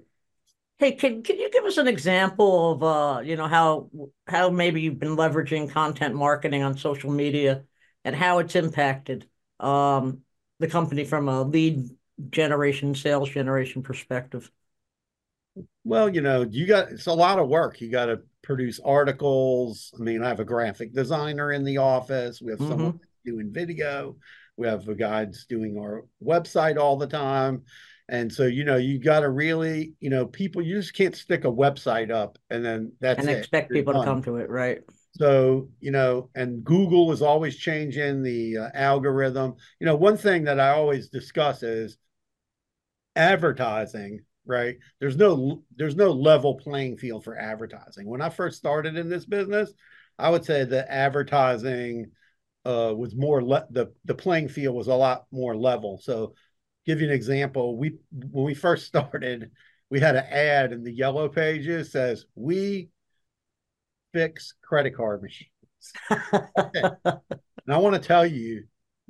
Hey, 0.79 0.91
can 0.91 1.23
can 1.23 1.39
you 1.39 1.49
give 1.49 1.65
us 1.65 1.77
an 1.77 1.87
example 1.87 2.71
of 2.71 2.83
uh, 2.83 3.21
you 3.21 3.35
know, 3.35 3.47
how 3.47 3.89
how 4.27 4.49
maybe 4.49 4.81
you've 4.81 4.99
been 4.99 5.15
leveraging 5.15 5.71
content 5.71 6.13
marketing 6.15 6.63
on 6.63 6.77
social 6.77 7.11
media 7.11 7.63
and 8.03 8.15
how 8.15 8.39
it's 8.39 8.55
impacted 8.55 9.27
um 9.59 10.21
the 10.59 10.67
company 10.67 11.03
from 11.03 11.27
a 11.29 11.43
lead 11.43 11.89
generation, 12.29 12.95
sales 12.95 13.29
generation 13.29 13.83
perspective? 13.83 14.51
Well, 15.83 16.09
you 16.09 16.21
know, 16.21 16.43
you 16.43 16.67
got 16.67 16.89
it's 16.89 17.07
a 17.07 17.13
lot 17.13 17.39
of 17.39 17.47
work. 17.47 17.81
You 17.81 17.89
got 17.89 18.05
to 18.07 18.21
produce 18.43 18.79
articles. 18.79 19.93
I 19.97 20.03
mean, 20.03 20.23
I 20.23 20.27
have 20.27 20.39
a 20.39 20.45
graphic 20.45 20.93
designer 20.93 21.51
in 21.51 21.63
the 21.63 21.77
office. 21.77 22.41
We 22.41 22.51
have 22.51 22.59
mm-hmm. 22.59 22.69
someone 22.69 22.99
doing 23.25 23.51
video. 23.51 24.15
We 24.55 24.67
have 24.67 24.87
a 24.87 24.95
guy 24.95 25.25
that's 25.25 25.45
doing 25.45 25.77
our 25.77 26.05
website 26.23 26.77
all 26.77 26.97
the 26.97 27.07
time. 27.07 27.63
And 28.09 28.31
so, 28.31 28.45
you 28.45 28.63
know, 28.63 28.77
you 28.77 28.99
got 28.99 29.19
to 29.21 29.29
really, 29.29 29.93
you 29.99 30.09
know, 30.09 30.25
people, 30.25 30.61
you 30.61 30.75
just 30.75 30.93
can't 30.93 31.15
stick 31.15 31.43
a 31.43 31.51
website 31.51 32.09
up 32.09 32.37
and 32.49 32.63
then 32.63 32.93
that's 33.01 33.19
and 33.19 33.29
it. 33.29 33.39
expect 33.39 33.69
You're 33.69 33.79
people 33.79 33.93
done. 33.93 34.05
to 34.05 34.07
come 34.07 34.23
to 34.23 34.37
it, 34.37 34.49
right? 34.49 34.79
So, 35.17 35.69
you 35.79 35.91
know, 35.91 36.29
and 36.35 36.63
Google 36.63 37.11
is 37.11 37.21
always 37.21 37.57
changing 37.57 38.23
the 38.23 38.57
uh, 38.57 38.69
algorithm. 38.73 39.55
You 39.79 39.85
know, 39.85 39.95
one 39.95 40.17
thing 40.17 40.43
that 40.45 40.59
I 40.59 40.69
always 40.69 41.09
discuss 41.09 41.63
is 41.63 41.97
advertising 43.15 44.21
right? 44.47 44.77
There's 44.99 45.17
no 45.17 45.63
there's 45.75 45.95
no 45.95 46.11
level 46.11 46.55
playing 46.55 46.97
field 46.97 47.23
for 47.23 47.37
advertising. 47.37 48.07
When 48.07 48.21
I 48.21 48.29
first 48.29 48.57
started 48.57 48.95
in 48.95 49.09
this 49.09 49.25
business, 49.25 49.73
I 50.17 50.29
would 50.29 50.45
say 50.45 50.63
the 50.63 50.89
advertising 50.91 52.11
uh, 52.65 52.93
was 52.95 53.15
more 53.15 53.43
le- 53.43 53.67
the 53.69 53.93
the 54.05 54.15
playing 54.15 54.47
field 54.47 54.75
was 54.75 54.87
a 54.87 54.95
lot 54.95 55.25
more 55.31 55.55
level. 55.55 55.99
So, 56.01 56.33
give 56.85 57.01
you 57.01 57.07
an 57.07 57.13
example. 57.13 57.77
We 57.77 57.97
when 58.11 58.45
we 58.45 58.55
first 58.55 58.85
started, 58.87 59.51
we 59.89 59.99
had 59.99 60.15
an 60.15 60.25
ad 60.25 60.71
in 60.71 60.83
the 60.83 60.93
yellow 60.93 61.29
pages 61.29 61.91
says 61.91 62.25
we 62.35 62.89
fix 64.13 64.53
credit 64.61 64.95
card 64.95 65.21
machines. 65.21 65.51
and 66.09 67.69
I 67.69 67.77
want 67.77 67.95
to 67.95 68.05
tell 68.05 68.25
you, 68.25 68.63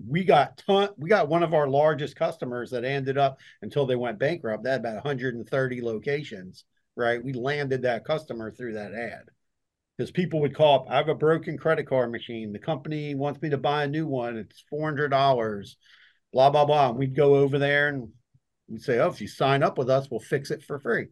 we 0.07 0.23
got 0.23 0.61
ton 0.67 0.89
we 0.97 1.09
got 1.09 1.27
one 1.27 1.41
of 1.41 1.55
our 1.55 1.67
largest 1.67 2.15
customers 2.15 2.69
that 2.69 2.85
ended 2.85 3.17
up 3.17 3.39
until 3.63 3.87
they 3.87 3.95
went 3.95 4.19
bankrupt 4.19 4.63
they 4.63 4.69
had 4.69 4.81
about 4.81 4.93
130 4.93 5.81
locations 5.81 6.65
right? 6.97 7.23
We 7.23 7.31
landed 7.31 7.83
that 7.83 8.03
customer 8.03 8.51
through 8.51 8.73
that 8.73 8.93
ad. 8.93 9.29
Because 9.95 10.11
people 10.11 10.41
would 10.41 10.55
call 10.55 10.81
up 10.81 10.85
i 10.89 10.97
have 10.97 11.09
a 11.09 11.15
broken 11.15 11.57
credit 11.57 11.87
card 11.87 12.11
machine. 12.11 12.51
The 12.51 12.59
company 12.59 13.15
wants 13.15 13.41
me 13.41 13.49
to 13.49 13.57
buy 13.57 13.83
a 13.83 13.87
new 13.87 14.05
one. 14.05 14.37
It's 14.37 14.63
$400 14.71 15.75
blah 16.33 16.49
blah 16.49 16.65
blah. 16.65 16.89
And 16.89 16.97
we'd 16.97 17.15
go 17.15 17.35
over 17.35 17.57
there 17.57 17.87
and 17.87 18.09
we'd 18.67 18.81
say 18.81 18.99
oh 18.99 19.07
if 19.07 19.21
you 19.21 19.27
sign 19.27 19.63
up 19.63 19.77
with 19.77 19.89
us 19.89 20.11
we'll 20.11 20.19
fix 20.19 20.51
it 20.51 20.61
for 20.61 20.77
free 20.77 21.07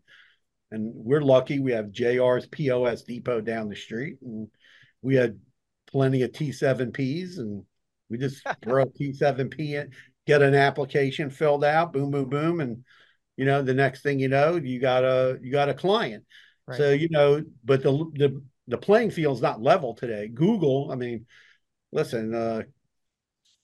and 0.76 0.92
we're 0.94 1.22
lucky 1.22 1.60
we 1.60 1.72
have 1.72 1.86
jr's 1.88 2.46
pos 2.48 3.04
depot 3.04 3.42
down 3.42 3.70
the 3.70 3.76
street 3.76 4.18
and 4.22 4.48
we 5.02 5.16
had 5.16 5.40
plenty 5.88 6.22
of 6.22 6.32
t7ps 6.32 7.40
and 7.40 7.64
we 8.10 8.18
just 8.18 8.46
throw 8.64 8.84
a 8.84 8.88
T7P 8.88 9.60
in, 9.60 9.92
get 10.26 10.42
an 10.42 10.56
application 10.56 11.30
filled 11.30 11.64
out, 11.64 11.94
boom, 11.94 12.12
boom, 12.12 12.30
boom, 12.30 12.60
and 12.60 12.84
you 13.38 13.46
know 13.46 13.62
the 13.62 13.74
next 13.74 14.02
thing 14.02 14.20
you 14.20 14.30
know, 14.30 14.56
you 14.56 14.80
got 14.80 15.04
a 15.04 15.40
you 15.42 15.52
got 15.52 15.70
a 15.70 15.74
client. 15.74 16.24
Right. 16.68 16.78
So 16.78 16.92
you 16.92 17.10
know, 17.10 17.44
but 17.64 17.84
the 17.84 17.92
the 17.92 18.42
the 18.68 18.78
playing 18.78 19.12
field's 19.12 19.42
not 19.42 19.62
level 19.62 19.94
today. 19.94 20.28
Google, 20.28 20.90
I 20.92 20.96
mean, 20.96 21.26
listen, 21.92 22.34
uh, 22.34 22.64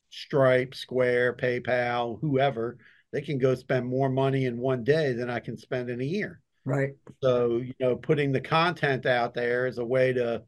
Stripe, 0.10 0.76
Square, 0.76 1.38
PayPal, 1.38 2.20
whoever, 2.22 2.78
they 3.12 3.22
can 3.22 3.40
go 3.40 3.56
spend 3.56 3.88
more 3.88 4.10
money 4.10 4.46
in 4.46 4.58
one 4.58 4.84
day 4.84 5.14
than 5.14 5.30
I 5.30 5.40
can 5.40 5.58
spend 5.58 5.90
in 5.90 6.02
a 6.02 6.06
year. 6.06 6.42
Right. 6.66 6.92
So 7.22 7.58
you 7.58 7.74
know, 7.80 7.96
putting 7.96 8.32
the 8.32 8.42
content 8.42 9.06
out 9.06 9.34
there 9.34 9.68
is 9.68 9.78
a 9.78 9.86
way 9.86 10.14
to 10.14 10.44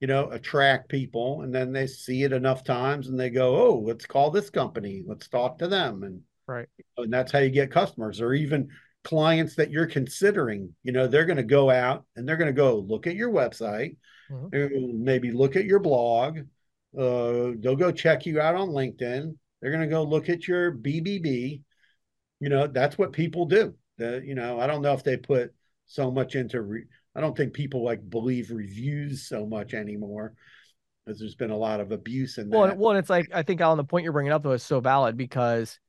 you 0.00 0.06
know, 0.06 0.30
attract 0.30 0.88
people, 0.88 1.42
and 1.42 1.52
then 1.52 1.72
they 1.72 1.86
see 1.86 2.22
it 2.22 2.32
enough 2.32 2.62
times, 2.62 3.08
and 3.08 3.18
they 3.18 3.30
go, 3.30 3.56
"Oh, 3.56 3.82
let's 3.84 4.06
call 4.06 4.30
this 4.30 4.48
company. 4.48 5.02
Let's 5.04 5.28
talk 5.28 5.58
to 5.58 5.66
them." 5.66 6.04
And 6.04 6.22
right, 6.46 6.68
and 6.96 7.12
that's 7.12 7.32
how 7.32 7.40
you 7.40 7.50
get 7.50 7.72
customers, 7.72 8.20
or 8.20 8.32
even 8.32 8.68
clients 9.02 9.56
that 9.56 9.70
you're 9.70 9.86
considering. 9.86 10.74
You 10.84 10.92
know, 10.92 11.08
they're 11.08 11.24
going 11.24 11.38
to 11.38 11.42
go 11.42 11.70
out 11.70 12.04
and 12.14 12.28
they're 12.28 12.36
going 12.36 12.46
to 12.46 12.52
go 12.52 12.78
look 12.78 13.06
at 13.06 13.16
your 13.16 13.30
website, 13.30 13.96
mm-hmm. 14.30 15.02
maybe 15.02 15.32
look 15.32 15.56
at 15.56 15.64
your 15.64 15.80
blog. 15.80 16.38
Uh, 16.96 17.52
they'll 17.58 17.76
go 17.76 17.90
check 17.90 18.24
you 18.24 18.40
out 18.40 18.54
on 18.54 18.68
LinkedIn. 18.68 19.36
They're 19.60 19.70
going 19.70 19.82
to 19.82 19.88
go 19.88 20.04
look 20.04 20.28
at 20.28 20.46
your 20.46 20.72
BBB. 20.72 21.62
You 22.40 22.48
know, 22.48 22.68
that's 22.68 22.96
what 22.96 23.12
people 23.12 23.46
do. 23.46 23.74
The, 23.98 24.22
you 24.24 24.34
know, 24.34 24.60
I 24.60 24.66
don't 24.66 24.82
know 24.82 24.94
if 24.94 25.04
they 25.04 25.16
put 25.16 25.52
so 25.86 26.10
much 26.10 26.34
into 26.34 26.62
re- 26.62 26.86
I 27.14 27.20
don't 27.20 27.36
think 27.36 27.52
people 27.52 27.84
like 27.84 28.08
believe 28.08 28.50
reviews 28.50 29.28
so 29.28 29.44
much 29.44 29.74
anymore 29.74 30.34
because 31.04 31.18
there's 31.18 31.34
been 31.34 31.50
a 31.50 31.56
lot 31.56 31.80
of 31.80 31.90
abuse 31.90 32.38
in 32.38 32.50
that. 32.50 32.56
Well, 32.56 32.76
well, 32.76 32.96
it's 32.96 33.10
like 33.10 33.28
I 33.34 33.42
think 33.42 33.60
Allen, 33.60 33.78
the 33.78 33.84
point 33.84 34.04
you're 34.04 34.12
bringing 34.12 34.32
up 34.32 34.42
though 34.42 34.52
is 34.52 34.62
so 34.62 34.80
valid 34.80 35.16
because 35.16 35.80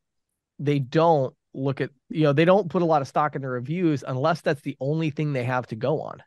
they 0.58 0.80
don't 0.80 1.36
look 1.54 1.82
at 1.82 1.90
you 2.10 2.24
know 2.24 2.34
they 2.34 2.46
don't 2.46 2.70
put 2.70 2.82
a 2.82 2.86
lot 2.86 3.02
of 3.02 3.08
stock 3.08 3.36
in 3.36 3.42
their 3.42 3.52
reviews 3.52 4.04
unless 4.08 4.42
that's 4.42 4.62
the 4.62 4.78
only 4.80 5.10
thing 5.10 5.34
they 5.34 5.44
have 5.44 5.68
to 5.68 5.76
go 5.76 6.02
on. 6.02 6.24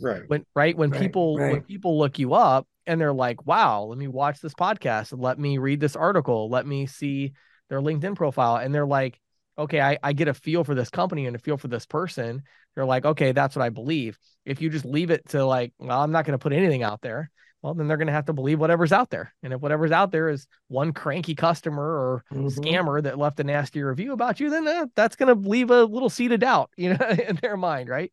Right. 0.00 0.22
When 0.26 0.46
right 0.54 0.76
when 0.76 0.90
right, 0.90 1.00
people 1.00 1.38
right. 1.38 1.52
when 1.52 1.62
people 1.62 1.98
look 1.98 2.18
you 2.18 2.34
up 2.34 2.66
and 2.86 3.00
they're 3.00 3.12
like, 3.12 3.46
"Wow, 3.46 3.84
let 3.84 3.98
me 3.98 4.08
watch 4.08 4.40
this 4.40 4.54
podcast 4.54 5.12
and 5.12 5.20
let 5.20 5.38
me 5.38 5.58
read 5.58 5.78
this 5.78 5.96
article, 5.96 6.48
let 6.48 6.66
me 6.66 6.86
see 6.86 7.34
their 7.68 7.80
LinkedIn 7.80 8.16
profile," 8.16 8.56
and 8.56 8.74
they're 8.74 8.86
like, 8.86 9.20
"Okay, 9.60 9.80
I, 9.80 9.98
I 10.02 10.12
get 10.12 10.28
a 10.28 10.34
feel 10.34 10.64
for 10.64 10.74
this 10.74 10.90
company 10.90 11.26
and 11.26 11.36
a 11.36 11.38
feel 11.38 11.56
for 11.56 11.68
this 11.68 11.86
person." 11.86 12.42
They're 12.74 12.84
like, 12.84 13.04
"Okay, 13.04 13.32
that's 13.32 13.56
what 13.56 13.64
I 13.64 13.68
believe." 13.68 14.18
If 14.44 14.60
you 14.60 14.70
just 14.70 14.84
leave 14.84 15.10
it 15.10 15.28
to 15.30 15.44
like, 15.44 15.72
well, 15.78 16.00
I'm 16.00 16.12
not 16.12 16.24
going 16.24 16.38
to 16.38 16.42
put 16.42 16.52
anything 16.52 16.82
out 16.82 17.02
there, 17.02 17.30
well, 17.62 17.74
then 17.74 17.88
they're 17.88 17.98
going 17.98 18.06
to 18.06 18.12
have 18.12 18.26
to 18.26 18.32
believe 18.32 18.58
whatever's 18.58 18.92
out 18.92 19.10
there. 19.10 19.34
And 19.42 19.52
if 19.52 19.60
whatever's 19.60 19.92
out 19.92 20.12
there 20.12 20.30
is 20.30 20.46
one 20.68 20.92
cranky 20.92 21.34
customer 21.34 21.84
or 21.84 22.24
mm-hmm. 22.32 22.46
scammer 22.46 23.02
that 23.02 23.18
left 23.18 23.40
a 23.40 23.44
nasty 23.44 23.82
review 23.82 24.12
about 24.12 24.40
you, 24.40 24.48
then 24.48 24.66
uh, 24.66 24.86
that's 24.96 25.16
going 25.16 25.34
to 25.34 25.48
leave 25.48 25.70
a 25.70 25.84
little 25.84 26.08
seed 26.08 26.32
of 26.32 26.40
doubt, 26.40 26.70
you 26.76 26.94
know, 26.94 27.06
in 27.28 27.36
their 27.36 27.56
mind, 27.56 27.88
right? 27.88 28.12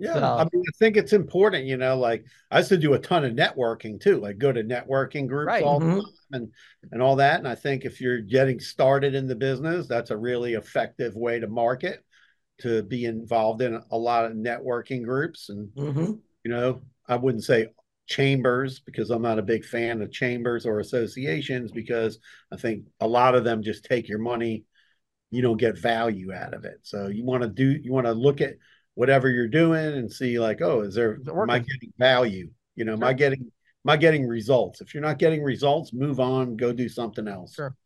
Yeah, 0.00 0.14
so, 0.14 0.22
I 0.22 0.46
mean, 0.52 0.62
I 0.66 0.72
think 0.78 0.96
it's 0.96 1.12
important, 1.12 1.64
you 1.64 1.76
know. 1.76 1.98
Like 1.98 2.24
I 2.50 2.58
used 2.58 2.68
to 2.68 2.78
do 2.78 2.94
a 2.94 2.98
ton 3.00 3.24
of 3.24 3.32
networking 3.32 4.00
too, 4.00 4.20
like 4.20 4.38
go 4.38 4.52
to 4.52 4.62
networking 4.62 5.26
groups 5.26 5.48
right. 5.48 5.64
all 5.64 5.80
mm-hmm. 5.80 5.96
the 5.96 6.02
time 6.02 6.12
and 6.32 6.52
and 6.92 7.02
all 7.02 7.16
that. 7.16 7.40
And 7.40 7.48
I 7.48 7.56
think 7.56 7.84
if 7.84 8.00
you're 8.00 8.20
getting 8.20 8.60
started 8.60 9.14
in 9.14 9.26
the 9.26 9.34
business, 9.34 9.88
that's 9.88 10.10
a 10.10 10.16
really 10.16 10.54
effective 10.54 11.16
way 11.16 11.40
to 11.40 11.48
market 11.48 12.04
to 12.58 12.82
be 12.82 13.04
involved 13.04 13.62
in 13.62 13.80
a 13.90 13.96
lot 13.96 14.24
of 14.24 14.32
networking 14.32 15.04
groups 15.04 15.48
and 15.48 15.68
mm-hmm. 15.76 16.12
you 16.44 16.50
know 16.50 16.80
i 17.08 17.16
wouldn't 17.16 17.44
say 17.44 17.68
chambers 18.06 18.80
because 18.80 19.10
i'm 19.10 19.22
not 19.22 19.38
a 19.38 19.42
big 19.42 19.64
fan 19.64 20.02
of 20.02 20.10
chambers 20.10 20.66
or 20.66 20.80
associations 20.80 21.70
because 21.70 22.18
i 22.52 22.56
think 22.56 22.84
a 23.00 23.06
lot 23.06 23.34
of 23.34 23.44
them 23.44 23.62
just 23.62 23.84
take 23.84 24.08
your 24.08 24.18
money 24.18 24.64
you 25.30 25.42
don't 25.42 25.58
get 25.58 25.78
value 25.78 26.32
out 26.32 26.54
of 26.54 26.64
it 26.64 26.78
so 26.82 27.06
you 27.06 27.24
want 27.24 27.42
to 27.42 27.48
do 27.48 27.78
you 27.82 27.92
want 27.92 28.06
to 28.06 28.12
look 28.12 28.40
at 28.40 28.54
whatever 28.98 29.28
you're 29.28 29.46
doing 29.46 29.94
and 29.94 30.10
see 30.10 30.40
like 30.40 30.60
oh 30.60 30.80
is 30.80 30.92
there 30.92 31.20
is 31.20 31.28
am 31.28 31.48
i 31.48 31.60
getting 31.60 31.92
value 32.00 32.50
you 32.74 32.84
know 32.84 32.96
sure. 32.96 33.04
am 33.04 33.08
i 33.08 33.12
getting 33.12 33.42
am 33.42 33.90
i 33.90 33.96
getting 33.96 34.26
results 34.26 34.80
if 34.80 34.92
you're 34.92 35.02
not 35.02 35.20
getting 35.20 35.40
results 35.40 35.92
move 35.92 36.18
on 36.18 36.56
go 36.56 36.72
do 36.72 36.88
something 36.88 37.28
else 37.28 37.54
sure 37.54 37.76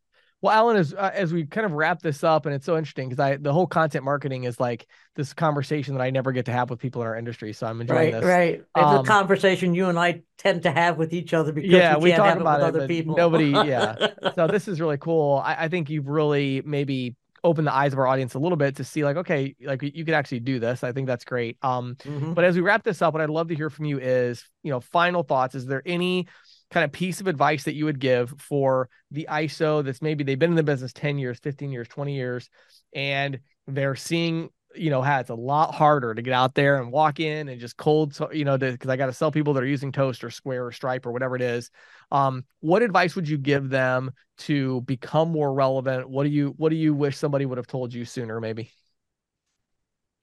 well, 0.41 0.53
Allen, 0.53 0.77
as 0.77 0.93
uh, 0.93 1.13
as 1.15 1.33
we 1.33 1.47
kind 1.47 1.65
of 1.65 1.71
wrap 1.71 2.03
this 2.03 2.25
up, 2.25 2.47
and 2.47 2.55
it's 2.55 2.67
so 2.67 2.77
interesting 2.77 3.09
because 3.09 3.21
I 3.21 3.37
the 3.37 3.53
whole 3.53 3.69
content 3.69 4.05
marketing 4.05 4.43
is 4.43 4.59
like 4.59 4.89
this 5.15 5.33
conversation 5.33 5.95
that 5.95 6.03
I 6.03 6.11
never 6.11 6.33
get 6.33 6.47
to 6.47 6.53
have 6.53 6.69
with 6.69 6.81
people 6.81 7.01
in 7.01 7.07
our 7.07 7.17
industry. 7.17 7.53
So 7.53 7.65
I'm 7.65 7.81
enjoying 7.81 8.13
right, 8.13 8.13
this. 8.13 8.25
Right, 8.25 8.55
It's 8.55 8.69
um, 8.75 9.05
a 9.05 9.05
conversation 9.05 9.73
you 9.73 9.89
and 9.89 9.97
I 9.97 10.23
tend 10.39 10.65
to 10.65 10.73
have 10.73 10.99
with 10.99 11.13
each 11.13 11.33
other 11.33 11.53
because 11.53 11.71
yeah, 11.71 11.97
we, 11.97 12.11
we 12.11 12.17
talk 12.17 12.41
about 12.41 12.59
it, 12.59 12.65
other 12.65 12.89
people. 12.89 13.15
Nobody, 13.17 13.51
yeah. 13.51 14.09
so 14.35 14.49
this 14.49 14.67
is 14.67 14.81
really 14.81 14.99
cool. 14.99 15.41
I, 15.45 15.67
I 15.67 15.69
think 15.69 15.91
you've 15.91 16.09
really 16.09 16.61
maybe 16.67 17.15
opened 17.45 17.67
the 17.67 17.75
eyes 17.75 17.93
of 17.93 17.99
our 17.99 18.07
audience 18.07 18.35
a 18.35 18.39
little 18.39 18.57
bit 18.57 18.77
to 18.77 18.85
see 18.85 19.05
like 19.05 19.17
okay 19.17 19.55
like 19.65 19.83
you 19.83 20.05
could 20.05 20.15
actually 20.15 20.41
do 20.41 20.61
this 20.61 20.85
i 20.85 20.93
think 20.93 21.07
that's 21.07 21.25
great 21.25 21.57
um 21.63 21.97
mm-hmm. 21.97 22.35
but 22.35 22.45
as 22.45 22.55
we 22.55 22.61
wrap 22.61 22.85
this 22.85 23.03
up 23.03 23.13
what 23.15 23.21
i'd 23.21 23.31
love 23.31 23.49
to 23.49 23.55
hear 23.55 23.69
from 23.69 23.85
you 23.85 23.99
is 23.99 24.45
you 24.63 24.71
know 24.71 24.81
final 24.81 25.23
thoughts 25.23 25.55
is 25.55 25.67
there 25.67 25.83
any 25.85 26.27
kind 26.73 26.85
of 26.85 26.91
piece 26.91 27.21
of 27.21 27.27
advice 27.27 27.65
that 27.65 27.75
you 27.75 27.85
would 27.85 28.01
give 28.01 28.35
for 28.39 28.89
the 29.11 29.29
ISO 29.31 29.85
that's 29.85 30.03
maybe 30.03 30.25
they've 30.25 30.39
been 30.39 30.51
in 30.51 30.57
the 30.57 30.63
business 30.63 30.93
10 30.93 31.19
years, 31.19 31.39
15 31.39 31.71
years, 31.71 31.87
20 31.87 32.15
years, 32.15 32.49
and 32.95 33.39
they're 33.67 33.95
seeing, 33.95 34.49
you 34.75 34.91
know, 34.91 35.03
how 35.03 35.21
it's 35.21 35.31
a 35.31 35.35
lot 35.35 35.75
harder 35.75 36.15
to 36.15 36.23
get 36.23 36.33
out 36.33 36.55
there 36.55 36.81
and 36.81 36.93
walk 36.93 37.21
in 37.21 37.49
and 37.49 37.61
just 37.61 37.77
cold, 37.77 38.19
you 38.33 38.45
know, 38.45 38.59
because 38.59 38.91
I 38.91 38.97
got 38.97 39.07
to 39.07 39.13
sell 39.13 39.31
people 39.31 39.55
that 39.55 39.63
are 39.63 39.67
using 39.67 39.93
Toast 39.93 40.25
or 40.25 40.31
Square 40.31 40.67
or 40.67 40.73
Stripe 40.73 41.07
or 41.07 41.13
whatever 41.13 41.37
it 41.37 41.43
is. 41.43 41.71
Um, 42.11 42.45
what 42.61 42.83
advice 42.83 43.15
would 43.15 43.29
you 43.29 43.39
give 43.39 43.69
them 43.69 44.13
to 44.39 44.81
become 44.83 45.31
more 45.31 45.53
relevant? 45.53 46.09
What 46.09 46.25
do 46.25 46.31
you, 46.31 46.55
what 46.57 46.71
do 46.71 46.77
you 46.77 46.95
wish 46.95 47.17
somebody 47.17 47.47
would 47.47 47.59
have 47.59 47.67
told 47.67 47.93
you 47.93 48.05
sooner, 48.05 48.41
maybe? 48.41 48.71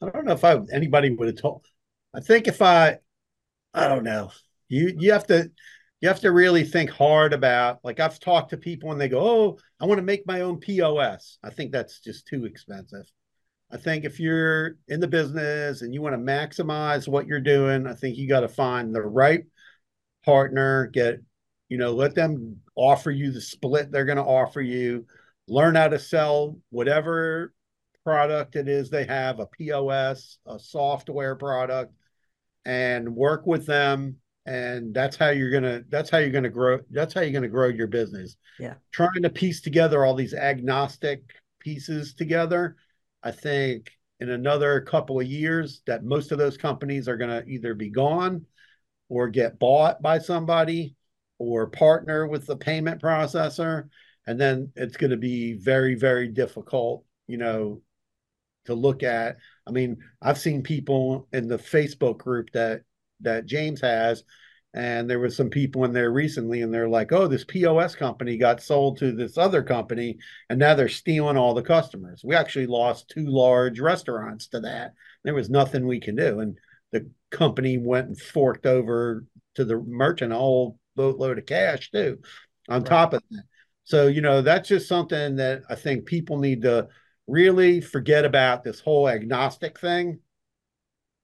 I 0.01 0.09
don't 0.09 0.25
know 0.25 0.33
if 0.33 0.43
I, 0.43 0.59
anybody 0.71 1.09
would 1.09 1.27
have 1.27 1.41
told. 1.41 1.65
I 2.13 2.21
think 2.21 2.47
if 2.47 2.61
I, 2.61 2.97
I 3.73 3.87
don't 3.87 4.03
know. 4.03 4.31
You, 4.67 4.93
you 4.97 5.11
have 5.11 5.27
to, 5.27 5.51
you 6.01 6.07
have 6.07 6.21
to 6.21 6.31
really 6.31 6.63
think 6.63 6.89
hard 6.89 7.33
about 7.33 7.79
like 7.83 7.99
I've 7.99 8.19
talked 8.19 8.51
to 8.51 8.57
people 8.57 8.91
and 8.91 9.01
they 9.01 9.09
go, 9.09 9.19
"Oh, 9.19 9.57
I 9.79 9.85
want 9.85 9.97
to 9.97 10.03
make 10.03 10.25
my 10.25 10.41
own 10.41 10.57
POS." 10.57 11.37
I 11.43 11.49
think 11.49 11.71
that's 11.71 11.99
just 11.99 12.25
too 12.27 12.45
expensive. 12.45 13.05
I 13.71 13.77
think 13.77 14.03
if 14.03 14.19
you're 14.19 14.77
in 14.87 14.99
the 14.99 15.07
business 15.07 15.81
and 15.81 15.93
you 15.93 16.01
want 16.01 16.13
to 16.13 16.19
maximize 16.19 17.07
what 17.07 17.27
you're 17.27 17.39
doing, 17.39 17.85
I 17.85 17.93
think 17.93 18.17
you 18.17 18.27
got 18.27 18.39
to 18.41 18.47
find 18.47 18.93
the 18.93 19.01
right 19.01 19.43
partner, 20.25 20.87
get 20.87 21.21
you 21.69 21.77
know, 21.77 21.91
let 21.91 22.15
them 22.15 22.57
offer 22.75 23.11
you 23.11 23.31
the 23.31 23.41
split 23.41 23.91
they're 23.91 24.05
going 24.05 24.17
to 24.17 24.23
offer 24.23 24.59
you, 24.59 25.05
learn 25.47 25.75
how 25.75 25.87
to 25.87 25.99
sell 25.99 26.57
whatever 26.71 27.53
product 28.03 28.55
it 28.55 28.67
is 28.67 28.89
they 28.89 29.05
have, 29.05 29.39
a 29.39 29.45
POS, 29.45 30.39
a 30.47 30.57
software 30.57 31.35
product, 31.35 31.93
and 32.65 33.15
work 33.15 33.45
with 33.45 33.67
them 33.67 34.17
and 34.45 34.95
that's 34.95 35.15
how 35.15 35.29
you're 35.29 35.51
gonna 35.51 35.83
that's 35.89 36.09
how 36.09 36.17
you're 36.17 36.31
gonna 36.31 36.49
grow 36.49 36.79
that's 36.89 37.13
how 37.13 37.21
you're 37.21 37.31
gonna 37.31 37.47
grow 37.47 37.67
your 37.67 37.87
business. 37.87 38.35
Yeah. 38.57 38.73
Trying 38.91 39.21
to 39.21 39.29
piece 39.29 39.61
together 39.61 40.03
all 40.03 40.15
these 40.15 40.33
agnostic 40.33 41.21
pieces 41.59 42.13
together 42.15 42.75
i 43.23 43.31
think 43.31 43.91
in 44.19 44.29
another 44.29 44.81
couple 44.81 45.19
of 45.19 45.27
years 45.27 45.81
that 45.87 46.03
most 46.03 46.31
of 46.31 46.37
those 46.37 46.57
companies 46.57 47.07
are 47.07 47.17
going 47.17 47.29
to 47.29 47.49
either 47.49 47.73
be 47.73 47.89
gone 47.89 48.45
or 49.07 49.29
get 49.29 49.59
bought 49.59 50.01
by 50.01 50.19
somebody 50.19 50.95
or 51.37 51.67
partner 51.67 52.27
with 52.27 52.45
the 52.45 52.57
payment 52.57 53.01
processor. 53.01 53.89
And 54.27 54.39
then 54.39 54.71
it's 54.75 54.97
going 54.97 55.11
to 55.11 55.17
be 55.17 55.53
very 55.53 55.95
very 55.95 56.27
difficult 56.27 57.05
you 57.27 57.37
know 57.37 57.81
to 58.65 58.75
look 58.75 59.03
at. 59.03 59.37
I 59.65 59.71
mean, 59.71 59.97
I've 60.21 60.37
seen 60.37 60.61
people 60.61 61.27
in 61.31 61.47
the 61.47 61.57
Facebook 61.57 62.19
group 62.19 62.51
that 62.51 62.81
that 63.21 63.45
James 63.45 63.81
has, 63.81 64.23
and 64.73 65.09
there 65.09 65.19
was 65.19 65.35
some 65.35 65.49
people 65.49 65.83
in 65.83 65.93
there 65.93 66.11
recently, 66.11 66.61
and 66.61 66.73
they're 66.73 66.89
like, 66.89 67.11
"Oh, 67.11 67.27
this 67.27 67.43
POS 67.43 67.95
company 67.95 68.37
got 68.37 68.61
sold 68.61 68.97
to 68.99 69.11
this 69.11 69.37
other 69.37 69.63
company, 69.63 70.17
and 70.49 70.59
now 70.59 70.75
they're 70.75 70.87
stealing 70.87 71.37
all 71.37 71.53
the 71.53 71.63
customers." 71.63 72.21
We 72.23 72.35
actually 72.35 72.67
lost 72.67 73.09
two 73.09 73.25
large 73.25 73.79
restaurants 73.79 74.47
to 74.49 74.59
that. 74.61 74.93
There 75.23 75.33
was 75.33 75.49
nothing 75.49 75.87
we 75.87 75.99
can 75.99 76.15
do, 76.15 76.39
and 76.39 76.57
the 76.91 77.09
company 77.31 77.77
went 77.77 78.07
and 78.07 78.19
forked 78.19 78.65
over 78.65 79.25
to 79.55 79.65
the 79.65 79.77
merchant 79.77 80.33
a 80.33 80.35
whole 80.35 80.79
boatload 80.95 81.39
of 81.39 81.45
cash 81.45 81.89
too, 81.91 82.19
on 82.67 82.81
right. 82.81 82.89
top 82.89 83.13
of 83.13 83.23
that. 83.31 83.43
So 83.85 84.07
you 84.07 84.21
know, 84.21 84.43
that's 84.43 84.69
just 84.69 84.87
something 84.87 85.37
that 85.37 85.63
I 85.69 85.75
think 85.75 86.05
people 86.05 86.37
need 86.37 86.61
to 86.61 86.89
really 87.27 87.81
forget 87.81 88.25
about 88.25 88.63
this 88.63 88.79
whole 88.79 89.09
agnostic 89.09 89.79
thing. 89.79 90.19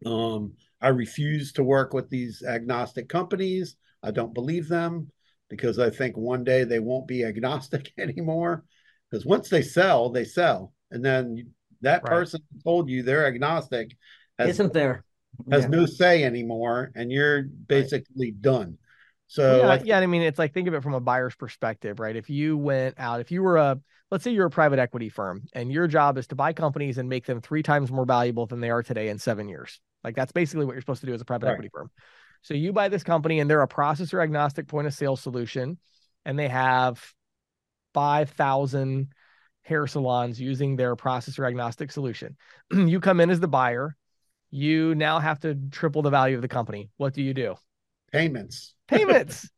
Um, 0.03 0.53
I 0.85 0.89
refuse 0.89 1.51
to 1.53 1.63
work 1.63 1.93
with 1.93 2.09
these 2.11 2.43
agnostic 2.43 3.09
companies. 3.09 3.75
I 4.03 4.11
don't 4.11 4.35
believe 4.35 4.67
them 4.67 5.11
because 5.49 5.79
I 5.79 5.89
think 5.89 6.15
one 6.15 6.43
day 6.43 6.63
they 6.63 6.77
won't 6.79 7.07
be 7.07 7.25
agnostic 7.25 7.91
anymore. 7.97 8.63
Because 9.09 9.25
once 9.25 9.49
they 9.49 9.63
sell, 9.63 10.11
they 10.11 10.25
sell, 10.25 10.73
and 10.91 11.03
then 11.03 11.51
that 11.81 12.03
right. 12.03 12.09
person 12.09 12.41
told 12.63 12.89
you 12.89 13.01
they're 13.03 13.27
agnostic 13.27 13.95
has, 14.37 14.49
isn't 14.49 14.73
there 14.73 15.03
has 15.51 15.63
yeah. 15.63 15.69
no 15.69 15.85
say 15.85 16.23
anymore, 16.23 16.91
and 16.95 17.11
you're 17.11 17.43
basically 17.43 18.31
right. 18.31 18.41
done. 18.41 18.77
So 19.27 19.61
yeah, 19.61 19.67
I, 19.67 19.81
yeah, 19.83 19.99
I 19.99 20.05
mean, 20.05 20.21
it's 20.21 20.39
like 20.39 20.53
think 20.53 20.67
of 20.67 20.73
it 20.75 20.83
from 20.83 20.93
a 20.93 20.99
buyer's 20.99 21.35
perspective, 21.35 21.99
right? 21.99 22.15
If 22.15 22.29
you 22.29 22.57
went 22.57 22.95
out, 22.99 23.21
if 23.21 23.31
you 23.31 23.41
were 23.41 23.57
a 23.57 23.79
let's 24.11 24.23
say 24.23 24.31
you're 24.31 24.47
a 24.47 24.51
private 24.51 24.79
equity 24.79 25.09
firm 25.09 25.43
and 25.53 25.71
your 25.71 25.87
job 25.87 26.17
is 26.17 26.27
to 26.27 26.35
buy 26.35 26.53
companies 26.53 26.97
and 26.97 27.09
make 27.09 27.25
them 27.25 27.41
three 27.41 27.63
times 27.63 27.91
more 27.91 28.05
valuable 28.05 28.45
than 28.45 28.59
they 28.59 28.69
are 28.69 28.83
today 28.83 29.09
in 29.09 29.17
seven 29.17 29.49
years. 29.49 29.79
Like 30.05 30.15
that's 30.15 30.31
basically 30.31 30.65
what 30.65 30.73
you're 30.73 30.81
supposed 30.81 31.01
to 31.01 31.07
do 31.07 31.13
as 31.13 31.21
a 31.21 31.25
private 31.25 31.47
right. 31.47 31.53
equity 31.53 31.69
firm. 31.73 31.89
So 32.43 32.53
you 32.53 32.71
buy 32.71 32.89
this 32.89 33.03
company 33.03 33.39
and 33.39 33.49
they're 33.49 33.63
a 33.63 33.67
processor 33.67 34.21
agnostic 34.21 34.67
point 34.67 34.85
of 34.85 34.93
sale 34.93 35.15
solution 35.15 35.79
and 36.25 36.37
they 36.37 36.47
have 36.47 37.03
5,000 37.95 39.07
hair 39.63 39.87
salons 39.87 40.39
using 40.39 40.75
their 40.75 40.95
processor 40.95 41.47
agnostic 41.47 41.91
solution. 41.91 42.37
you 42.71 42.99
come 42.99 43.19
in 43.19 43.31
as 43.31 43.39
the 43.39 43.47
buyer, 43.47 43.97
you 44.51 44.93
now 44.93 45.17
have 45.19 45.39
to 45.39 45.55
triple 45.71 46.03
the 46.03 46.11
value 46.11 46.35
of 46.35 46.43
the 46.43 46.47
company. 46.47 46.91
What 46.97 47.15
do 47.15 47.23
you 47.23 47.33
do? 47.33 47.55
Payments. 48.11 48.75
Payments. 48.87 49.49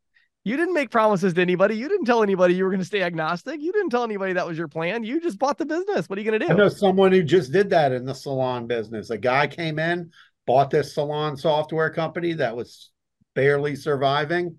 You 0.45 0.55
didn't 0.55 0.73
make 0.73 0.91
promises 0.91 1.33
to 1.33 1.41
anybody. 1.41 1.75
You 1.75 1.89
didn't 1.89 2.05
tell 2.05 2.23
anybody 2.23 2.53
you 2.53 2.63
were 2.63 2.69
going 2.69 2.79
to 2.79 2.85
stay 2.85 3.01
agnostic. 3.01 3.59
You 3.59 3.73
didn't 3.73 3.89
tell 3.89 4.05
anybody 4.05 4.31
that 4.31 4.47
was 4.47 4.57
your 4.57 4.69
plan. 4.69 5.03
You 5.03 5.19
just 5.19 5.37
bought 5.37 5.57
the 5.57 5.65
business. 5.65 6.07
What 6.07 6.17
are 6.17 6.21
you 6.21 6.31
going 6.31 6.39
to 6.39 6.47
do? 6.47 6.53
I 6.53 6.55
know 6.55 6.69
someone 6.69 7.11
who 7.11 7.21
just 7.21 7.51
did 7.51 7.69
that 7.71 7.91
in 7.91 8.05
the 8.05 8.15
salon 8.15 8.65
business. 8.65 9.09
A 9.09 9.17
guy 9.17 9.47
came 9.47 9.77
in, 9.77 10.09
bought 10.47 10.71
this 10.71 10.95
salon 10.95 11.37
software 11.37 11.91
company 11.91 12.33
that 12.33 12.55
was 12.55 12.89
barely 13.35 13.75
surviving 13.75 14.55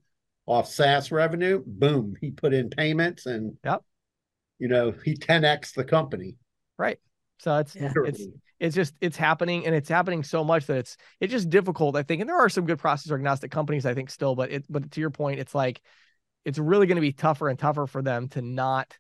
off 0.47 0.69
SaaS 0.69 1.11
revenue. 1.11 1.63
Boom, 1.67 2.15
he 2.21 2.31
put 2.31 2.55
in 2.55 2.71
payments 2.71 3.27
and 3.27 3.57
yep. 3.65 3.83
you 4.61 4.69
know, 4.69 4.93
he 5.05 5.17
10x 5.17 5.75
the 5.75 5.85
company. 5.85 6.37
Right. 6.79 7.01
So 7.39 7.57
it's 7.57 7.75
yeah. 7.75 7.93
it's 8.05 8.23
it's 8.61 8.75
just 8.75 8.95
it's 9.01 9.17
happening 9.17 9.67
and 9.67 9.75
it's 9.75 9.89
happening 9.89 10.23
so 10.23 10.45
much 10.45 10.67
that 10.67 10.79
it's 10.79 10.97
it's 11.21 11.31
just 11.31 11.49
difficult 11.49 11.97
i 11.97 12.03
think 12.03 12.21
and 12.21 12.29
there 12.29 12.39
are 12.39 12.49
some 12.49 12.67
good 12.67 12.79
processor 12.79 13.15
agnostic 13.15 13.53
companies 13.53 13.87
i 13.87 13.95
think 13.95 14.11
still 14.11 14.35
but 14.35 14.51
it 14.51 14.65
but 14.69 14.91
to 14.91 15.01
your 15.01 15.11
point 15.11 15.39
it's 15.39 15.55
like 15.55 15.81
it's 16.45 16.59
really 16.59 16.87
going 16.87 16.97
to 16.97 17.03
be 17.03 17.13
tougher 17.13 17.49
and 17.49 17.59
tougher 17.59 17.87
for 17.87 18.03
them 18.03 18.29
to 18.29 18.43
not 18.43 18.99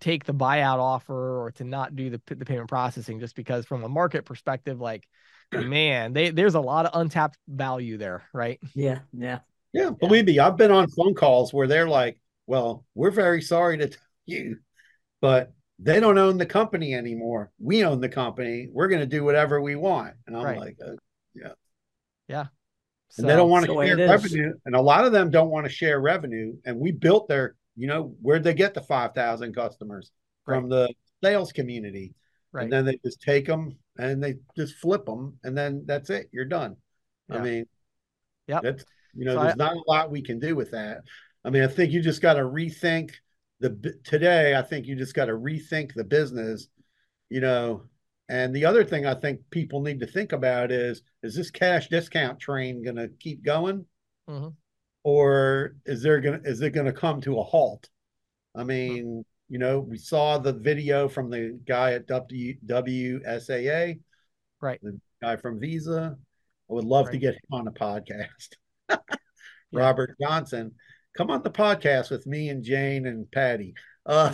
take 0.00 0.24
the 0.24 0.34
buyout 0.34 0.78
offer 0.78 1.42
or 1.42 1.50
to 1.52 1.64
not 1.64 1.94
do 1.94 2.10
the, 2.10 2.20
the 2.26 2.44
payment 2.44 2.68
processing 2.68 3.20
just 3.20 3.34
because 3.34 3.66
from 3.66 3.84
a 3.84 3.88
market 3.88 4.24
perspective 4.24 4.80
like 4.80 5.06
man 5.68 6.12
they 6.12 6.30
there's 6.30 6.54
a 6.54 6.60
lot 6.60 6.86
of 6.86 7.00
untapped 7.00 7.38
value 7.48 7.96
there 7.96 8.22
right 8.32 8.60
yeah 8.74 9.00
yeah 9.12 9.40
yeah 9.72 9.90
believe 9.90 10.26
me 10.26 10.38
i've 10.38 10.56
been 10.56 10.70
on 10.70 10.88
phone 10.88 11.14
calls 11.14 11.52
where 11.52 11.66
they're 11.66 11.88
like 11.88 12.20
well 12.46 12.84
we're 12.94 13.10
very 13.10 13.42
sorry 13.42 13.78
to 13.78 13.88
tell 13.88 13.98
you 14.26 14.56
but 15.20 15.52
they 15.82 15.98
don't 15.98 16.18
own 16.18 16.36
the 16.36 16.46
company 16.46 16.94
anymore. 16.94 17.50
We 17.58 17.84
own 17.84 18.00
the 18.00 18.08
company. 18.08 18.68
We're 18.70 18.88
going 18.88 19.00
to 19.00 19.06
do 19.06 19.24
whatever 19.24 19.60
we 19.60 19.76
want. 19.76 20.14
And 20.26 20.36
I'm 20.36 20.44
right. 20.44 20.58
like, 20.58 20.76
uh, 20.84 20.92
yeah. 21.34 21.52
Yeah. 22.28 22.46
And 23.16 23.28
they 23.28 23.34
don't 23.34 23.50
want 23.50 23.66
to 23.66 23.72
share 23.72 23.96
revenue. 23.96 24.52
And 24.66 24.76
a 24.76 24.80
lot 24.80 25.04
of 25.04 25.12
them 25.12 25.30
don't 25.30 25.50
want 25.50 25.66
to 25.66 25.72
share 25.72 26.00
revenue. 26.00 26.54
And 26.64 26.78
we 26.78 26.92
built 26.92 27.28
their, 27.28 27.56
you 27.76 27.86
know, 27.86 28.14
where'd 28.20 28.44
they 28.44 28.54
get 28.54 28.74
the 28.74 28.82
5,000 28.82 29.54
customers? 29.54 30.12
From 30.44 30.68
the 30.68 30.92
sales 31.22 31.52
community. 31.52 32.14
Right. 32.52 32.64
And 32.64 32.72
then 32.72 32.84
they 32.84 32.98
just 33.04 33.20
take 33.20 33.46
them 33.46 33.76
and 34.02 34.22
they 34.22 34.36
just 34.56 34.76
flip 34.76 35.04
them. 35.04 35.38
And 35.44 35.56
then 35.56 35.84
that's 35.86 36.10
it. 36.10 36.28
You're 36.32 36.44
done. 36.44 36.76
Yeah. 37.28 37.36
I 37.36 37.40
mean, 37.40 37.64
yeah. 38.46 38.60
That's, 38.62 38.84
you 39.14 39.24
know, 39.24 39.34
so 39.34 39.42
there's 39.42 39.54
I, 39.54 39.56
not 39.56 39.76
a 39.76 39.82
lot 39.86 40.10
we 40.10 40.22
can 40.22 40.38
do 40.38 40.54
with 40.54 40.70
that. 40.72 41.02
I 41.44 41.50
mean, 41.50 41.62
I 41.62 41.68
think 41.68 41.92
you 41.92 42.02
just 42.02 42.22
got 42.22 42.34
to 42.34 42.42
rethink– 42.42 43.12
the 43.60 43.94
today 44.04 44.56
i 44.56 44.62
think 44.62 44.86
you 44.86 44.96
just 44.96 45.14
got 45.14 45.26
to 45.26 45.32
rethink 45.32 45.92
the 45.94 46.04
business 46.04 46.68
you 47.28 47.40
know 47.40 47.82
and 48.28 48.54
the 48.54 48.64
other 48.64 48.84
thing 48.84 49.06
i 49.06 49.14
think 49.14 49.40
people 49.50 49.80
need 49.80 50.00
to 50.00 50.06
think 50.06 50.32
about 50.32 50.72
is 50.72 51.02
is 51.22 51.36
this 51.36 51.50
cash 51.50 51.88
discount 51.88 52.40
train 52.40 52.82
going 52.82 52.96
to 52.96 53.08
keep 53.20 53.44
going 53.44 53.84
mm-hmm. 54.28 54.48
or 55.04 55.76
is 55.84 56.02
there 56.02 56.20
going 56.20 56.42
to 56.42 56.48
is 56.48 56.60
it 56.62 56.70
going 56.70 56.86
to 56.86 56.92
come 56.92 57.20
to 57.20 57.38
a 57.38 57.42
halt 57.42 57.88
i 58.56 58.64
mean 58.64 59.04
mm-hmm. 59.04 59.20
You 59.50 59.58
know 59.58 59.80
we 59.80 59.98
saw 59.98 60.38
the 60.38 60.54
video 60.54 61.08
from 61.08 61.28
the 61.28 61.60
guy 61.66 61.92
at 61.92 62.06
w 62.06 62.54
wsaa 62.66 63.98
right 64.62 64.78
the 64.82 64.98
guy 65.20 65.36
from 65.36 65.58
visa 65.58 66.16
i 66.70 66.72
would 66.72 66.84
love 66.84 67.06
right. 67.06 67.12
to 67.12 67.18
get 67.18 67.34
him 67.34 67.40
on 67.50 67.66
a 67.66 67.72
podcast 67.72 68.54
robert 69.72 70.14
johnson 70.22 70.72
come 71.16 71.30
on 71.30 71.42
the 71.42 71.50
podcast 71.50 72.10
with 72.10 72.26
me 72.26 72.48
and 72.48 72.64
Jane 72.64 73.06
and 73.06 73.30
Patti. 73.30 73.74
Uh, 74.06 74.32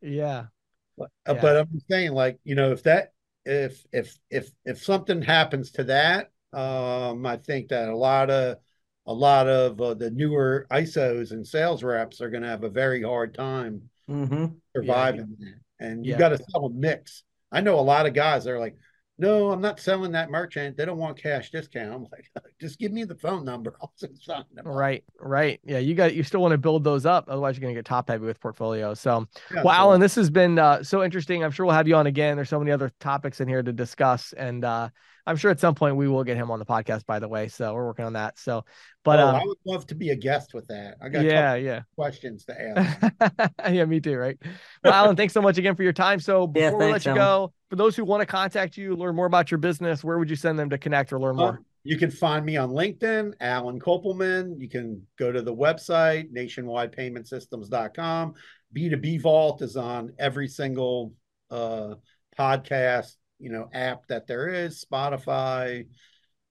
yeah. 0.00 0.46
But, 0.98 1.10
uh, 1.28 1.34
yeah. 1.34 1.40
but 1.40 1.56
I'm 1.56 1.80
saying, 1.88 2.10
like, 2.10 2.40
you 2.42 2.56
know, 2.56 2.72
if 2.72 2.82
that, 2.82 3.12
if, 3.44 3.86
if, 3.92 4.18
if, 4.32 4.50
if 4.64 4.82
something 4.82 5.22
happens 5.22 5.70
to 5.70 5.84
that, 5.84 6.32
um, 6.52 7.24
I 7.24 7.36
think 7.36 7.68
that 7.68 7.88
a 7.88 7.96
lot 7.96 8.30
of, 8.30 8.56
a 9.06 9.12
lot 9.12 9.46
of 9.46 9.80
uh, 9.80 9.94
the 9.94 10.10
newer 10.10 10.66
ISOs 10.72 11.30
and 11.30 11.46
sales 11.46 11.84
reps 11.84 12.20
are 12.20 12.30
going 12.30 12.42
to 12.42 12.48
have 12.48 12.64
a 12.64 12.68
very 12.68 13.04
hard 13.04 13.32
time 13.32 13.82
mm-hmm. 14.08 14.46
surviving 14.74 15.36
yeah. 15.38 15.48
And 15.80 16.04
you 16.04 16.12
yeah. 16.12 16.18
got 16.18 16.30
to 16.30 16.38
sell 16.50 16.66
a 16.66 16.70
mix. 16.70 17.22
I 17.52 17.60
know 17.60 17.78
a 17.78 17.80
lot 17.80 18.06
of 18.06 18.14
guys 18.14 18.44
that 18.44 18.52
are 18.52 18.58
like, 18.58 18.76
no, 19.20 19.50
I'm 19.50 19.60
not 19.60 19.80
selling 19.80 20.12
that 20.12 20.30
merchant. 20.30 20.76
They 20.76 20.84
don't 20.84 20.98
want 20.98 21.20
cash 21.20 21.50
discount. 21.50 21.92
I'm 21.92 22.06
like, 22.12 22.30
just 22.60 22.78
give 22.78 22.92
me 22.92 23.02
the 23.04 23.16
phone 23.16 23.44
number. 23.44 23.74
I'll 23.82 23.92
sign 23.96 24.44
them. 24.54 24.66
Right, 24.66 25.02
right. 25.18 25.60
Yeah, 25.64 25.78
you 25.78 25.94
got 25.94 26.14
you 26.14 26.22
still 26.22 26.40
want 26.40 26.52
to 26.52 26.58
build 26.58 26.84
those 26.84 27.04
up. 27.04 27.24
Otherwise, 27.28 27.56
you're 27.56 27.62
going 27.62 27.74
to 27.74 27.78
get 27.78 27.84
top 27.84 28.08
heavy 28.08 28.24
with 28.24 28.40
portfolio. 28.40 28.94
So, 28.94 29.26
yeah, 29.52 29.62
well, 29.64 29.74
so, 29.74 29.80
Allen, 29.80 30.00
this 30.00 30.14
has 30.14 30.30
been 30.30 30.58
uh, 30.58 30.82
so 30.84 31.02
interesting. 31.02 31.42
I'm 31.42 31.50
sure 31.50 31.66
we'll 31.66 31.74
have 31.74 31.88
you 31.88 31.96
on 31.96 32.06
again. 32.06 32.36
There's 32.36 32.48
so 32.48 32.60
many 32.60 32.70
other 32.70 32.92
topics 33.00 33.40
in 33.40 33.48
here 33.48 33.62
to 33.62 33.72
discuss, 33.72 34.32
and 34.34 34.64
uh, 34.64 34.90
I'm 35.28 35.36
sure 35.36 35.50
at 35.50 35.60
some 35.60 35.74
point 35.74 35.96
we 35.96 36.08
will 36.08 36.24
get 36.24 36.38
him 36.38 36.50
on 36.50 36.58
the 36.58 36.64
podcast, 36.64 37.04
by 37.04 37.18
the 37.18 37.28
way. 37.28 37.48
So 37.48 37.74
we're 37.74 37.84
working 37.84 38.06
on 38.06 38.14
that. 38.14 38.38
So, 38.38 38.64
but 39.04 39.18
oh, 39.18 39.28
um, 39.28 39.34
I 39.34 39.44
would 39.44 39.58
love 39.66 39.86
to 39.88 39.94
be 39.94 40.08
a 40.08 40.16
guest 40.16 40.54
with 40.54 40.66
that. 40.68 40.96
I 41.02 41.10
got 41.10 41.22
yeah, 41.22 41.54
yeah 41.54 41.82
questions 41.96 42.46
to 42.46 42.58
ask. 42.78 43.52
yeah, 43.70 43.84
me 43.84 44.00
too. 44.00 44.16
Right. 44.16 44.38
Well, 44.82 44.94
Allen, 44.94 45.16
thanks 45.16 45.34
so 45.34 45.42
much 45.42 45.58
again 45.58 45.76
for 45.76 45.82
your 45.82 45.92
time. 45.92 46.18
So 46.18 46.46
before 46.46 46.62
yeah, 46.62 46.70
thanks, 46.70 46.86
we 46.86 46.92
let 46.92 47.04
you 47.04 47.10
Allen. 47.10 47.20
go, 47.20 47.52
for 47.68 47.76
those 47.76 47.94
who 47.94 48.06
want 48.06 48.22
to 48.22 48.26
contact 48.26 48.78
you, 48.78 48.96
learn 48.96 49.14
more 49.14 49.26
about 49.26 49.50
your 49.50 49.58
business, 49.58 50.02
where 50.02 50.18
would 50.18 50.30
you 50.30 50.36
send 50.36 50.58
them 50.58 50.70
to 50.70 50.78
connect 50.78 51.12
or 51.12 51.20
learn 51.20 51.36
more? 51.36 51.52
Uh, 51.52 51.56
you 51.84 51.98
can 51.98 52.10
find 52.10 52.46
me 52.46 52.56
on 52.56 52.70
LinkedIn, 52.70 53.34
Allen 53.42 53.78
Kopelman. 53.78 54.58
You 54.58 54.70
can 54.70 55.06
go 55.18 55.30
to 55.30 55.42
the 55.42 55.54
website, 55.54 56.32
nationwidepaymentsystems.com. 56.32 58.32
B2B 58.74 59.20
Vault 59.20 59.60
is 59.60 59.76
on 59.76 60.14
every 60.18 60.48
single 60.48 61.12
uh, 61.50 61.96
podcast 62.38 63.16
you 63.38 63.50
know 63.50 63.68
app 63.72 64.06
that 64.08 64.26
there 64.26 64.48
is 64.48 64.84
spotify 64.90 65.86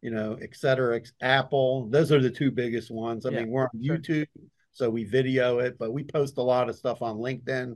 you 0.02 0.12
know 0.12 0.38
et 0.42 0.56
cetera 0.56 1.00
apple 1.22 1.88
those 1.90 2.12
are 2.12 2.22
the 2.22 2.30
two 2.30 2.52
biggest 2.52 2.92
ones 2.92 3.26
i 3.26 3.30
yeah, 3.30 3.40
mean 3.40 3.50
we're 3.50 3.64
on 3.64 3.84
sure. 3.84 3.98
youtube 3.98 4.28
so 4.72 4.90
we 4.90 5.04
video 5.04 5.60
it 5.60 5.78
but 5.78 5.92
we 5.92 6.04
post 6.04 6.38
a 6.38 6.42
lot 6.42 6.70
of 6.70 6.76
stuff 6.76 7.02
on 7.02 7.18
linkedin 7.18 7.76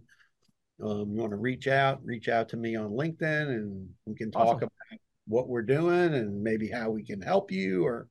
um, 0.83 1.11
you 1.11 1.19
want 1.19 1.31
to 1.31 1.37
reach 1.37 1.67
out 1.67 2.03
reach 2.03 2.27
out 2.27 2.49
to 2.49 2.57
me 2.57 2.75
on 2.75 2.91
linkedin 2.91 3.47
and 3.47 3.89
we 4.05 4.15
can 4.15 4.31
talk 4.31 4.47
awesome. 4.47 4.57
about 4.57 4.99
what 5.27 5.47
we're 5.47 5.61
doing 5.61 6.13
and 6.13 6.41
maybe 6.41 6.69
how 6.69 6.89
we 6.89 7.03
can 7.03 7.21
help 7.21 7.51
you 7.51 7.85
or 7.85 8.07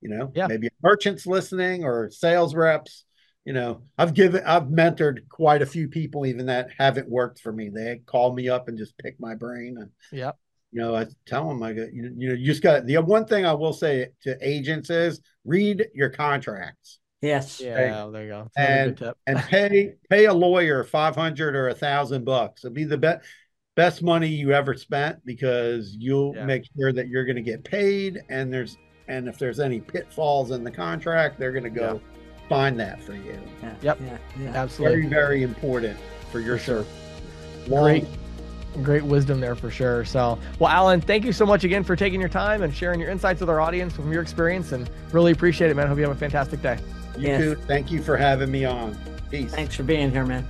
you 0.00 0.08
know 0.08 0.30
yeah. 0.34 0.46
maybe 0.46 0.68
merchants 0.82 1.26
listening 1.26 1.84
or 1.84 2.10
sales 2.10 2.54
reps 2.54 3.04
you 3.44 3.52
know, 3.52 3.82
I've 3.98 4.14
given, 4.14 4.44
I've 4.44 4.64
mentored 4.64 5.28
quite 5.28 5.62
a 5.62 5.66
few 5.66 5.88
people, 5.88 6.26
even 6.26 6.46
that 6.46 6.70
haven't 6.78 7.08
worked 7.08 7.40
for 7.40 7.52
me. 7.52 7.68
They 7.68 8.00
call 8.06 8.32
me 8.32 8.48
up 8.48 8.68
and 8.68 8.78
just 8.78 8.96
pick 8.98 9.18
my 9.18 9.34
brain. 9.34 9.76
And, 9.80 9.90
yeah, 10.12 10.32
you 10.70 10.80
know, 10.80 10.94
I 10.94 11.06
tell 11.26 11.48
them, 11.48 11.62
I 11.62 11.72
go, 11.72 11.86
you, 11.92 12.14
you 12.16 12.28
know, 12.28 12.34
you 12.34 12.46
just 12.46 12.62
got 12.62 12.86
the 12.86 12.98
one 12.98 13.26
thing 13.26 13.44
I 13.44 13.52
will 13.54 13.72
say 13.72 14.08
to 14.22 14.38
agents 14.40 14.90
is 14.90 15.20
read 15.44 15.86
your 15.94 16.10
contracts. 16.10 16.98
Yes. 17.20 17.60
Yeah. 17.60 17.74
There 17.74 17.86
you 18.24 18.28
go. 18.28 18.48
and, 18.56 19.14
and 19.26 19.38
pay, 19.38 19.94
pay 20.10 20.24
a 20.24 20.32
lawyer 20.32 20.82
500 20.82 21.54
or 21.54 21.68
a 21.68 21.74
thousand 21.74 22.24
bucks. 22.24 22.64
It'll 22.64 22.74
be 22.74 22.84
the 22.84 22.98
best. 22.98 23.26
best 23.74 24.02
money 24.02 24.28
you 24.28 24.52
ever 24.52 24.74
spent 24.74 25.24
because 25.24 25.96
you'll 25.98 26.34
yeah. 26.34 26.44
make 26.44 26.64
sure 26.76 26.92
that 26.92 27.08
you're 27.08 27.24
going 27.24 27.36
to 27.36 27.42
get 27.42 27.64
paid 27.64 28.20
and 28.28 28.52
there's 28.52 28.76
and 29.08 29.28
if 29.28 29.38
there's 29.38 29.60
any 29.60 29.80
pitfalls 29.80 30.50
in 30.50 30.62
the 30.62 30.70
contract 30.70 31.38
they're 31.38 31.52
going 31.52 31.64
to 31.64 31.70
go 31.70 31.94
yeah. 31.94 32.21
Find 32.52 32.78
that 32.80 33.02
for 33.02 33.14
you. 33.14 33.40
Yeah. 33.62 33.74
yep. 33.82 34.00
yeah, 34.38 34.48
absolutely. 34.54 35.02
Very 35.02 35.08
very 35.08 35.42
important 35.42 35.98
for 36.30 36.40
your 36.40 36.58
for 36.58 36.64
sure. 36.64 36.86
great 37.66 38.04
great 38.82 39.04
wisdom 39.04 39.40
there 39.40 39.54
for 39.54 39.70
sure. 39.70 40.04
So 40.04 40.38
well 40.58 40.70
allen 40.70 41.00
thank 41.00 41.24
you 41.24 41.32
so 41.32 41.46
much 41.46 41.64
again 41.64 41.84
for 41.84 41.96
taking 41.96 42.20
your 42.20 42.28
time 42.28 42.62
and 42.62 42.74
sharing 42.74 43.00
your 43.00 43.10
insights 43.10 43.40
with 43.40 43.50
our 43.50 43.60
audience 43.60 43.94
from 43.94 44.12
your 44.12 44.22
experience 44.22 44.72
and 44.72 44.90
really 45.12 45.32
appreciate 45.32 45.70
it 45.70 45.74
man. 45.74 45.86
Hope 45.86 45.98
you 45.98 46.04
have 46.04 46.16
a 46.16 46.18
fantastic 46.18 46.62
day. 46.62 46.78
You 47.16 47.28
yes. 47.28 47.40
too. 47.40 47.54
Thank 47.54 47.90
you 47.90 48.02
for 48.02 48.16
having 48.16 48.50
me 48.50 48.64
on. 48.64 48.98
Peace. 49.30 49.54
Thanks 49.54 49.74
for 49.74 49.82
being 49.82 50.10
here 50.10 50.26
man 50.26 50.46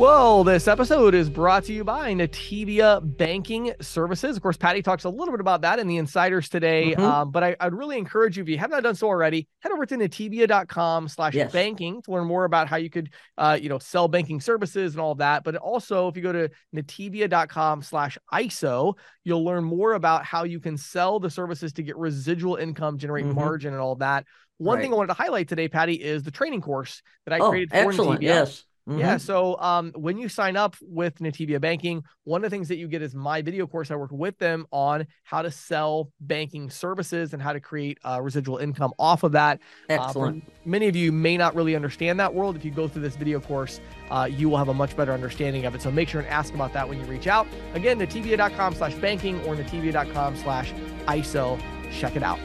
well, 0.00 0.44
this 0.44 0.66
episode 0.66 1.14
is 1.14 1.28
brought 1.28 1.64
to 1.64 1.74
you 1.74 1.84
by 1.84 2.14
Nativia 2.14 3.02
Banking 3.18 3.74
Services. 3.82 4.34
Of 4.34 4.42
course, 4.42 4.56
Patti 4.56 4.80
talks 4.80 5.04
a 5.04 5.10
little 5.10 5.30
bit 5.30 5.40
about 5.40 5.60
that 5.60 5.78
in 5.78 5.86
the 5.86 5.98
insiders 5.98 6.48
today. 6.48 6.92
Mm-hmm. 6.92 7.02
Um, 7.02 7.30
but 7.30 7.42
I, 7.42 7.56
would 7.64 7.74
really 7.74 7.98
encourage 7.98 8.38
you, 8.38 8.42
if 8.42 8.48
you 8.48 8.56
have 8.56 8.70
not 8.70 8.82
done 8.82 8.94
so 8.94 9.08
already, 9.08 9.46
head 9.58 9.72
over 9.72 9.84
to 9.84 9.96
nativia.com 9.98 11.08
slash 11.08 11.36
banking 11.52 12.00
to 12.00 12.12
learn 12.12 12.26
more 12.26 12.46
about 12.46 12.66
how 12.66 12.76
you 12.76 12.88
could, 12.88 13.10
uh, 13.36 13.58
you 13.60 13.68
know, 13.68 13.78
sell 13.78 14.08
banking 14.08 14.40
services 14.40 14.94
and 14.94 15.02
all 15.02 15.16
that. 15.16 15.44
But 15.44 15.56
also, 15.56 16.08
if 16.08 16.16
you 16.16 16.22
go 16.22 16.32
to 16.32 16.50
nativia.com 16.74 17.82
slash 17.82 18.16
ISO, 18.32 18.94
you'll 19.24 19.44
learn 19.44 19.64
more 19.64 19.92
about 19.92 20.24
how 20.24 20.44
you 20.44 20.60
can 20.60 20.78
sell 20.78 21.20
the 21.20 21.28
services 21.28 21.74
to 21.74 21.82
get 21.82 21.98
residual 21.98 22.56
income, 22.56 22.96
generate 22.96 23.26
mm-hmm. 23.26 23.34
margin, 23.34 23.74
and 23.74 23.82
all 23.82 23.96
that. 23.96 24.24
One 24.56 24.76
right. 24.76 24.82
thing 24.82 24.94
I 24.94 24.96
wanted 24.96 25.08
to 25.08 25.22
highlight 25.22 25.48
today, 25.48 25.68
Patti, 25.68 25.94
is 25.94 26.22
the 26.22 26.30
training 26.30 26.62
course 26.62 27.02
that 27.26 27.34
I 27.34 27.44
oh, 27.44 27.50
created 27.50 27.68
for 27.68 27.76
excellent. 27.76 28.20
Nativia. 28.22 28.24
Yes. 28.24 28.64
Mm-hmm. 28.88 28.98
Yeah. 28.98 29.16
So 29.18 29.58
um, 29.60 29.92
when 29.94 30.18
you 30.18 30.28
sign 30.28 30.56
up 30.56 30.76
with 30.80 31.18
Nativia 31.18 31.60
Banking, 31.60 32.02
one 32.24 32.44
of 32.44 32.50
the 32.50 32.54
things 32.54 32.68
that 32.68 32.76
you 32.76 32.88
get 32.88 33.02
is 33.02 33.14
my 33.14 33.42
video 33.42 33.66
course. 33.66 33.90
I 33.90 33.96
work 33.96 34.10
with 34.10 34.38
them 34.38 34.66
on 34.72 35.06
how 35.22 35.42
to 35.42 35.50
sell 35.50 36.10
banking 36.20 36.70
services 36.70 37.32
and 37.32 37.42
how 37.42 37.52
to 37.52 37.60
create 37.60 37.98
uh, 38.04 38.20
residual 38.22 38.58
income 38.58 38.92
off 38.98 39.22
of 39.22 39.32
that. 39.32 39.60
Uh, 39.88 39.94
Excellent. 39.94 40.42
Uh, 40.42 40.50
many 40.64 40.88
of 40.88 40.96
you 40.96 41.12
may 41.12 41.36
not 41.36 41.54
really 41.54 41.76
understand 41.76 42.18
that 42.20 42.34
world. 42.34 42.56
If 42.56 42.64
you 42.64 42.70
go 42.70 42.88
through 42.88 43.02
this 43.02 43.16
video 43.16 43.40
course, 43.40 43.80
uh, 44.10 44.28
you 44.30 44.48
will 44.48 44.58
have 44.58 44.68
a 44.68 44.74
much 44.74 44.96
better 44.96 45.12
understanding 45.12 45.66
of 45.66 45.74
it. 45.74 45.82
So 45.82 45.90
make 45.90 46.08
sure 46.08 46.20
and 46.20 46.30
ask 46.30 46.54
about 46.54 46.72
that 46.72 46.88
when 46.88 46.98
you 46.98 47.04
reach 47.04 47.26
out. 47.26 47.46
Again, 47.74 47.98
nativia.com 47.98 48.74
slash 48.74 48.94
banking 48.94 49.40
or 49.42 49.54
nativia.com 49.54 50.36
slash 50.36 50.72
ISO. 51.06 51.60
Check 51.92 52.16
it 52.16 52.22
out. 52.22 52.38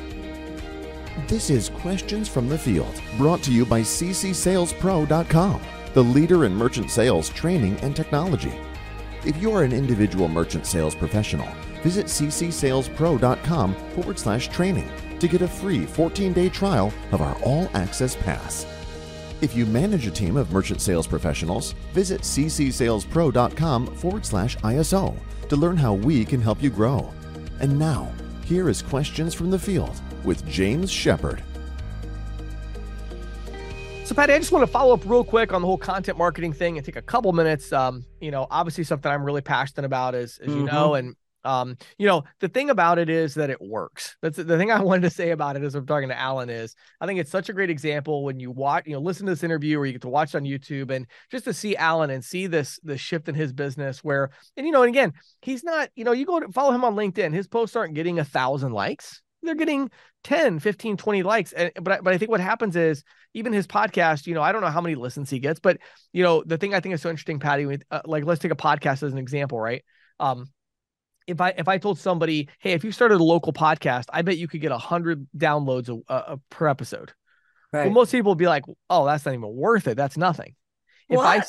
This 1.28 1.50
is 1.50 1.70
Questions 1.70 2.28
from 2.28 2.50
the 2.50 2.58
Field, 2.58 3.02
brought 3.18 3.42
to 3.44 3.52
you 3.52 3.66
by 3.66 3.82
ccsalespro.com 3.82 5.62
the 5.96 6.04
leader 6.04 6.43
in 6.43 6.54
merchant 6.54 6.91
sales 6.91 7.30
training 7.30 7.80
and 7.80 7.96
technology. 7.96 8.54
If 9.26 9.41
you 9.41 9.54
are 9.54 9.64
an 9.64 9.72
individual 9.72 10.28
merchant 10.28 10.68
sales 10.68 10.93
professional, 10.93 11.48
visit 11.82 12.08
ccsalespro.com 12.08 13.76
forward 13.91 14.20
slash 14.20 14.50
training 14.50 14.91
to 15.20 15.28
get 15.30 15.41
a 15.41 15.48
free 15.48 15.86
14 15.86 16.34
day 16.34 16.50
trial 16.50 16.93
of 17.14 17.22
our 17.22 17.36
All 17.43 17.70
Access 17.74 18.14
Pass. 18.14 18.66
If 19.39 19.56
you 19.56 19.66
manage 19.66 20.06
a 20.06 20.12
team 20.12 20.36
of 20.36 20.52
merchant 20.52 20.82
sales 20.82 21.08
professionals, 21.08 21.72
visit 21.93 22.22
ccsalespro.com 22.22 23.96
forward 23.96 24.26
slash 24.26 24.58
ISO 24.58 25.16
to 25.48 25.56
learn 25.56 25.78
how 25.78 25.93
we 25.93 26.26
can 26.26 26.41
help 26.41 26.62
you 26.62 26.70
grow. 26.70 27.10
And 27.62 27.80
now, 27.80 28.12
here 28.43 28.68
is 28.68 28.82
Questions 28.82 29.34
from 29.34 29.50
the 29.50 29.60
Field 29.60 30.02
with 30.26 30.46
James 30.46 30.91
Shepherd. 30.91 31.41
So, 34.06 34.14
Patti, 34.14 34.34
I 34.34 34.38
just 34.38 34.51
want 34.51 34.62
to 34.62 34.72
follow 34.72 34.93
up 34.93 35.03
real 35.03 35.24
quick 35.24 35.51
on 35.51 35.64
the 35.64 35.68
whole 35.68 35.80
content 35.80 36.16
marketing 36.16 36.53
thing 36.53 36.78
and 36.78 36.86
take 36.86 36.95
a 36.95 37.01
couple 37.01 37.34
minutes. 37.34 37.74
Um, 37.74 38.06
you 38.22 38.30
know, 38.30 38.45
obviously 38.51 38.84
something 38.84 39.12
I'm 39.12 39.24
really 39.24 39.41
passionate 39.41 39.84
about, 39.84 40.14
as 40.14 40.38
as 40.38 40.47
mm-hmm. 40.47 40.60
you 40.60 40.66
know, 40.68 40.93
and 40.93 41.16
um, 41.43 41.76
you 41.97 42.06
know, 42.06 42.24
the 42.39 42.47
thing 42.47 42.70
about 42.70 42.99
it 42.99 43.10
is 43.10 43.34
that 43.34 43.49
it 43.49 43.60
works. 43.60 44.16
That's 44.22 44.38
the 44.38 44.58
thing 44.60 44.70
I 44.70 44.80
wanted 44.84 45.01
to 45.01 45.10
say 45.10 45.32
about 45.32 45.56
it 45.56 45.64
as 45.64 45.74
I'm 45.74 45.88
talking 45.88 46.10
to 46.10 46.20
Allen 46.20 46.51
is 46.51 46.76
I 47.01 47.08
think 47.08 47.20
it's 47.20 47.32
such 47.32 47.49
a 47.49 47.53
great 47.53 47.72
example 47.72 48.24
when 48.24 48.39
you 48.39 48.51
watch, 48.51 48.86
you 48.86 48.93
know, 48.93 48.99
listen 48.99 49.26
to 49.26 49.32
this 49.32 49.43
interview 49.43 49.80
or 49.80 49.88
you 49.88 49.93
get 49.93 50.03
to 50.03 50.08
watch 50.08 50.36
it 50.36 50.38
on 50.38 50.43
YouTube 50.43 50.91
and 50.91 51.08
just 51.32 51.45
to 51.45 51.53
see 51.53 51.76
Allen 51.76 52.12
and 52.12 52.24
see 52.24 52.45
this 52.45 52.80
the 52.84 52.99
shift 52.99 53.28
in 53.28 53.34
his 53.34 53.53
business 53.53 54.03
where 54.03 54.30
and 54.56 54.68
you 54.68 54.72
know, 54.72 54.84
and 54.84 54.89
again, 54.89 55.14
he's 55.41 55.64
not, 55.64 55.89
you 55.95 56.03
know, 56.03 56.12
you 56.12 56.28
go 56.28 56.39
to 56.39 56.51
follow 56.51 56.72
him 56.74 56.84
on 56.84 56.95
LinkedIn, 56.95 57.34
his 57.34 57.47
posts 57.47 57.76
aren't 57.76 57.95
getting 57.95 58.20
a 58.20 58.24
thousand 58.24 58.72
likes 58.72 59.24
they're 59.44 59.56
getting 59.56 59.92
10 60.24 60.60
15 60.60 60.98
20 60.98 61.24
likes 61.24 61.54
and 61.54 61.72
but 61.82 62.04
but 62.04 62.14
i 62.14 62.18
think 62.18 62.32
what 62.32 62.40
happens 62.40 62.76
is 62.76 63.04
even 63.34 63.54
his 63.54 63.68
podcast 63.68 64.26
you 64.26 64.34
know 64.34 64.42
i 64.42 64.52
don't 64.52 64.62
know 64.62 64.70
how 64.70 64.82
many 64.82 64.96
listens 64.96 65.30
he 65.30 65.40
gets 65.40 65.60
but 65.60 65.78
you 66.14 66.24
know 66.24 66.44
the 66.46 66.58
thing 66.58 66.74
i 66.74 66.80
think 66.80 66.96
is 66.96 67.02
so 67.02 67.10
interesting 67.10 67.40
patti 67.40 67.66
with 67.66 67.84
uh, 67.92 68.02
like 68.06 68.26
let's 68.26 68.42
take 68.42 68.52
a 68.52 68.56
podcast 68.56 69.04
as 69.04 69.12
an 69.12 69.18
example 69.18 69.60
right 69.60 69.84
um 70.20 70.48
if 71.28 71.42
I 71.42 71.50
if 71.58 71.68
I 71.68 71.78
told 71.78 72.00
somebody, 72.00 72.50
hey, 72.60 72.74
if 72.74 72.84
you 72.84 72.92
started 72.92 73.20
a 73.20 73.24
local 73.24 73.54
podcast, 73.54 74.06
I 74.14 74.22
bet 74.22 74.38
you 74.38 74.48
could 74.48 74.62
get 74.62 74.72
a 74.72 74.78
hundred 74.78 75.28
downloads 75.36 75.90
a, 75.90 76.14
a, 76.14 76.38
per 76.50 76.68
episode. 76.68 77.14
Right. 77.72 77.86
Well, 77.86 77.94
most 77.94 78.12
people 78.12 78.32
would 78.32 78.38
be 78.38 78.48
like, 78.48 78.64
oh, 78.90 79.06
that's 79.06 79.26
not 79.26 79.34
even 79.34 79.54
worth 79.54 79.88
it. 79.88 79.98
That's 79.98 80.18
nothing. 80.18 80.56
If 81.10 81.18
what? 81.18 81.26
I 81.26 81.44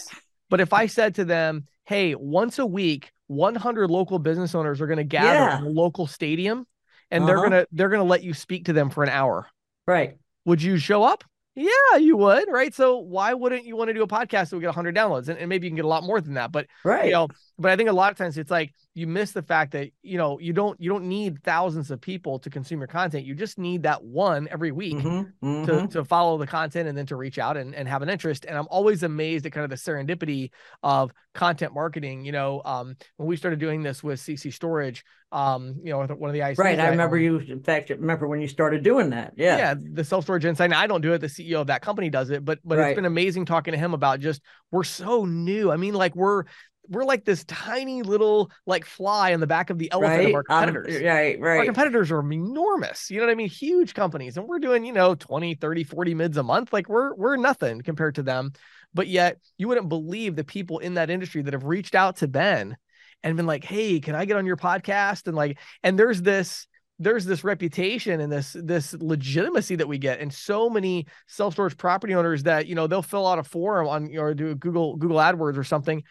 but 0.49 0.61
if 0.61 0.73
I 0.73 0.87
said 0.87 1.17
to 1.17 1.25
them, 1.25 1.67
hey, 1.85 2.15
once 2.15 2.59
a 2.59 2.67
week, 2.67 3.13
100 3.29 3.91
local 3.91 4.19
business 4.19 4.55
owners 4.55 4.81
are 4.81 4.87
going 4.87 4.99
to 4.99 5.05
gather 5.05 5.27
yeah. 5.27 5.59
in 5.59 5.65
a 5.65 5.69
local 5.69 6.07
stadium 6.07 6.67
and 7.11 7.25
uh-huh. 7.25 7.27
they're 7.27 7.43
gonna 7.43 7.67
they're 7.73 7.89
gonna 7.89 8.05
let 8.05 8.23
you 8.23 8.35
speak 8.35 8.67
to 8.67 8.73
them 8.73 8.91
for 8.91 9.03
an 9.03 9.11
hour. 9.11 9.47
Right. 9.87 10.17
Would 10.45 10.63
you 10.63 10.79
show 10.79 11.03
up? 11.03 11.25
Yeah, 11.55 11.97
you 11.99 12.19
would, 12.19 12.45
right? 12.51 12.75
So 12.75 12.99
why 12.99 13.33
wouldn't 13.33 13.65
you 13.65 13.77
want 13.77 13.89
to 13.89 13.95
do 13.95 14.03
a 14.03 14.07
podcast 14.07 14.51
that 14.51 14.53
would 14.53 14.61
get 14.61 14.69
100 14.69 14.95
downloads? 14.95 15.29
And, 15.29 15.39
and, 15.39 15.49
maybe 15.49 15.67
you 15.67 15.71
can 15.71 15.77
get 15.77 15.87
a 15.87 15.89
lot 15.89 16.05
more 16.05 16.21
than 16.21 16.35
that. 16.35 16.53
But 16.53 16.67
right, 16.85 17.07
you 17.07 17.13
know, 17.13 17.29
but 17.59 17.71
I 17.71 17.77
think 17.77 17.89
a 17.89 17.93
lot 17.93 18.11
of 18.13 18.19
times 18.19 18.37
it's 18.37 18.51
like 18.51 18.75
you 18.95 19.07
miss 19.07 19.33
the 19.33 19.43
fact 19.43 19.73
that 19.73 19.91
you 20.03 20.19
know 20.19 20.39
you 20.39 20.53
don't 20.53 20.81
you 20.81 20.91
don't 20.91 21.05
need 21.05 21.43
thousands 21.43 21.91
of 21.91 22.01
people 22.01 22.39
to 22.41 22.51
consume 22.51 22.81
your 22.81 22.87
content. 22.87 23.25
You 23.25 23.35
just 23.35 23.59
need 23.59 23.85
that 23.85 24.05
one 24.05 24.49
every 24.51 24.73
week 24.73 24.97
mm-hmm, 24.97 25.47
mm-hmm. 25.47 25.65
to 25.65 25.87
to 25.89 26.05
follow 26.05 26.39
the 26.39 26.47
content 26.47 26.89
and 26.89 26.97
then 26.97 27.07
to 27.07 27.17
reach 27.17 27.39
out 27.39 27.57
and, 27.57 27.75
and 27.75 27.89
have 27.89 28.03
an 28.03 28.09
interest. 28.09 28.45
And 28.47 28.57
I'm 28.57 28.69
always 28.71 29.03
amazed 29.03 29.47
at 29.47 29.53
kind 29.53 29.65
of 29.65 29.71
the 29.71 29.77
serendipity 29.77 30.51
of 30.83 31.13
content 31.35 31.75
marketing. 31.75 32.25
You 32.25 32.33
know, 32.33 32.63
um, 32.65 32.97
when 33.17 33.29
we 33.29 33.37
started 33.37 33.59
doing 33.59 33.83
this 33.83 34.03
with 34.03 34.21
CC 34.21 34.53
Storage, 34.53 35.05
um, 35.33 35.81
you 35.83 35.91
know, 35.91 35.99
one 35.99 36.31
of 36.31 36.35
the 36.35 36.41
ICs. 36.41 36.59
Right. 36.59 36.79
I 36.79 36.89
remember 36.89 37.19
you, 37.19 37.39
in 37.39 37.63
fact, 37.63 37.91
remember 37.91 38.29
when 38.29 38.41
you 38.41 38.47
started 38.47 38.85
doing 38.85 39.11
that. 39.11 39.35
Yeah. 39.37 39.59
Yeah. 39.59 39.75
The 39.93 40.05
self 40.05 40.25
storage 40.25 40.45
insight. 40.45 40.73
I 40.73 40.87
don't 40.87 41.01
do 41.01 41.13
it. 41.15 41.19
The 41.19 41.27
CEO 41.27 41.61
of 41.61 41.67
that 41.67 41.83
company 41.83 42.11
does 42.11 42.31
it, 42.31 42.45
but, 42.45 42.61
but 42.65 42.79
right. 42.79 42.89
it's 42.89 42.97
been 42.97 43.07
amazing 43.07 43.45
talking 43.45 43.73
to 43.73 43.79
him 43.79 43.93
about 43.93 44.21
just, 44.21 44.41
we're 44.71 44.85
so 44.85 45.25
new. 45.25 45.71
I 45.71 45.77
mean, 45.77 45.95
like 45.95 46.15
we're, 46.15 46.45
we're 46.89 47.05
like 47.05 47.25
this 47.25 47.45
tiny 47.45 48.03
little 48.03 48.51
like 48.67 48.85
fly 48.85 49.33
on 49.35 49.41
the 49.41 49.47
back 49.47 49.71
of 49.71 49.79
the 49.79 49.91
elephant 49.93 50.19
right? 50.19 50.29
of 50.29 50.35
our 50.35 50.43
competitors. 50.43 50.97
Um, 50.97 51.05
right, 51.05 51.41
right. 51.41 51.59
Our 51.59 51.65
competitors 51.65 52.11
are 52.11 52.21
enormous. 52.21 53.11
You 53.11 53.19
know 53.19 53.27
what 53.27 53.33
I 53.33 53.37
mean? 53.37 53.49
Huge 53.49 53.95
companies. 53.95 54.37
And 54.37 54.47
we're 54.47 54.59
doing, 54.59 54.85
you 54.85 54.93
know, 54.93 55.15
20, 55.15 55.55
30, 55.55 55.85
40 55.85 56.15
mids 56.15 56.37
a 56.37 56.43
month. 56.43 56.73
Like 56.73 56.89
we're 56.89 57.15
we're 57.15 57.37
nothing 57.37 57.83
compared 57.83 58.17
to 58.17 58.23
them. 58.23 58.53
But 58.95 59.09
yet 59.09 59.39
you 59.59 59.69
wouldn't 59.69 59.89
believe 59.89 60.37
the 60.37 60.45
people 60.45 60.79
in 60.79 60.95
that 60.95 61.11
industry 61.11 61.43
that 61.43 61.53
have 61.53 61.65
reached 61.65 61.95
out 61.95 62.17
to 62.17 62.29
Ben 62.29 62.77
and 63.23 63.37
been 63.37 63.47
like, 63.47 63.65
"Hey, 63.65 64.01
can 64.01 64.15
I 64.15 64.25
get 64.25 64.37
on 64.37 64.47
your 64.47 64.57
podcast?" 64.57 65.27
And 65.27 65.37
like, 65.37 65.59
and 65.83 65.99
there's 65.99 66.23
this 66.23 66.67
there's 66.99 67.25
this 67.25 67.45
reputation 67.45 68.21
and 68.21 68.33
this 68.33 68.57
this 68.59 68.95
legitimacy 68.95 69.77
that 69.77 69.89
we 69.89 69.99
get 69.99 70.21
and 70.21 70.33
so 70.33 70.71
many 70.71 71.07
self-storage 71.27 71.77
property 71.77 72.15
owners 72.15 72.45
that 72.45 72.67
you 72.67 72.75
know 72.75 72.87
they'll 72.87 73.03
fill 73.03 73.27
out 73.27 73.39
a 73.39 73.45
forum 73.45 73.87
on 73.87 74.17
or 74.17 74.35
do 74.35 74.55
google 74.55 74.97
google 74.97 75.19
adwords 75.19 75.59
or 75.59 75.65
something 75.65 76.03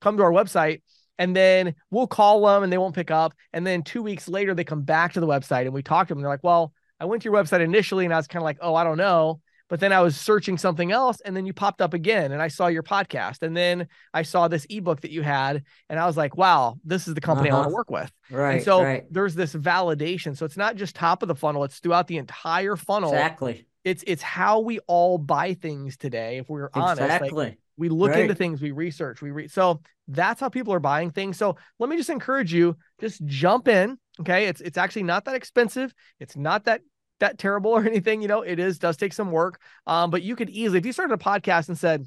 come 0.00 0.16
to 0.16 0.22
our 0.22 0.32
website 0.32 0.82
and 1.18 1.36
then 1.36 1.74
we'll 1.90 2.06
call 2.06 2.46
them 2.46 2.62
and 2.62 2.72
they 2.72 2.78
won't 2.78 2.94
pick 2.94 3.10
up 3.10 3.34
and 3.52 3.66
then 3.66 3.82
two 3.82 4.02
weeks 4.02 4.28
later 4.28 4.54
they 4.54 4.64
come 4.64 4.82
back 4.82 5.12
to 5.12 5.20
the 5.20 5.26
website 5.26 5.62
and 5.62 5.72
we 5.72 5.82
talk 5.82 6.08
to 6.08 6.12
them 6.12 6.18
and 6.18 6.24
they're 6.24 6.32
like 6.32 6.44
well 6.44 6.72
i 6.98 7.04
went 7.04 7.22
to 7.22 7.28
your 7.28 7.34
website 7.34 7.60
initially 7.60 8.04
and 8.04 8.14
i 8.14 8.16
was 8.16 8.26
kind 8.26 8.42
of 8.42 8.44
like 8.44 8.58
oh 8.60 8.74
i 8.74 8.84
don't 8.84 8.98
know 8.98 9.40
but 9.70 9.78
then 9.78 9.92
I 9.92 10.00
was 10.00 10.16
searching 10.16 10.58
something 10.58 10.90
else 10.90 11.20
and 11.20 11.34
then 11.34 11.46
you 11.46 11.52
popped 11.52 11.80
up 11.80 11.94
again 11.94 12.32
and 12.32 12.42
I 12.42 12.48
saw 12.48 12.66
your 12.66 12.82
podcast 12.82 13.42
and 13.42 13.56
then 13.56 13.86
I 14.12 14.22
saw 14.22 14.48
this 14.48 14.66
ebook 14.68 15.00
that 15.02 15.12
you 15.12 15.22
had 15.22 15.62
and 15.88 15.98
I 15.98 16.06
was 16.06 16.16
like, 16.16 16.36
wow, 16.36 16.76
this 16.84 17.06
is 17.06 17.14
the 17.14 17.20
company 17.20 17.50
uh-huh. 17.50 17.56
I 17.56 17.60
want 17.60 17.70
to 17.70 17.74
work 17.74 17.90
with. 17.90 18.12
Right. 18.30 18.56
And 18.56 18.64
so 18.64 18.82
right. 18.82 19.04
there's 19.10 19.36
this 19.36 19.54
validation. 19.54 20.36
So 20.36 20.44
it's 20.44 20.56
not 20.56 20.74
just 20.74 20.96
top 20.96 21.22
of 21.22 21.28
the 21.28 21.36
funnel, 21.36 21.62
it's 21.62 21.78
throughout 21.78 22.08
the 22.08 22.18
entire 22.18 22.74
funnel. 22.74 23.10
Exactly. 23.10 23.64
It's 23.84 24.04
it's 24.06 24.22
how 24.22 24.60
we 24.60 24.80
all 24.80 25.16
buy 25.16 25.54
things 25.54 25.96
today, 25.96 26.38
if 26.38 26.50
we're 26.50 26.68
honest. 26.74 27.00
Exactly. 27.00 27.30
Like, 27.30 27.58
we 27.76 27.88
look 27.88 28.10
right. 28.10 28.20
into 28.20 28.34
things, 28.34 28.60
we 28.60 28.70
research, 28.70 29.22
we 29.22 29.30
read. 29.30 29.50
So 29.50 29.80
that's 30.08 30.40
how 30.40 30.48
people 30.48 30.72
are 30.74 30.80
buying 30.80 31.10
things. 31.10 31.36
So 31.36 31.56
let 31.78 31.88
me 31.88 31.96
just 31.96 32.10
encourage 32.10 32.52
you, 32.52 32.76
just 33.00 33.24
jump 33.24 33.68
in. 33.68 33.98
Okay. 34.20 34.46
It's 34.46 34.60
it's 34.60 34.78
actually 34.78 35.04
not 35.04 35.24
that 35.24 35.34
expensive. 35.34 35.94
It's 36.18 36.36
not 36.36 36.64
that 36.64 36.82
that 37.20 37.38
terrible 37.38 37.70
or 37.76 37.86
anything. 37.86 38.22
You 38.22 38.28
know, 38.28 38.42
it 38.42 38.58
is 38.58 38.78
does 38.78 38.96
take 38.96 39.12
some 39.12 39.30
work. 39.30 39.60
Um, 39.86 40.10
but 40.10 40.22
you 40.22 40.36
could 40.36 40.50
easily, 40.50 40.78
if 40.78 40.86
you 40.86 40.92
started 40.92 41.14
a 41.14 41.18
podcast 41.18 41.68
and 41.68 41.78
said, 41.78 42.06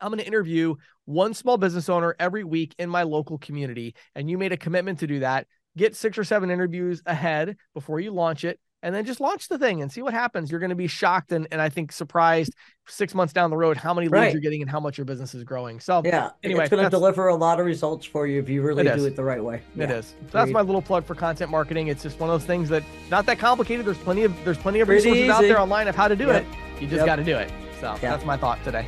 I'm 0.00 0.08
going 0.08 0.20
to 0.20 0.26
interview 0.26 0.76
one 1.04 1.34
small 1.34 1.56
business 1.56 1.88
owner 1.88 2.14
every 2.18 2.44
week 2.44 2.74
in 2.78 2.88
my 2.88 3.02
local 3.02 3.38
community, 3.38 3.94
and 4.14 4.30
you 4.30 4.38
made 4.38 4.52
a 4.52 4.56
commitment 4.56 5.00
to 5.00 5.06
do 5.06 5.20
that, 5.20 5.46
get 5.76 5.96
six 5.96 6.18
or 6.18 6.24
seven 6.24 6.50
interviews 6.50 7.02
ahead 7.04 7.56
before 7.74 7.98
you 8.00 8.12
launch 8.12 8.44
it. 8.44 8.60
And 8.80 8.94
then 8.94 9.04
just 9.04 9.20
launch 9.20 9.48
the 9.48 9.58
thing 9.58 9.82
and 9.82 9.90
see 9.90 10.02
what 10.02 10.14
happens. 10.14 10.50
You're 10.50 10.60
going 10.60 10.70
to 10.70 10.76
be 10.76 10.86
shocked 10.86 11.32
and, 11.32 11.48
and 11.50 11.60
I 11.60 11.68
think 11.68 11.90
surprised 11.90 12.54
six 12.86 13.12
months 13.12 13.32
down 13.32 13.50
the 13.50 13.56
road 13.56 13.76
how 13.76 13.92
many 13.92 14.06
leads 14.06 14.12
right. 14.12 14.32
you're 14.32 14.40
getting 14.40 14.62
and 14.62 14.70
how 14.70 14.78
much 14.78 14.96
your 14.96 15.04
business 15.04 15.34
is 15.34 15.42
growing. 15.42 15.80
So 15.80 16.00
yeah, 16.04 16.30
anyway, 16.44 16.64
it's 16.64 16.70
going 16.70 16.84
to 16.84 16.90
deliver 16.90 17.26
a 17.26 17.34
lot 17.34 17.58
of 17.58 17.66
results 17.66 18.06
for 18.06 18.28
you 18.28 18.38
if 18.38 18.48
you 18.48 18.62
really 18.62 18.86
it 18.86 18.96
do 18.96 19.04
it 19.04 19.16
the 19.16 19.24
right 19.24 19.42
way. 19.42 19.62
It 19.76 19.90
is. 19.90 20.14
So 20.30 20.38
that's 20.38 20.52
my 20.52 20.60
little 20.60 20.80
plug 20.80 21.04
for 21.04 21.16
content 21.16 21.50
marketing. 21.50 21.88
It's 21.88 22.04
just 22.04 22.20
one 22.20 22.30
of 22.30 22.40
those 22.40 22.46
things 22.46 22.68
that 22.68 22.84
not 23.10 23.26
that 23.26 23.40
complicated. 23.40 23.84
There's 23.84 23.98
plenty 23.98 24.22
of 24.22 24.32
there's 24.44 24.58
plenty 24.58 24.78
of 24.78 24.88
resources 24.88 25.22
easy. 25.22 25.30
out 25.30 25.42
there 25.42 25.58
online 25.58 25.88
of 25.88 25.96
how 25.96 26.06
to 26.06 26.14
do 26.14 26.28
yep. 26.28 26.44
it. 26.44 26.80
You 26.80 26.86
just 26.86 26.98
yep. 26.98 27.06
got 27.06 27.16
to 27.16 27.24
do 27.24 27.36
it. 27.36 27.50
So 27.80 27.90
yep. 27.92 28.00
that's 28.00 28.24
my 28.24 28.36
thought 28.36 28.62
today. 28.62 28.86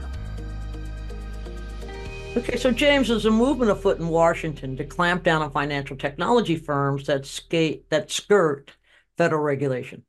Okay, 2.36 2.58
so 2.58 2.72
James, 2.72 3.10
there's 3.10 3.26
a 3.26 3.32
movement 3.32 3.70
afoot 3.70 4.00
in 4.00 4.08
Washington 4.08 4.76
to 4.78 4.84
clamp 4.84 5.22
down 5.22 5.44
on 5.44 5.52
financial 5.52 5.96
technology 5.96 6.56
firms 6.56 7.06
that 7.06 7.28
skate 7.28 7.88
that 7.92 8.10
skirt 8.10 8.72
federal 9.18 9.44
regulation. 9.44 10.04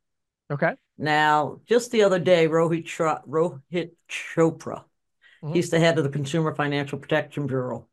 Okay. 0.51 0.75
Now, 0.97 1.61
just 1.67 1.91
the 1.91 2.03
other 2.03 2.19
day, 2.19 2.47
Rohit, 2.47 2.87
Rohit 3.27 3.91
Chopra, 4.09 4.85
mm-hmm. 5.43 5.53
he's 5.53 5.71
the 5.71 5.81
head 5.81 5.99
of 5.99 6.05
the 6.05 6.11
Consumer 6.11 6.55
Financial 6.55 6.99
Protection 6.99 7.47
Bureau, 7.47 7.89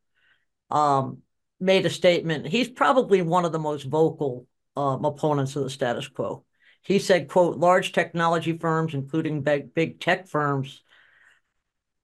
um, 0.70 1.18
made 1.58 1.84
a 1.84 1.90
statement. 1.90 2.46
He's 2.46 2.68
probably 2.68 3.22
one 3.22 3.44
of 3.44 3.52
the 3.52 3.58
most 3.58 3.84
vocal 3.84 4.46
um, 4.76 5.04
opponents 5.04 5.56
of 5.56 5.64
the 5.64 5.70
status 5.70 6.08
quo. 6.08 6.44
He 6.82 6.98
said, 6.98 7.28
quote, 7.28 7.58
large 7.58 7.92
technology 7.92 8.56
firms, 8.58 8.94
including 8.94 9.42
big, 9.42 9.74
big 9.74 10.00
tech 10.00 10.28
firms, 10.28 10.82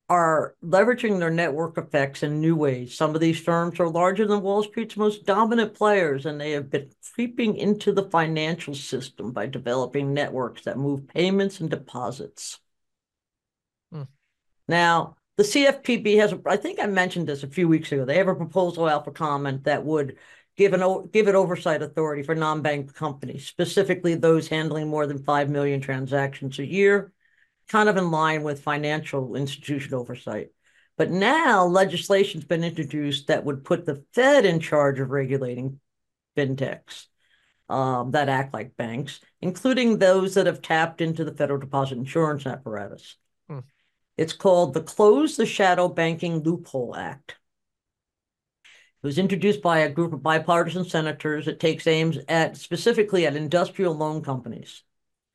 are 0.08 0.54
leveraging 0.64 1.18
their 1.18 1.30
network 1.30 1.76
effects 1.76 2.22
in 2.22 2.40
new 2.40 2.56
ways. 2.56 2.96
Some 2.96 3.14
of 3.14 3.20
these 3.20 3.38
firms 3.38 3.78
are 3.78 3.88
larger 3.88 4.26
than 4.26 4.40
Wall 4.40 4.62
Street's 4.62 4.96
most 4.96 5.26
dominant 5.26 5.74
players, 5.74 6.24
and 6.24 6.40
they 6.40 6.52
have 6.52 6.70
been 6.70 6.90
creeping 7.14 7.56
into 7.56 7.92
the 7.92 8.08
financial 8.08 8.74
system 8.74 9.32
by 9.32 9.46
developing 9.46 10.14
networks 10.14 10.64
that 10.64 10.78
move 10.78 11.08
payments 11.08 11.60
and 11.60 11.68
deposits. 11.68 12.58
Hmm. 13.92 14.04
Now, 14.66 15.16
the 15.36 15.42
CFPB 15.42 16.18
has, 16.18 16.34
I 16.46 16.56
think 16.56 16.80
I 16.80 16.86
mentioned 16.86 17.26
this 17.28 17.42
a 17.42 17.48
few 17.48 17.68
weeks 17.68 17.92
ago, 17.92 18.06
they 18.06 18.16
have 18.16 18.28
a 18.28 18.34
proposal 18.34 18.86
out 18.86 19.04
for 19.04 19.12
comment 19.12 19.64
that 19.64 19.84
would 19.84 20.16
give 20.56 20.72
an 20.72 21.08
give 21.12 21.28
it 21.28 21.34
oversight 21.34 21.82
authority 21.82 22.22
for 22.22 22.34
non-bank 22.34 22.94
companies, 22.94 23.46
specifically 23.46 24.14
those 24.14 24.48
handling 24.48 24.88
more 24.88 25.06
than 25.06 25.22
5 25.22 25.50
million 25.50 25.80
transactions 25.80 26.58
a 26.58 26.66
year 26.66 27.12
kind 27.68 27.88
of 27.88 27.96
in 27.96 28.10
line 28.10 28.42
with 28.42 28.62
financial 28.62 29.36
institution 29.36 29.94
oversight. 29.94 30.48
But 30.96 31.10
now 31.10 31.64
legislation's 31.66 32.44
been 32.44 32.64
introduced 32.64 33.28
that 33.28 33.44
would 33.44 33.64
put 33.64 33.84
the 33.84 34.04
Fed 34.14 34.44
in 34.44 34.58
charge 34.58 34.98
of 34.98 35.10
regulating 35.10 35.78
fintechs 36.36 37.06
um, 37.68 38.12
that 38.12 38.28
act 38.28 38.54
like 38.54 38.76
banks, 38.76 39.20
including 39.40 39.98
those 39.98 40.34
that 40.34 40.46
have 40.46 40.62
tapped 40.62 41.00
into 41.00 41.24
the 41.24 41.34
federal 41.34 41.60
deposit 41.60 41.98
insurance 41.98 42.46
apparatus. 42.46 43.16
Hmm. 43.48 43.60
It's 44.16 44.32
called 44.32 44.74
the 44.74 44.82
Close 44.82 45.36
the 45.36 45.46
Shadow 45.46 45.88
Banking 45.88 46.42
Loophole 46.42 46.96
Act. 46.96 47.36
It 48.64 49.06
was 49.06 49.18
introduced 49.18 49.62
by 49.62 49.80
a 49.80 49.90
group 49.90 50.12
of 50.12 50.22
bipartisan 50.22 50.84
senators. 50.84 51.46
It 51.46 51.60
takes 51.60 51.86
aims 51.86 52.18
at 52.28 52.56
specifically 52.56 53.26
at 53.26 53.36
industrial 53.36 53.94
loan 53.94 54.22
companies. 54.22 54.82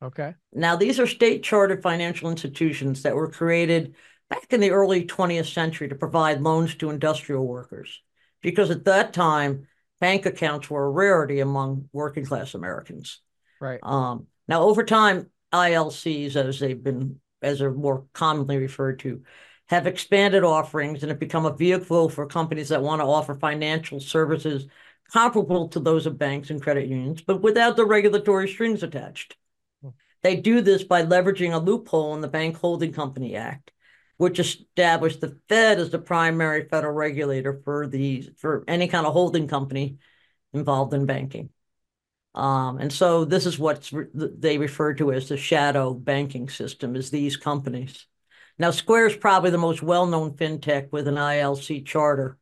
Okay. 0.04 0.36
Now, 0.52 0.76
these 0.76 1.00
are 1.00 1.08
state 1.08 1.44
chartered 1.44 1.82
financial 1.82 2.30
institutions 2.30 3.04
that 3.04 3.16
were 3.16 3.30
created 3.30 3.96
back 4.30 4.52
in 4.52 4.60
the 4.60 4.72
early 4.72 5.06
20th 5.06 5.52
century 5.52 5.88
to 5.90 5.96
provide 5.96 6.42
loans 6.42 6.76
to 6.76 6.90
industrial 6.90 7.48
workers. 7.48 8.02
Because 8.42 8.70
at 8.70 8.86
that 8.86 9.14
time, 9.14 9.68
bank 10.02 10.26
accounts 10.26 10.70
were 10.70 10.86
a 10.86 10.90
rarity 10.90 11.40
among 11.40 11.90
working 11.94 12.26
class 12.26 12.54
Americans. 12.54 13.22
Right. 13.62 13.80
Um, 13.82 14.28
now, 14.48 14.64
over 14.64 14.84
time, 14.84 15.30
ILCs, 15.54 16.36
as 16.36 16.60
they've 16.60 16.84
been, 16.84 17.22
as 17.42 17.62
are 17.62 17.72
more 17.72 18.06
commonly 18.12 18.58
referred 18.58 19.00
to, 19.00 19.24
have 19.68 19.88
expanded 19.88 20.44
offerings 20.44 21.04
and 21.04 21.10
have 21.10 21.20
become 21.20 21.46
a 21.46 21.56
vehicle 21.56 22.10
for 22.10 22.26
companies 22.26 22.70
that 22.70 22.82
want 22.82 23.00
to 23.00 23.06
offer 23.06 23.34
financial 23.34 24.02
services 24.02 24.68
comparable 25.12 25.70
to 25.70 25.80
those 25.80 26.06
of 26.06 26.18
banks 26.18 26.50
and 26.50 26.62
credit 26.62 26.88
unions, 26.88 27.22
but 27.22 27.42
without 27.42 27.78
the 27.78 27.86
regulatory 27.86 28.50
strings 28.50 28.84
attached. 28.84 29.38
They 30.24 30.38
do 30.38 30.62
this 30.62 30.84
by 30.84 31.04
leveraging 31.04 31.54
a 31.54 31.58
loophole 31.58 32.16
in 32.16 32.22
the 32.22 32.28
Bank 32.30 32.58
Holding 32.58 32.94
Company 32.94 33.36
Act, 33.36 33.72
which 34.18 34.40
established 34.40 35.22
the 35.22 35.38
Fed 35.50 35.80
as 35.80 35.90
the 35.90 36.00
primary 36.00 36.68
federal 36.70 36.94
regulator 36.94 37.62
for 37.64 37.88
these 37.88 38.30
for 38.38 38.64
any 38.68 38.88
kind 38.88 39.06
of 39.06 39.14
holding 39.14 39.48
company 39.48 39.98
involved 40.54 40.94
in 40.94 41.06
banking. 41.06 41.50
Um, 42.36 42.80
and 42.80 42.92
so 42.92 43.26
this 43.26 43.46
is 43.46 43.60
what 43.60 43.92
re 43.92 44.08
they 44.14 44.58
refer 44.58 44.94
to 44.96 45.12
as 45.12 45.30
the 45.30 45.38
shadow 45.38 45.94
banking 45.94 46.50
system 46.50 46.96
is 46.96 47.10
these 47.12 47.38
companies. 47.38 48.08
Now, 48.58 48.72
Square 48.72 49.08
is 49.08 49.16
probably 49.16 49.50
the 49.50 49.58
most 49.58 49.84
well-known 49.84 50.32
fintech 50.38 50.92
with 50.92 51.08
an 51.08 51.16
ILC 51.16 51.86
charter. 51.86 52.38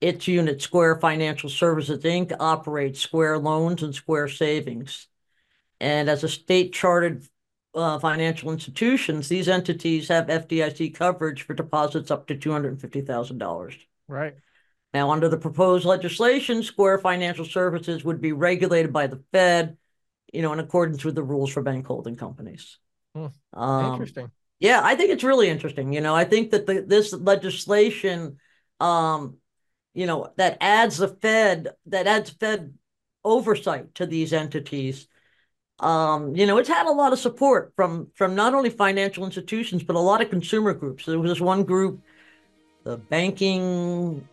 Its 0.00 0.26
unit, 0.26 0.60
Square 0.60 0.98
Financial 1.00 1.48
Services, 1.48 2.02
Inc., 2.04 2.34
operates 2.40 3.00
Square 3.00 3.38
Loans 3.38 3.82
and 3.82 3.94
Square 3.94 4.28
Savings. 4.28 5.08
And 5.82 6.08
as 6.08 6.22
a 6.22 6.28
state 6.28 6.72
chartered 6.72 7.24
uh, 7.74 7.98
financial 7.98 8.52
institutions, 8.52 9.28
these 9.28 9.48
entities 9.48 10.06
have 10.06 10.28
FDIC 10.28 10.94
coverage 10.94 11.42
for 11.42 11.54
deposits 11.54 12.12
up 12.12 12.28
to 12.28 12.36
$250,000. 12.36 13.76
Right. 14.06 14.34
Now, 14.94 15.10
under 15.10 15.28
the 15.28 15.36
proposed 15.36 15.84
legislation, 15.84 16.62
Square 16.62 16.98
Financial 16.98 17.44
Services 17.44 18.04
would 18.04 18.20
be 18.20 18.32
regulated 18.32 18.92
by 18.92 19.08
the 19.08 19.24
Fed, 19.32 19.76
you 20.32 20.40
know, 20.40 20.52
in 20.52 20.60
accordance 20.60 21.04
with 21.04 21.16
the 21.16 21.24
rules 21.24 21.50
for 21.50 21.62
bank 21.62 21.84
holding 21.84 22.14
companies. 22.14 22.78
Hmm. 23.16 23.26
Um, 23.52 23.92
interesting. 23.94 24.30
Yeah, 24.60 24.82
I 24.84 24.94
think 24.94 25.10
it's 25.10 25.24
really 25.24 25.48
interesting. 25.48 25.92
You 25.92 26.00
know, 26.00 26.14
I 26.14 26.22
think 26.24 26.52
that 26.52 26.66
the, 26.66 26.84
this 26.86 27.12
legislation, 27.12 28.36
um, 28.78 29.38
you 29.94 30.06
know, 30.06 30.32
that 30.36 30.58
adds 30.60 30.98
the 30.98 31.08
Fed, 31.08 31.70
that 31.86 32.06
adds 32.06 32.30
Fed 32.30 32.72
oversight 33.24 33.96
to 33.96 34.06
these 34.06 34.32
entities 34.32 35.08
um, 35.82 36.34
you 36.36 36.46
know, 36.46 36.58
it's 36.58 36.68
had 36.68 36.86
a 36.86 36.92
lot 36.92 37.12
of 37.12 37.18
support 37.18 37.72
from 37.74 38.08
from 38.14 38.34
not 38.34 38.54
only 38.54 38.70
financial 38.70 39.24
institutions 39.24 39.82
but 39.82 39.96
a 39.96 40.00
lot 40.00 40.22
of 40.22 40.30
consumer 40.30 40.72
groups. 40.72 41.04
There 41.06 41.18
was 41.18 41.32
this 41.32 41.40
one 41.40 41.64
group, 41.64 42.00
the 42.84 42.96
banking 42.96 44.26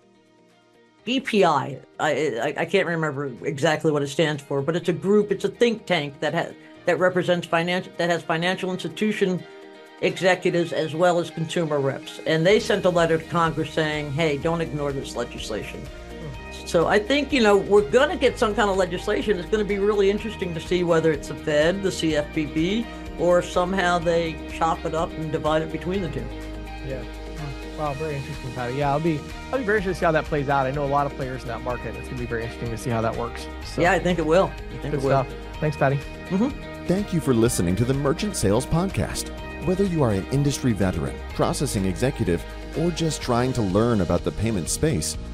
BPI. 1.05 1.81
I, 1.99 2.11
I, 2.11 2.53
I 2.55 2.65
can't 2.65 2.87
remember 2.87 3.31
exactly 3.43 3.91
what 3.91 4.03
it 4.03 4.07
stands 4.07 4.43
for, 4.43 4.61
but 4.61 4.75
it's 4.75 4.89
a 4.89 4.93
group. 4.93 5.31
It's 5.31 5.43
a 5.43 5.49
think 5.49 5.87
tank 5.87 6.19
that 6.19 6.35
has 6.35 6.53
that 6.85 6.99
represents 6.99 7.47
financial 7.47 7.91
that 7.97 8.11
has 8.11 8.21
financial 8.21 8.71
institution 8.71 9.43
executives 10.01 10.71
as 10.71 10.93
well 10.93 11.19
as 11.19 11.31
consumer 11.31 11.79
reps, 11.79 12.19
and 12.27 12.45
they 12.45 12.59
sent 12.59 12.85
a 12.85 12.89
letter 12.89 13.17
to 13.17 13.23
Congress 13.25 13.71
saying, 13.71 14.11
"Hey, 14.11 14.37
don't 14.37 14.61
ignore 14.61 14.91
this 14.91 15.15
legislation." 15.15 15.81
So 16.69 16.85
I 16.85 16.99
think, 16.99 17.33
you 17.33 17.41
know, 17.41 17.57
we're 17.57 17.89
going 17.89 18.09
to 18.09 18.15
get 18.15 18.37
some 18.37 18.53
kind 18.53 18.69
of 18.69 18.77
legislation. 18.77 19.39
It's 19.39 19.49
going 19.49 19.63
to 19.63 19.67
be 19.67 19.79
really 19.79 20.11
interesting 20.11 20.53
to 20.53 20.59
see 20.59 20.83
whether 20.83 21.11
it's 21.11 21.29
the 21.29 21.33
Fed, 21.33 21.81
the 21.81 21.89
CFPB, 21.89 22.85
or 23.17 23.41
somehow 23.41 23.97
they 23.97 24.35
chop 24.53 24.85
it 24.85 24.93
up 24.93 25.11
and 25.13 25.31
divide 25.31 25.63
it 25.63 25.71
between 25.71 26.03
the 26.03 26.09
two. 26.09 26.23
Yeah. 26.87 27.03
Wow, 27.75 27.93
very 27.93 28.17
interesting, 28.17 28.51
Patti. 28.53 28.75
Yeah, 28.75 28.91
I'll 28.91 28.99
be 28.99 29.19
I'll 29.51 29.57
be 29.57 29.63
very 29.63 29.77
interested 29.77 29.95
to 29.95 29.95
see 29.95 30.05
how 30.05 30.11
that 30.11 30.25
plays 30.25 30.47
out. 30.47 30.67
I 30.67 30.71
know 30.71 30.85
a 30.85 30.85
lot 30.85 31.07
of 31.07 31.13
players 31.13 31.41
in 31.41 31.47
that 31.47 31.61
market. 31.61 31.95
It's 31.95 32.07
gonna 32.07 32.19
be 32.19 32.27
very 32.27 32.43
interesting 32.43 32.69
to 32.69 32.77
see 32.77 32.91
how 32.91 33.01
that 33.01 33.15
works. 33.15 33.47
So, 33.65 33.81
yeah, 33.81 33.93
I 33.93 33.99
think 33.99 34.19
it 34.19 34.25
will. 34.25 34.51
I 34.73 34.77
think 34.83 34.93
it 34.93 35.01
will. 35.01 35.23
Stuff. 35.23 35.27
Thanks, 35.59 35.75
Patti. 35.75 35.95
Mm-hmm. 36.27 36.85
Thank 36.85 37.13
you 37.13 37.19
for 37.19 37.33
listening 37.33 37.77
to 37.77 37.85
the 37.85 37.95
Merchant 37.95 38.35
Sales 38.35 38.67
Podcast. 38.67 39.29
Whether 39.65 39.85
you 39.85 40.03
are 40.03 40.11
an 40.11 40.27
industry 40.27 40.73
veteran, 40.73 41.15
processing 41.33 41.85
executive, 41.85 42.45
or 42.77 42.91
just 42.91 43.23
trying 43.23 43.53
to 43.53 43.61
learn 43.61 44.01
about 44.01 44.23
the 44.23 44.31
payment 44.33 44.69
space, 44.69 45.17